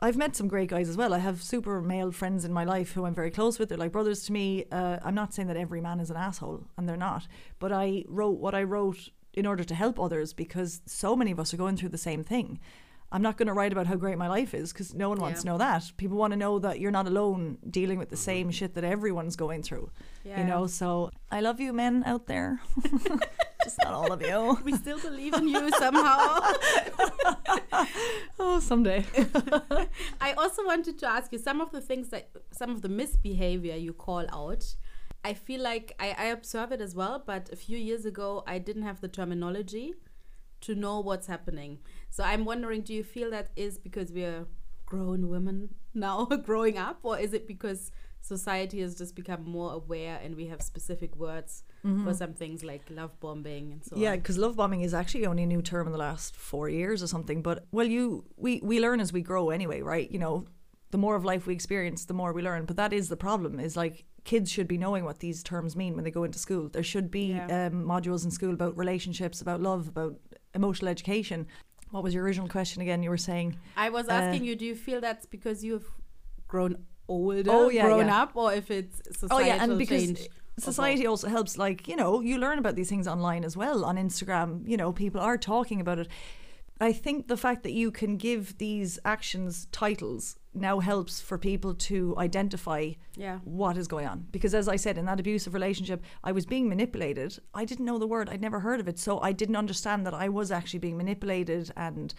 I've 0.01 0.17
met 0.17 0.35
some 0.35 0.47
great 0.47 0.69
guys 0.69 0.89
as 0.89 0.97
well. 0.97 1.13
I 1.13 1.19
have 1.19 1.43
super 1.43 1.79
male 1.79 2.11
friends 2.11 2.45
in 2.45 2.51
my 2.51 2.63
life 2.63 2.93
who 2.93 3.05
I'm 3.05 3.13
very 3.13 3.29
close 3.29 3.59
with. 3.59 3.69
They're 3.69 3.77
like 3.77 3.91
brothers 3.91 4.23
to 4.25 4.33
me. 4.33 4.65
Uh, 4.71 4.97
I'm 5.03 5.13
not 5.13 5.35
saying 5.35 5.49
that 5.49 5.57
every 5.57 5.81
man 5.81 5.99
is 5.99 6.09
an 6.09 6.17
asshole, 6.17 6.63
and 6.77 6.89
they're 6.89 6.97
not. 6.97 7.27
But 7.59 7.71
I 7.71 8.05
wrote 8.07 8.39
what 8.39 8.55
I 8.55 8.63
wrote 8.63 9.09
in 9.33 9.45
order 9.45 9.63
to 9.63 9.75
help 9.75 9.99
others 9.99 10.33
because 10.33 10.81
so 10.85 11.15
many 11.15 11.31
of 11.31 11.39
us 11.39 11.53
are 11.53 11.57
going 11.57 11.77
through 11.77 11.89
the 11.89 11.97
same 11.97 12.23
thing. 12.23 12.59
I'm 13.11 13.21
not 13.21 13.37
going 13.37 13.47
to 13.47 13.53
write 13.53 13.71
about 13.71 13.85
how 13.85 13.95
great 13.95 14.17
my 14.17 14.27
life 14.27 14.55
is 14.55 14.73
because 14.73 14.95
no 14.95 15.07
one 15.07 15.19
wants 15.19 15.39
Yeah. 15.39 15.41
to 15.41 15.47
know 15.47 15.57
that. 15.59 15.91
People 15.97 16.17
want 16.17 16.31
to 16.31 16.37
know 16.37 16.57
that 16.57 16.79
you're 16.79 16.91
not 16.91 17.05
alone 17.07 17.59
dealing 17.69 17.99
with 17.99 18.09
the 18.09 18.15
mm-hmm. 18.15 18.23
same 18.23 18.51
shit 18.51 18.73
that 18.73 18.83
everyone's 18.83 19.35
going 19.35 19.61
through. 19.61 19.91
Yeah. 20.23 20.39
You 20.39 20.45
know, 20.45 20.65
so 20.65 21.11
I 21.31 21.41
love 21.41 21.59
you, 21.59 21.73
men 21.73 22.03
out 22.07 22.25
there. 22.25 22.59
Just 23.63 23.77
not 23.83 23.93
all 23.93 24.11
of 24.11 24.21
you. 24.21 24.57
We 24.63 24.73
still 24.73 24.99
believe 24.99 25.35
in 25.35 25.47
you 25.47 25.69
somehow. 25.71 26.39
Oh, 28.39 28.59
someday. 28.59 29.05
I 30.21 30.33
also 30.33 30.65
wanted 30.65 30.97
to 30.99 31.07
ask 31.07 31.31
you 31.31 31.37
some 31.39 31.61
of 31.61 31.71
the 31.71 31.81
things 31.81 32.09
that 32.09 32.29
some 32.51 32.71
of 32.71 32.81
the 32.81 32.89
misbehavior 32.89 33.75
you 33.75 33.93
call 33.93 34.25
out. 34.31 34.75
I 35.23 35.33
feel 35.33 35.61
like 35.61 35.95
I, 35.99 36.15
I 36.17 36.25
observe 36.25 36.71
it 36.71 36.81
as 36.81 36.95
well, 36.95 37.23
but 37.25 37.49
a 37.51 37.55
few 37.55 37.77
years 37.77 38.05
ago 38.05 38.43
I 38.45 38.59
didn't 38.59 38.83
have 38.83 39.01
the 39.01 39.07
terminology 39.07 39.93
to 40.61 40.75
know 40.75 40.99
what's 40.99 41.27
happening. 41.27 41.79
So 42.09 42.23
I'm 42.23 42.45
wondering, 42.45 42.81
do 42.81 42.93
you 42.93 43.03
feel 43.03 43.29
that 43.31 43.49
is 43.55 43.77
because 43.77 44.11
we're 44.11 44.47
grown 44.85 45.29
women 45.29 45.75
now 45.93 46.25
growing 46.43 46.77
up, 46.77 46.99
or 47.03 47.17
is 47.19 47.33
it 47.33 47.47
because 47.47 47.91
society 48.23 48.79
has 48.79 48.95
just 48.95 49.15
become 49.15 49.43
more 49.43 49.73
aware 49.73 50.17
and 50.23 50.35
we 50.35 50.47
have 50.47 50.61
specific 50.61 51.13
words 51.17 51.63
for 51.81 51.87
mm-hmm. 51.89 52.13
some 52.13 52.33
things 52.33 52.63
like 52.63 52.81
love 52.89 53.19
bombing 53.19 53.73
and 53.73 53.83
so 53.83 53.97
Yeah, 53.97 54.15
because 54.15 54.37
love 54.37 54.55
bombing 54.55 54.81
is 54.81 54.93
actually 54.93 55.25
only 55.25 55.43
a 55.43 55.45
new 55.45 55.61
term 55.61 55.87
in 55.87 55.91
the 55.91 55.99
last 55.99 56.33
four 56.33 56.69
years 56.69 57.03
or 57.03 57.07
something. 57.07 57.41
But 57.41 57.65
well, 57.71 57.85
you 57.85 58.23
we 58.37 58.61
we 58.63 58.79
learn 58.79 59.01
as 59.01 59.11
we 59.11 59.21
grow 59.21 59.49
anyway, 59.49 59.81
right? 59.81 60.09
You 60.09 60.19
know, 60.19 60.45
the 60.91 60.97
more 60.97 61.15
of 61.17 61.25
life 61.25 61.45
we 61.47 61.53
experience, 61.53 62.05
the 62.05 62.13
more 62.13 62.31
we 62.31 62.41
learn. 62.41 62.63
But 62.63 62.77
that 62.77 62.93
is 62.93 63.09
the 63.09 63.17
problem. 63.17 63.59
Is 63.59 63.75
like 63.75 64.05
kids 64.23 64.49
should 64.51 64.67
be 64.67 64.77
knowing 64.77 65.03
what 65.05 65.19
these 65.19 65.43
terms 65.43 65.75
mean 65.75 65.95
when 65.95 66.03
they 66.03 66.11
go 66.11 66.23
into 66.23 66.39
school. 66.39 66.69
There 66.69 66.83
should 66.83 67.11
be 67.11 67.27
Yeah. 67.33 67.67
um, 67.67 67.83
modules 67.83 68.23
in 68.23 68.31
school 68.31 68.53
about 68.53 68.77
relationships, 68.77 69.41
about 69.41 69.61
love, 69.61 69.87
about 69.87 70.15
emotional 70.55 70.89
education. 70.89 71.45
What 71.91 72.03
was 72.03 72.13
your 72.13 72.23
original 72.23 72.47
question 72.47 72.81
again? 72.81 73.03
You 73.03 73.09
were 73.09 73.17
saying 73.17 73.57
I 73.77 73.89
was 73.89 74.07
Uh, 74.07 74.13
asking 74.13 74.45
you, 74.45 74.55
do 74.55 74.65
you 74.65 74.75
feel 74.75 75.01
that's 75.01 75.25
because 75.25 75.63
you've 75.63 75.89
grown 76.47 76.85
older, 77.07 77.51
Oh, 77.51 77.69
yeah, 77.69 77.85
grown 77.85 78.07
yeah. 78.07 78.21
up, 78.23 78.31
or 78.35 78.53
if 78.53 78.71
it's 78.71 79.01
Oh 79.07 79.11
societal 79.13 79.47
yeah, 79.47 79.63
and 79.63 79.77
because 79.77 80.05
change? 80.05 80.27
society 80.57 81.05
also 81.05 81.27
helps. 81.27 81.57
Like 81.57 81.87
you 81.87 81.95
know, 81.95 82.21
you 82.21 82.37
learn 82.37 82.57
about 82.59 82.75
these 82.75 82.89
things 82.89 83.07
online 83.07 83.43
as 83.43 83.57
well 83.57 83.83
on 83.85 83.97
Instagram. 83.97 84.67
You 84.67 84.77
know, 84.77 84.91
people 84.93 85.19
are 85.19 85.37
talking 85.37 85.81
about 85.81 85.99
it. 85.99 86.07
I 86.81 86.91
think 86.91 87.27
the 87.27 87.37
fact 87.37 87.63
that 87.63 87.71
you 87.73 87.91
can 87.91 88.17
give 88.17 88.57
these 88.57 88.99
actions 89.05 89.67
titles 89.71 90.37
now 90.55 90.79
helps 90.79 91.19
for 91.21 91.37
people 91.37 91.73
to 91.73 92.13
identify 92.17 92.91
Yeah. 93.15 93.39
what 93.43 93.77
is 93.77 93.87
going 93.87 94.07
on. 94.07 94.27
Because 94.31 94.53
as 94.53 94.67
I 94.67 94.75
said, 94.75 94.97
in 94.97 95.05
that 95.05 95.19
abusive 95.19 95.53
relationship, 95.53 96.03
I 96.23 96.31
was 96.31 96.45
being 96.45 96.69
manipulated. 96.69 97.39
I 97.53 97.65
didn't 97.65 97.85
know 97.85 97.97
the 97.97 98.07
word, 98.07 98.29
I'd 98.29 98.41
never 98.41 98.59
heard 98.59 98.79
of 98.79 98.87
it. 98.87 98.99
So 98.99 99.19
I 99.21 99.31
didn't 99.31 99.55
understand 99.55 100.05
that 100.05 100.13
I 100.13 100.29
was 100.29 100.51
actually 100.51 100.79
being 100.79 100.97
manipulated 100.97 101.71
and 101.75 102.13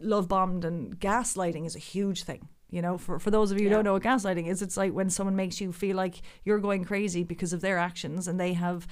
love 0.00 0.28
bombed 0.28 0.64
and 0.64 0.98
gaslighting 1.00 1.66
is 1.66 1.74
a 1.74 1.80
huge 1.80 2.22
thing. 2.24 2.48
You 2.68 2.82
know, 2.82 2.98
for, 2.98 3.18
for 3.18 3.32
those 3.32 3.50
of 3.50 3.58
you 3.58 3.64
who 3.68 3.74
don't 3.74 3.84
know 3.84 3.94
what 3.94 4.04
gaslighting 4.04 4.46
is, 4.46 4.62
it's 4.62 4.76
like 4.76 4.92
when 4.92 5.10
someone 5.10 5.34
makes 5.34 5.60
you 5.60 5.72
feel 5.72 5.96
like 5.96 6.22
you're 6.44 6.60
going 6.60 6.84
crazy 6.84 7.24
because 7.24 7.52
of 7.52 7.60
their 7.60 7.78
actions 7.78 8.28
and 8.28 8.38
they 8.38 8.52
have 8.52 8.86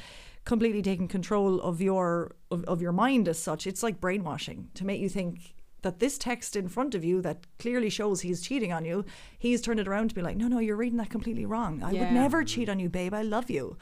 completely 0.48 0.80
taking 0.80 1.06
control 1.06 1.60
of 1.60 1.82
your 1.82 2.34
of, 2.50 2.64
of 2.64 2.80
your 2.80 2.90
mind 2.90 3.28
as 3.28 3.38
such. 3.38 3.66
It's 3.66 3.82
like 3.82 4.00
brainwashing 4.00 4.70
to 4.74 4.86
make 4.86 4.98
you 4.98 5.10
think 5.10 5.54
that 5.82 5.98
this 6.00 6.16
text 6.16 6.56
in 6.56 6.68
front 6.68 6.94
of 6.94 7.04
you 7.04 7.20
that 7.20 7.46
clearly 7.58 7.90
shows 7.90 8.22
he's 8.22 8.40
cheating 8.40 8.72
on 8.72 8.86
you, 8.86 9.04
he's 9.38 9.60
turned 9.60 9.78
it 9.78 9.86
around 9.86 10.08
to 10.08 10.14
be 10.14 10.22
like, 10.22 10.38
no, 10.38 10.48
no, 10.48 10.58
you're 10.58 10.74
reading 10.74 10.96
that 10.96 11.10
completely 11.10 11.44
wrong. 11.44 11.82
I 11.82 11.92
would 11.92 12.12
never 12.12 12.42
cheat 12.44 12.70
on 12.70 12.80
you, 12.80 12.88
babe. 12.88 13.12
I 13.12 13.22
love 13.22 13.50
you. 13.50 13.76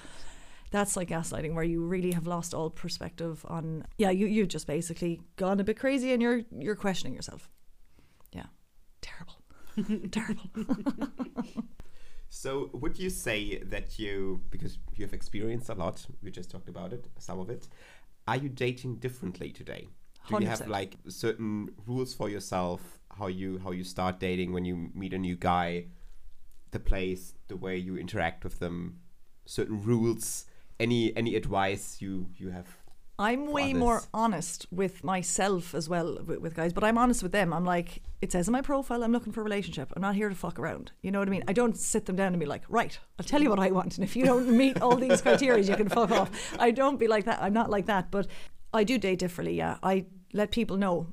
That's 0.72 0.96
like 0.96 1.08
gaslighting, 1.08 1.54
where 1.54 1.64
you 1.64 1.84
really 1.84 2.10
have 2.12 2.26
lost 2.26 2.52
all 2.52 2.68
perspective 2.68 3.46
on. 3.48 3.86
Yeah, 3.96 4.10
you 4.10 4.26
you 4.26 4.44
just 4.44 4.66
basically 4.66 5.20
gone 5.36 5.60
a 5.60 5.64
bit 5.64 5.78
crazy, 5.78 6.12
and 6.12 6.20
you're 6.20 6.42
you're 6.50 6.74
questioning 6.74 7.14
yourself. 7.14 7.48
Yeah, 8.32 8.46
terrible, 9.00 9.38
terrible. 10.10 10.50
So, 12.36 12.68
would 12.74 12.98
you 12.98 13.08
say 13.08 13.60
that 13.60 13.98
you, 13.98 14.42
because 14.50 14.76
you 14.94 15.06
have 15.06 15.14
experienced 15.14 15.70
a 15.70 15.74
lot, 15.74 16.04
we 16.22 16.30
just 16.30 16.50
talked 16.50 16.68
about 16.68 16.92
it, 16.92 17.08
some 17.18 17.40
of 17.40 17.48
it, 17.48 17.66
are 18.28 18.36
you 18.36 18.50
dating 18.50 18.96
differently 18.96 19.50
today? 19.50 19.88
Do 20.28 20.38
you 20.40 20.46
have 20.46 20.68
like 20.68 20.96
certain 21.08 21.70
rules 21.86 22.12
for 22.12 22.28
yourself? 22.28 22.98
How 23.18 23.28
you 23.28 23.58
how 23.64 23.70
you 23.70 23.84
start 23.84 24.20
dating 24.20 24.52
when 24.52 24.66
you 24.66 24.90
meet 24.94 25.14
a 25.14 25.18
new 25.18 25.34
guy, 25.34 25.86
the 26.72 26.78
place, 26.78 27.32
the 27.48 27.56
way 27.56 27.78
you 27.78 27.96
interact 27.96 28.44
with 28.44 28.58
them, 28.58 28.98
certain 29.46 29.80
rules. 29.80 30.44
Any 30.78 31.16
any 31.16 31.36
advice 31.36 32.02
you 32.02 32.26
you 32.36 32.50
have? 32.50 32.68
I'm 33.18 33.50
way 33.50 33.72
more 33.72 34.02
honest 34.12 34.66
with 34.70 35.02
myself 35.02 35.74
as 35.74 35.88
well 35.88 36.18
with, 36.26 36.40
with 36.40 36.54
guys, 36.54 36.72
but 36.72 36.84
I'm 36.84 36.98
honest 36.98 37.22
with 37.22 37.32
them. 37.32 37.52
I'm 37.52 37.64
like, 37.64 38.02
it 38.20 38.30
says 38.30 38.46
in 38.46 38.52
my 38.52 38.60
profile, 38.60 39.02
I'm 39.02 39.12
looking 39.12 39.32
for 39.32 39.40
a 39.40 39.44
relationship. 39.44 39.90
I'm 39.96 40.02
not 40.02 40.14
here 40.14 40.28
to 40.28 40.34
fuck 40.34 40.58
around. 40.58 40.92
You 41.00 41.10
know 41.10 41.18
what 41.20 41.28
I 41.28 41.30
mean? 41.30 41.44
I 41.48 41.54
don't 41.54 41.76
sit 41.76 42.04
them 42.04 42.16
down 42.16 42.34
and 42.34 42.40
be 42.40 42.46
like, 42.46 42.62
right, 42.68 42.98
I'll 43.18 43.24
tell 43.24 43.42
you 43.42 43.48
what 43.48 43.58
I 43.58 43.70
want, 43.70 43.96
and 43.96 44.04
if 44.04 44.16
you 44.16 44.24
don't 44.24 44.50
meet 44.56 44.82
all 44.82 44.96
these 44.96 45.22
criteria, 45.22 45.64
you 45.64 45.76
can 45.76 45.88
fuck 45.88 46.10
off. 46.10 46.30
I 46.58 46.70
don't 46.70 46.98
be 46.98 47.08
like 47.08 47.24
that. 47.24 47.42
I'm 47.42 47.54
not 47.54 47.70
like 47.70 47.86
that, 47.86 48.10
but 48.10 48.26
I 48.74 48.84
do 48.84 48.98
date 48.98 49.18
differently. 49.18 49.56
Yeah, 49.56 49.78
I 49.82 50.06
let 50.34 50.50
people 50.50 50.76
know 50.76 51.06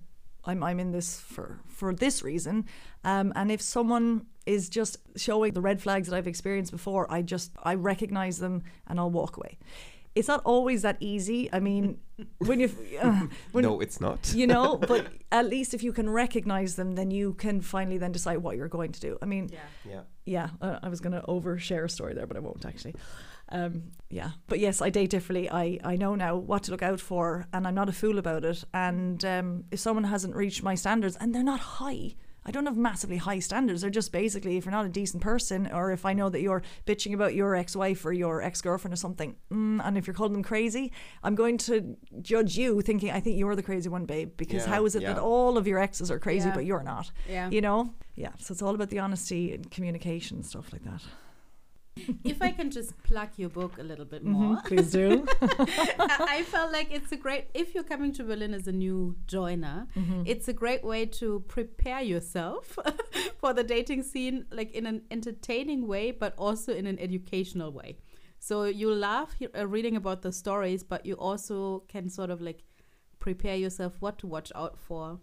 I'm 0.46 0.62
I'm 0.62 0.80
in 0.80 0.92
this 0.92 1.20
for 1.20 1.62
for 1.70 1.94
this 1.94 2.22
reason, 2.22 2.66
um, 3.06 3.32
and 3.36 3.52
if 3.52 3.62
someone 3.62 4.26
is 4.46 4.68
just 4.68 4.98
showing 5.16 5.54
the 5.54 5.62
red 5.62 5.82
flags 5.82 6.10
that 6.10 6.18
I've 6.18 6.28
experienced 6.28 6.72
before, 6.72 7.10
I 7.12 7.22
just 7.22 7.52
I 7.63 7.76
recognize 7.76 8.39
them 8.39 8.63
and 8.88 9.00
I'll 9.00 9.12
walk 9.12 9.38
away. 9.38 9.58
It's 10.15 10.28
not 10.28 10.41
always 10.45 10.84
that 10.84 10.97
easy. 10.99 11.49
I 11.52 11.60
mean, 11.60 11.97
when 12.38 12.60
you 12.60 12.69
uh, 13.02 13.28
when 13.52 13.63
no, 13.63 13.80
it's 13.80 13.99
not. 13.99 14.34
you 14.36 14.45
know, 14.47 14.78
but 14.88 15.08
at 15.32 15.47
least 15.47 15.73
if 15.73 15.82
you 15.84 15.91
can 15.93 16.10
recognize 16.10 16.76
them, 16.76 16.95
then 16.95 17.10
you 17.12 17.34
can 17.34 17.62
finally 17.62 17.97
then 17.97 18.12
decide 18.12 18.38
what 18.38 18.56
you're 18.56 18.67
going 18.67 18.91
to 18.91 18.99
do. 18.99 19.17
I 19.21 19.26
mean, 19.26 19.49
Yeah. 19.52 19.60
yeah. 19.89 20.02
yeah, 20.26 20.49
uh, 20.62 20.80
I 20.84 20.89
was 20.89 20.99
going 21.02 21.13
to 21.13 21.21
overshare 21.28 21.84
a 21.86 21.89
story 21.89 22.13
there, 22.13 22.28
but 22.28 22.38
I 22.38 22.41
won't 22.41 22.65
actually. 22.65 22.95
Um, 23.49 23.91
yeah, 24.10 24.32
but 24.47 24.60
yes, 24.60 24.82
I 24.82 24.89
date 24.89 25.10
differently. 25.10 25.49
I, 25.49 25.80
I 25.84 25.95
know 25.95 26.15
now 26.15 26.36
what 26.38 26.63
to 26.63 26.71
look 26.71 26.82
out 26.82 26.99
for, 26.99 27.45
and 27.54 27.67
I'm 27.67 27.76
not 27.76 27.89
a 27.89 27.91
fool 27.91 28.17
about 28.17 28.45
it. 28.45 28.63
And 28.73 29.23
um, 29.26 29.65
if 29.71 29.80
someone 29.80 30.06
hasn't 30.06 30.36
reached 30.36 30.63
my 30.63 30.76
standards, 30.76 31.17
and 31.19 31.36
they're 31.36 31.43
not 31.43 31.60
high, 31.60 32.15
I 32.46 32.52
don't 32.52 32.66
have 32.66 32.76
massively 32.78 33.18
high 33.18 33.40
standards. 33.40 33.82
They're 33.82 33.90
just 33.90 34.12
basically 34.12 34.58
if 34.58 34.66
you're 34.66 34.72
not 34.72 34.86
a 34.86 34.90
decent 34.90 35.24
person, 35.24 35.70
or 35.72 35.92
if 35.92 36.06
I 36.06 36.14
know 36.14 36.30
that 36.30 36.42
you're 36.42 36.62
bitching 36.86 37.14
about 37.14 37.36
your 37.36 37.56
ex-wife 37.56 38.06
or 38.06 38.12
your 38.14 38.42
ex-girlfriend 38.42 38.94
or 38.94 38.98
something, 38.98 39.36
mm, 39.52 39.82
and 39.84 39.98
if 39.98 40.08
you're 40.08 40.14
calling 40.14 40.34
them 40.34 40.44
crazy, 40.44 40.92
I'm 41.24 41.36
going 41.36 41.58
to 41.60 41.96
judge 42.22 42.58
you, 42.58 42.82
thinking 42.82 43.12
I 43.12 43.20
think 43.20 43.38
you're 43.38 43.56
the 43.56 43.64
crazy 43.64 43.90
one, 43.90 44.06
babe. 44.06 44.32
Because 44.38 44.66
Yeah, 44.66 44.74
how 44.74 44.86
is 44.86 44.96
it 44.96 45.02
yeah. 45.04 45.14
that 45.14 45.22
all 45.22 45.58
of 45.58 45.68
your 45.68 45.80
exes 45.80 46.12
are 46.12 46.20
crazy, 46.20 46.50
Yeah. 46.50 46.56
but 46.56 46.66
you're 46.66 46.84
not? 46.84 47.12
Yeah. 47.30 47.50
You 47.50 47.62
know? 47.62 47.94
Yeah. 48.16 48.32
So 48.40 48.52
it's 48.52 48.62
all 48.62 48.76
about 48.76 48.90
the 48.90 49.00
honesty 49.00 49.54
and 49.54 49.70
communication 49.72 50.38
and 50.38 50.46
stuff 50.46 50.72
like 50.74 50.84
that. 50.84 51.02
if 52.24 52.42
I 52.42 52.52
can 52.52 52.72
just 52.72 52.92
plug 53.04 53.30
your 53.38 53.50
book 53.50 53.78
a 53.78 53.84
little 53.84 54.06
bit 54.06 54.24
Mm-hmm. 54.24 54.32
more. 54.44 54.62
Please 54.66 54.92
do. 54.92 55.26
I 55.42 56.44
felt 56.48 56.72
like 56.72 56.92
it's 56.92 57.12
a 57.12 57.16
great 57.18 57.46
if 57.54 57.74
you're 57.76 57.84
coming 57.84 58.12
to 58.14 58.24
Berlin 58.24 58.54
as 58.54 58.68
a 58.68 58.72
new 58.72 59.16
joiner, 59.28 59.88
Mm-hmm. 59.96 60.24
it's 60.26 60.48
a 60.48 60.54
great 60.54 60.84
way 60.84 61.06
to 61.06 61.44
prepare 61.48 62.02
yourself 62.02 62.78
for 63.40 63.54
the 63.54 63.64
dating 63.64 64.04
scene, 64.04 64.46
like 64.52 64.72
in 64.74 64.86
an 64.86 65.04
entertaining 65.12 65.88
way, 65.88 66.12
but 66.12 66.34
also 66.38 66.74
in 66.74 66.88
an 66.88 66.98
educational 67.00 67.72
way. 67.72 67.98
So 68.40 68.64
you 68.66 68.94
love 68.94 69.34
he- 69.40 69.48
uh, 69.56 69.68
reading 69.68 69.96
about 69.96 70.22
the 70.22 70.32
stories, 70.32 70.84
but 70.84 71.06
you 71.06 71.14
also 71.16 71.84
can 71.88 72.10
sort 72.10 72.30
of 72.30 72.42
like 72.42 72.64
prepare 73.20 73.56
yourself 73.56 73.94
what 74.00 74.18
to 74.20 74.28
watch 74.28 74.52
out 74.56 74.78
for, 74.78 75.20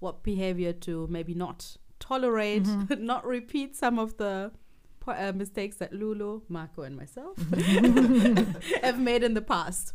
what 0.00 0.22
behavior 0.22 0.72
to 0.72 1.06
maybe 1.10 1.34
not 1.34 1.76
tolerate, 2.00 2.64
Mm-hmm. 2.64 3.04
not 3.04 3.26
repeat 3.26 3.76
some 3.76 3.98
of 3.98 4.16
the 4.16 4.50
uh, 5.08 5.32
mistakes 5.34 5.76
that 5.76 5.92
Lulu, 5.92 6.42
Marco, 6.48 6.82
and 6.82 6.96
myself 6.96 7.36
have 8.82 8.98
made 9.00 9.22
in 9.22 9.34
the 9.34 9.42
past. 9.42 9.92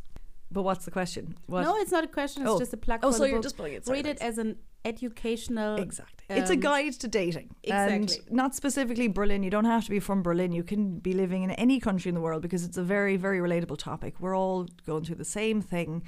but 0.52 0.64
what's 0.64 0.86
the 0.86 0.92
question? 0.92 1.36
What? 1.48 1.64
No, 1.64 1.76
it's 1.78 1.92
not 1.92 2.04
a 2.04 2.08
question. 2.08 2.44
It's 2.44 2.52
Oh. 2.52 2.60
just 2.60 2.74
a 2.74 2.78
plug. 2.78 3.00
oh, 3.04 3.12
for 3.12 3.18
so 3.18 3.24
the 3.24 3.30
you're 3.30 3.38
book. 3.40 3.44
just 3.44 3.58
putting 3.58 3.74
it. 3.74 3.88
read 3.88 4.06
it 4.06 4.20
as 4.22 4.38
an 4.38 4.58
educational. 4.84 5.76
Exactly. 5.78 6.26
it's 6.30 6.50
a 6.50 6.54
um, 6.54 6.60
guide 6.60 6.94
to 6.94 7.08
dating. 7.08 7.56
exactly. 7.64 7.94
And 7.96 8.32
not 8.32 8.56
specifically 8.56 9.08
Berlin. 9.08 9.44
You 9.44 9.50
don't 9.50 9.66
have 9.66 9.84
to 9.86 9.90
be 9.90 10.00
from 10.00 10.22
Berlin. 10.24 10.52
You 10.52 10.64
can 10.64 11.00
be 11.00 11.14
living 11.14 11.44
in 11.44 11.52
any 11.52 11.80
country 11.80 12.10
in 12.10 12.16
the 12.16 12.22
world 12.22 12.42
because 12.42 12.64
it's 12.66 12.78
a 12.78 12.84
very, 12.84 13.16
very 13.18 13.40
relatable 13.40 13.78
topic. 13.78 14.16
We're 14.20 14.36
all 14.36 14.68
going 14.86 15.04
through 15.06 15.16
the 15.18 15.26
same 15.26 15.62
thing. 15.62 16.04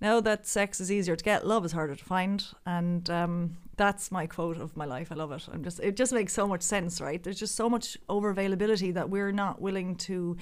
Now 0.00 0.20
that 0.20 0.46
sex 0.46 0.80
is 0.80 0.92
easier 0.92 1.16
to 1.16 1.24
get, 1.24 1.46
love 1.46 1.64
is 1.64 1.72
harder 1.72 1.94
to 1.94 2.04
find. 2.04 2.44
And 2.66 3.08
um, 3.08 3.56
that's 3.76 4.10
my 4.10 4.26
quote 4.26 4.58
of 4.58 4.76
my 4.76 4.84
life. 4.84 5.10
I 5.10 5.14
love 5.14 5.32
it. 5.32 5.46
I'm 5.52 5.62
just 5.62 5.80
it 5.80 5.96
just 5.96 6.12
makes 6.12 6.32
so 6.32 6.46
much 6.46 6.62
sense, 6.62 7.00
right? 7.00 7.22
There's 7.22 7.38
just 7.38 7.54
so 7.54 7.68
much 7.68 7.96
over 8.08 8.30
availability 8.30 8.90
that 8.92 9.10
we're 9.10 9.32
not 9.32 9.60
willing 9.60 9.96
to 9.96 10.36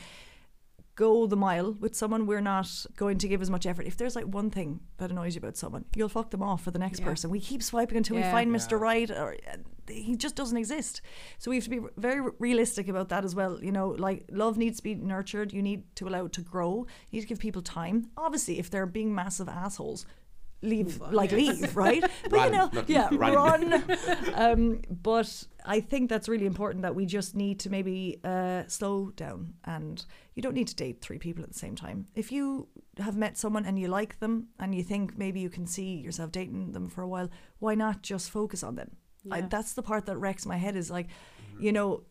go 0.96 1.26
the 1.26 1.36
mile 1.36 1.72
with 1.72 1.94
someone 1.96 2.24
we're 2.26 2.40
not 2.40 2.68
going 2.96 3.18
to 3.18 3.26
give 3.28 3.42
as 3.42 3.50
much 3.50 3.66
effort. 3.66 3.86
If 3.86 3.96
there's 3.96 4.14
like 4.14 4.26
one 4.26 4.50
thing 4.50 4.80
that 4.98 5.10
annoys 5.10 5.34
you 5.34 5.40
about 5.40 5.56
someone 5.56 5.84
you'll 5.96 6.08
fuck 6.08 6.30
them 6.30 6.42
off 6.42 6.62
for 6.62 6.70
the 6.70 6.78
next 6.78 7.00
Yeah. 7.00 7.06
person. 7.06 7.30
We 7.30 7.40
keep 7.40 7.62
swiping 7.62 7.96
until 7.96 8.16
we 8.16 8.22
find 8.22 8.50
Yeah. 8.50 8.56
mr 8.56 8.78
right 8.78 9.10
or 9.10 9.34
uh, 9.52 9.56
he 9.88 10.16
just 10.16 10.36
doesn't 10.36 10.56
exist. 10.56 11.02
So 11.38 11.50
we 11.50 11.56
have 11.56 11.64
to 11.64 11.70
be 11.70 11.80
very 11.96 12.20
re- 12.20 12.32
realistic 12.38 12.88
about 12.88 13.08
that 13.08 13.24
as 13.24 13.34
well 13.34 13.62
you 13.62 13.72
know 13.72 13.88
like 13.90 14.24
love 14.30 14.56
needs 14.56 14.76
to 14.78 14.82
be 14.84 14.94
nurtured. 14.94 15.52
You 15.52 15.62
need 15.62 15.82
to 15.96 16.06
allow 16.08 16.26
it 16.26 16.32
to 16.34 16.42
grow. 16.42 16.86
You 17.10 17.16
need 17.16 17.22
to 17.22 17.26
give 17.26 17.38
people 17.40 17.62
time. 17.62 18.10
Obviously 18.16 18.58
if 18.58 18.70
they're 18.70 18.86
being 18.86 19.14
massive 19.14 19.48
assholes 19.48 20.06
leave 20.64 20.86
Move 20.86 21.02
on. 21.02 21.12
like 21.12 21.32
leave 21.32 21.76
right 21.76 22.02
but 22.24 22.32
Run, 22.32 22.46
you 22.46 22.58
know 22.58 22.70
not 22.72 22.88
yeah 22.88 23.08
leave, 23.10 23.20
run. 23.20 23.34
run 23.70 23.98
um, 24.34 24.80
but 24.90 25.44
I 25.64 25.80
think 25.80 26.10
that's 26.10 26.28
really 26.28 26.46
important 26.46 26.82
that 26.82 26.94
we 26.94 27.06
just 27.06 27.34
need 27.34 27.58
to 27.60 27.70
maybe 27.70 28.20
uh, 28.24 28.64
slow 28.66 29.10
down 29.16 29.54
and 29.64 30.04
you 30.34 30.42
don't 30.42 30.54
need 30.54 30.68
to 30.68 30.74
date 30.76 31.00
three 31.00 31.18
people 31.18 31.42
at 31.42 31.52
the 31.52 31.58
same 31.58 31.74
time. 31.74 32.06
If 32.14 32.30
you 32.32 32.68
have 32.98 33.16
met 33.16 33.38
someone 33.38 33.64
and 33.64 33.78
you 33.78 33.88
like 33.88 34.18
them 34.20 34.48
and 34.58 34.74
you 34.74 34.82
think 34.82 35.16
maybe 35.16 35.40
you 35.40 35.48
can 35.48 35.66
see 35.66 35.94
yourself 35.96 36.32
dating 36.32 36.72
them 36.72 36.88
for 36.88 37.02
a 37.02 37.08
while, 37.08 37.30
why 37.60 37.74
not 37.74 38.02
just 38.02 38.30
focus 38.30 38.62
on 38.62 38.74
them? 38.74 38.90
I, 39.30 39.40
that's 39.40 39.72
the 39.72 39.82
part 39.82 40.04
that 40.06 40.18
wrecks 40.18 40.44
my 40.44 40.56
head 40.58 40.76
is 40.76 40.90
like, 40.90 41.06
you 41.58 41.72
know, 41.72 42.02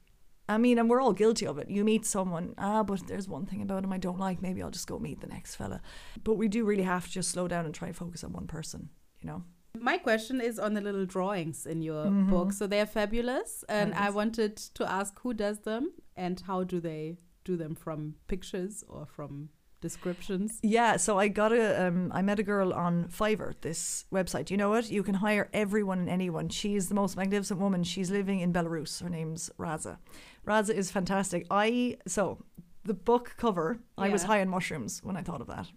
I 0.50 0.58
mean, 0.58 0.78
and 0.78 0.90
we're 0.90 1.02
all 1.02 1.14
guilty 1.14 1.48
of 1.48 1.58
it. 1.58 1.70
You 1.70 1.84
meet 1.86 2.06
someone, 2.06 2.54
ah, 2.58 2.84
but 2.84 3.08
there's 3.08 3.28
one 3.30 3.46
thing 3.46 3.62
about 3.62 3.84
him 3.84 3.94
I 3.94 3.98
don't 3.98 4.20
like. 4.20 4.42
Maybe 4.42 4.62
I'll 4.62 4.70
just 4.72 4.88
go 4.88 5.00
meet 5.00 5.22
the 5.22 5.28
next 5.28 5.56
fella. 5.56 5.82
But 6.24 6.34
we 6.36 6.48
do 6.50 6.66
really 6.66 6.84
have 6.84 7.06
to 7.06 7.12
just 7.12 7.32
slow 7.32 7.48
down 7.48 7.66
and 7.66 7.74
try 7.74 7.88
and 7.88 7.96
focus 7.98 8.24
on 8.24 8.34
one 8.34 8.48
person, 8.48 8.90
you 9.22 9.28
know? 9.28 9.44
My 9.80 9.98
question 9.98 10.40
is 10.42 10.60
on 10.60 10.74
the 10.74 10.82
little 10.82 11.06
drawings 11.06 11.66
in 11.66 11.82
your 11.82 12.06
Mm-hmm. 12.06 12.30
book. 12.30 12.52
So 12.54 12.68
they're 12.68 12.86
fabulous, 12.86 13.64
and 13.70 13.94
I 13.96 14.10
wanted 14.10 14.58
to 14.76 14.90
ask 14.92 15.18
who 15.22 15.34
does 15.34 15.60
them 15.62 15.94
and 16.16 16.40
how 16.42 16.64
do 16.64 16.80
they 16.80 17.18
do 17.46 17.56
them 17.58 17.74
from 17.74 18.16
pictures 18.28 18.84
or 18.88 19.06
from 19.06 19.50
descriptions? 19.82 20.60
Yeah, 20.64 20.98
so 20.98 21.20
I 21.20 21.28
got 21.28 21.52
a, 21.52 21.88
um, 21.88 22.12
I 22.14 22.22
met 22.22 22.40
a 22.40 22.44
girl 22.44 22.72
on 22.74 23.06
Fiverr, 23.10 23.54
this 23.62 24.06
website. 24.14 24.50
You 24.50 24.58
know 24.58 24.74
it? 24.76 24.90
You 24.90 25.04
can 25.04 25.16
hire 25.16 25.50
everyone 25.54 26.00
and 26.00 26.10
anyone. 26.10 26.50
She's 26.50 26.88
the 26.88 26.96
most 26.96 27.18
magnificent 27.18 27.60
woman. 27.60 27.84
She's 27.84 28.10
living 28.10 28.40
in 28.40 28.54
Belarus. 28.54 29.02
Her 29.02 29.10
name's 29.10 29.50
Raza. 29.60 29.98
Raza 30.46 30.72
is 30.72 30.92
fantastic. 30.92 31.46
I, 31.50 31.98
so 32.08 32.40
the 32.84 32.94
book 32.94 33.36
cover, 33.38 33.80
I 33.98 34.10
was 34.10 34.24
high 34.24 34.42
on 34.42 34.50
mushrooms 34.50 35.02
when 35.04 35.16
I 35.16 35.22
thought 35.22 35.42
of 35.42 35.48
that. 35.48 35.68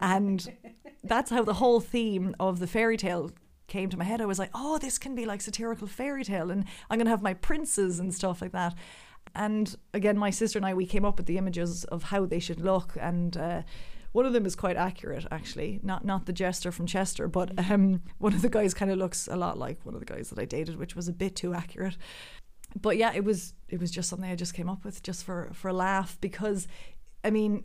And 0.00 0.46
that's 1.04 1.30
how 1.30 1.42
the 1.42 1.54
whole 1.54 1.80
theme 1.80 2.34
of 2.40 2.58
the 2.58 2.66
fairy 2.66 2.96
tale 2.96 3.30
came 3.66 3.88
to 3.90 3.96
my 3.96 4.04
head. 4.04 4.20
I 4.20 4.26
was 4.26 4.38
like, 4.38 4.50
oh, 4.54 4.78
this 4.78 4.98
can 4.98 5.14
be 5.14 5.26
like 5.26 5.40
satirical 5.40 5.86
fairy 5.86 6.24
tale, 6.24 6.50
and 6.50 6.64
I'm 6.88 6.98
going 6.98 7.06
to 7.06 7.10
have 7.10 7.22
my 7.22 7.34
princes 7.34 7.98
and 7.98 8.14
stuff 8.14 8.40
like 8.40 8.52
that. 8.52 8.74
And 9.34 9.74
again, 9.92 10.16
my 10.16 10.30
sister 10.30 10.58
and 10.58 10.64
I, 10.64 10.74
we 10.74 10.86
came 10.86 11.04
up 11.04 11.18
with 11.18 11.26
the 11.26 11.36
images 11.36 11.84
of 11.84 12.04
how 12.04 12.24
they 12.24 12.38
should 12.38 12.60
look. 12.60 12.96
And 12.98 13.36
uh, 13.36 13.62
one 14.12 14.24
of 14.24 14.32
them 14.32 14.46
is 14.46 14.56
quite 14.56 14.76
accurate, 14.76 15.26
actually. 15.30 15.80
Not 15.82 16.04
not 16.04 16.24
the 16.26 16.32
jester 16.32 16.72
from 16.72 16.86
Chester, 16.86 17.28
but 17.28 17.50
um, 17.70 18.02
one 18.18 18.32
of 18.32 18.42
the 18.42 18.48
guys 18.48 18.72
kind 18.72 18.90
of 18.90 18.98
looks 18.98 19.28
a 19.28 19.36
lot 19.36 19.58
like 19.58 19.84
one 19.84 19.94
of 19.94 20.00
the 20.00 20.06
guys 20.06 20.30
that 20.30 20.38
I 20.38 20.46
dated, 20.46 20.78
which 20.78 20.96
was 20.96 21.08
a 21.08 21.12
bit 21.12 21.36
too 21.36 21.52
accurate. 21.52 21.98
But 22.80 22.96
yeah, 22.98 23.12
it 23.14 23.24
was 23.24 23.54
it 23.68 23.80
was 23.80 23.90
just 23.90 24.08
something 24.08 24.30
I 24.30 24.36
just 24.36 24.54
came 24.54 24.68
up 24.68 24.84
with 24.84 25.02
just 25.02 25.24
for 25.24 25.50
for 25.52 25.68
a 25.68 25.72
laugh 25.72 26.18
because, 26.20 26.68
I 27.24 27.30
mean, 27.30 27.64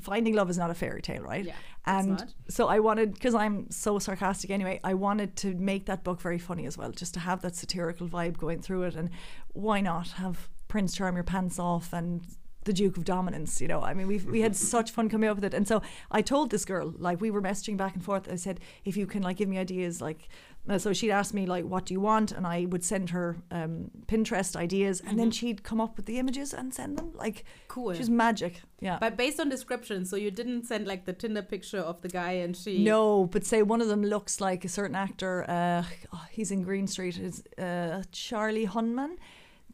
finding 0.00 0.34
love 0.34 0.48
is 0.48 0.58
not 0.58 0.70
a 0.70 0.74
fairy 0.74 1.02
tale, 1.02 1.22
right? 1.22 1.44
Yeah, 1.44 1.54
and 1.86 2.32
so 2.48 2.68
I 2.68 2.78
wanted 2.78 3.14
because 3.14 3.34
I'm 3.34 3.70
so 3.70 3.98
sarcastic 3.98 4.50
anyway. 4.50 4.80
I 4.84 4.94
wanted 4.94 5.36
to 5.36 5.54
make 5.54 5.86
that 5.86 6.04
book 6.04 6.20
very 6.20 6.38
funny 6.38 6.66
as 6.66 6.78
well, 6.78 6.92
just 6.92 7.14
to 7.14 7.20
have 7.20 7.42
that 7.42 7.56
satirical 7.56 8.08
vibe 8.08 8.38
going 8.38 8.60
through 8.62 8.84
it. 8.84 8.94
And 8.94 9.10
why 9.52 9.80
not 9.80 10.08
have 10.12 10.48
Prince 10.68 10.94
Charm 10.94 11.16
your 11.16 11.24
pants 11.24 11.58
off 11.58 11.92
and 11.92 12.22
the 12.64 12.72
Duke 12.72 12.96
of 12.96 13.04
Dominance? 13.04 13.60
You 13.60 13.68
know, 13.68 13.82
I 13.82 13.92
mean, 13.92 14.06
we 14.06 14.18
we 14.18 14.40
had 14.40 14.56
such 14.74 14.92
fun 14.92 15.08
coming 15.08 15.28
up 15.28 15.36
with 15.36 15.44
it. 15.44 15.54
And 15.54 15.66
so 15.66 15.82
I 16.10 16.22
told 16.22 16.50
this 16.50 16.64
girl, 16.64 16.94
like, 16.96 17.20
we 17.20 17.30
were 17.30 17.42
messaging 17.42 17.76
back 17.76 17.94
and 17.94 18.04
forth. 18.04 18.30
I 18.30 18.36
said, 18.36 18.60
if 18.84 18.96
you 18.96 19.06
can 19.06 19.22
like 19.22 19.36
give 19.36 19.48
me 19.48 19.58
ideas, 19.58 20.00
like. 20.00 20.28
Uh, 20.68 20.78
So 20.78 20.92
she'd 20.94 21.10
ask 21.10 21.34
me 21.34 21.44
like, 21.46 21.64
"What 21.64 21.84
do 21.86 21.92
you 21.94 22.00
want?" 22.00 22.32
and 22.32 22.46
I 22.46 22.64
would 22.66 22.82
send 22.82 23.10
her 23.10 23.36
um, 23.50 23.90
Pinterest 24.06 24.56
ideas, 24.56 25.02
and 25.06 25.18
then 25.18 25.30
she'd 25.30 25.62
come 25.62 25.80
up 25.80 25.96
with 25.96 26.06
the 26.06 26.18
images 26.18 26.54
and 26.54 26.72
send 26.72 26.96
them. 26.98 27.12
Like, 27.14 27.44
Cool. 27.68 27.92
she's 27.94 28.08
magic. 28.08 28.62
Yeah, 28.80 28.98
But 28.98 29.16
based 29.16 29.38
on 29.40 29.48
description, 29.50 30.04
so 30.06 30.16
you 30.16 30.30
didn't 30.30 30.64
send 30.64 30.86
like 30.86 31.04
the 31.04 31.12
Tinder 31.12 31.42
picture 31.42 31.80
of 31.80 32.00
the 32.00 32.08
guy 32.08 32.32
and 32.44 32.56
she. 32.56 32.82
No, 32.82 33.26
but 33.26 33.44
say 33.44 33.62
one 33.62 33.82
of 33.82 33.88
them 33.88 34.02
looks 34.02 34.40
like 34.40 34.64
a 34.64 34.68
certain 34.68 34.96
actor. 34.96 35.44
Uh, 35.48 35.84
oh, 36.14 36.24
he's 36.30 36.50
in 36.50 36.62
Green 36.62 36.86
Street. 36.86 37.18
Is 37.18 37.42
uh, 37.58 38.02
Charlie 38.12 38.66
Hunnam? 38.66 39.16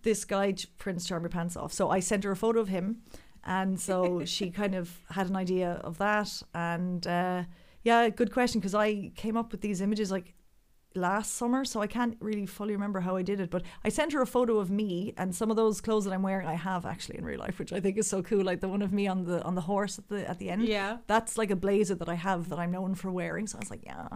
This 0.02 0.24
guy, 0.24 0.52
Ch- 0.52 0.66
Prince 0.78 1.06
Charm 1.06 1.22
Your 1.22 1.30
Pants 1.30 1.56
Off. 1.56 1.72
So 1.72 1.90
I 1.90 2.00
sent 2.00 2.24
her 2.24 2.32
a 2.32 2.36
photo 2.36 2.58
of 2.60 2.68
him, 2.68 3.02
and 3.44 3.78
so 3.78 4.24
she 4.34 4.50
kind 4.50 4.74
of 4.74 4.98
had 5.10 5.28
an 5.28 5.36
idea 5.36 5.80
of 5.84 5.98
that. 5.98 6.42
And 6.54 7.06
uh, 7.06 7.44
yeah, 7.84 8.08
good 8.08 8.32
question 8.32 8.60
because 8.60 8.74
I 8.74 9.12
came 9.14 9.36
up 9.36 9.52
with 9.52 9.60
these 9.60 9.80
images 9.80 10.10
like 10.10 10.34
last 10.94 11.34
summer, 11.34 11.64
so 11.64 11.80
I 11.80 11.86
can't 11.86 12.16
really 12.20 12.46
fully 12.46 12.72
remember 12.72 13.00
how 13.00 13.14
I 13.16 13.22
did 13.22 13.38
it. 13.40 13.50
But 13.50 13.62
I 13.84 13.88
sent 13.90 14.12
her 14.12 14.20
a 14.22 14.26
photo 14.26 14.58
of 14.58 14.70
me 14.70 15.14
and 15.16 15.34
some 15.34 15.50
of 15.50 15.56
those 15.56 15.80
clothes 15.80 16.04
that 16.04 16.12
I'm 16.12 16.22
wearing. 16.22 16.46
I 16.48 16.54
have 16.54 16.84
actually 16.84 17.18
in 17.18 17.24
real 17.24 17.38
life, 17.38 17.58
which 17.58 17.72
I 17.72 17.80
think 17.80 17.96
is 17.98 18.06
so 18.08 18.22
cool. 18.22 18.42
Like 18.44 18.60
the 18.60 18.68
one 18.68 18.82
of 18.82 18.92
me 18.92 19.06
on 19.06 19.24
the 19.24 19.42
on 19.44 19.54
the 19.54 19.60
horse 19.60 19.98
at 19.98 20.08
the 20.08 20.28
at 20.28 20.38
the 20.38 20.50
end 20.50 20.62
Yeah. 20.62 20.98
that's 21.06 21.38
like 21.38 21.50
a 21.50 21.56
blazer 21.56 21.94
that 21.94 22.08
I 22.08 22.14
have 22.14 22.48
that 22.48 22.58
I'm 22.58 22.72
known 22.72 22.94
for 22.94 23.10
wearing. 23.12 23.46
So 23.46 23.58
I 23.58 23.60
was 23.60 23.70
like, 23.70 23.84
yeah, 23.84 24.08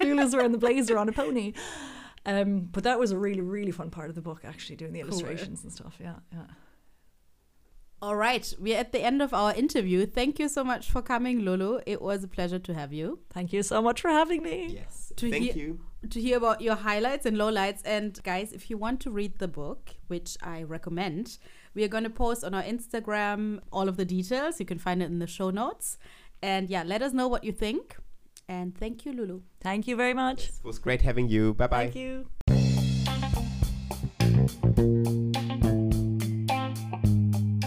Lula's 0.00 0.34
wearing 0.34 0.52
the 0.52 0.58
blazer 0.58 0.96
on 0.98 1.08
a 1.08 1.12
pony. 1.12 1.54
Um, 2.24 2.60
but 2.70 2.84
that 2.84 3.00
was 3.00 3.10
a 3.10 3.18
really, 3.18 3.40
really 3.40 3.72
fun 3.72 3.90
part 3.90 4.08
of 4.08 4.14
the 4.14 4.22
book, 4.22 4.42
actually, 4.44 4.76
doing 4.76 4.92
the 4.92 5.00
illustrations 5.00 5.64
and 5.64 5.72
stuff. 5.72 5.96
Yeah, 6.00 6.14
yeah. 6.32 6.44
All 8.00 8.16
right. 8.16 8.52
We're 8.58 8.78
at 8.78 8.92
the 8.92 9.00
end 9.00 9.22
of 9.22 9.32
our 9.34 9.54
interview. 9.54 10.06
Thank 10.06 10.38
you 10.38 10.48
so 10.48 10.64
much 10.64 10.90
for 10.90 11.02
coming, 11.02 11.40
Lulu. 11.40 11.80
It 11.86 12.00
was 12.02 12.22
a 12.24 12.28
pleasure 12.28 12.58
to 12.60 12.74
have 12.74 12.92
you. 12.92 13.20
Thank 13.30 13.52
you 13.52 13.62
so 13.62 13.80
much 13.82 14.00
for 14.00 14.08
having 14.10 14.42
me. 14.42 14.68
Yes. 14.72 15.12
To 15.16 15.30
Thank 15.30 15.44
hear- 15.52 15.56
you. 15.56 15.80
To 16.10 16.20
hear 16.20 16.36
about 16.36 16.60
your 16.60 16.74
highlights 16.74 17.26
and 17.26 17.36
lowlights. 17.36 17.80
And 17.84 18.20
guys, 18.22 18.52
if 18.52 18.70
you 18.70 18.76
want 18.76 19.00
to 19.00 19.10
read 19.10 19.38
the 19.38 19.48
book, 19.48 19.90
which 20.08 20.36
I 20.42 20.62
recommend, 20.62 21.38
we 21.74 21.84
are 21.84 21.88
going 21.88 22.04
to 22.04 22.10
post 22.10 22.44
on 22.44 22.54
our 22.54 22.62
Instagram 22.62 23.60
all 23.72 23.88
of 23.88 23.96
the 23.96 24.04
details. 24.04 24.60
You 24.60 24.66
can 24.66 24.78
find 24.78 25.02
it 25.02 25.06
in 25.06 25.18
the 25.18 25.26
show 25.26 25.50
notes. 25.50 25.98
And 26.42 26.68
yeah, 26.68 26.82
let 26.82 27.02
us 27.02 27.12
know 27.12 27.28
what 27.28 27.44
you 27.44 27.52
think. 27.52 27.96
And 28.48 28.76
thank 28.76 29.06
you, 29.06 29.12
Lulu. 29.12 29.40
Thank 29.60 29.86
you 29.86 29.96
very 29.96 30.14
much. 30.14 30.48
It 30.48 30.64
was 30.64 30.78
great 30.78 31.02
having 31.02 31.28
you. 31.28 31.54
Bye 31.54 31.66
bye. 31.68 31.90
Thank 31.90 31.96
you. 31.96 32.26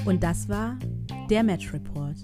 Und 0.06 0.22
das 0.22 0.48
war 0.48 0.78
der 1.30 1.44
Match 1.44 1.74
Report. 1.74 2.16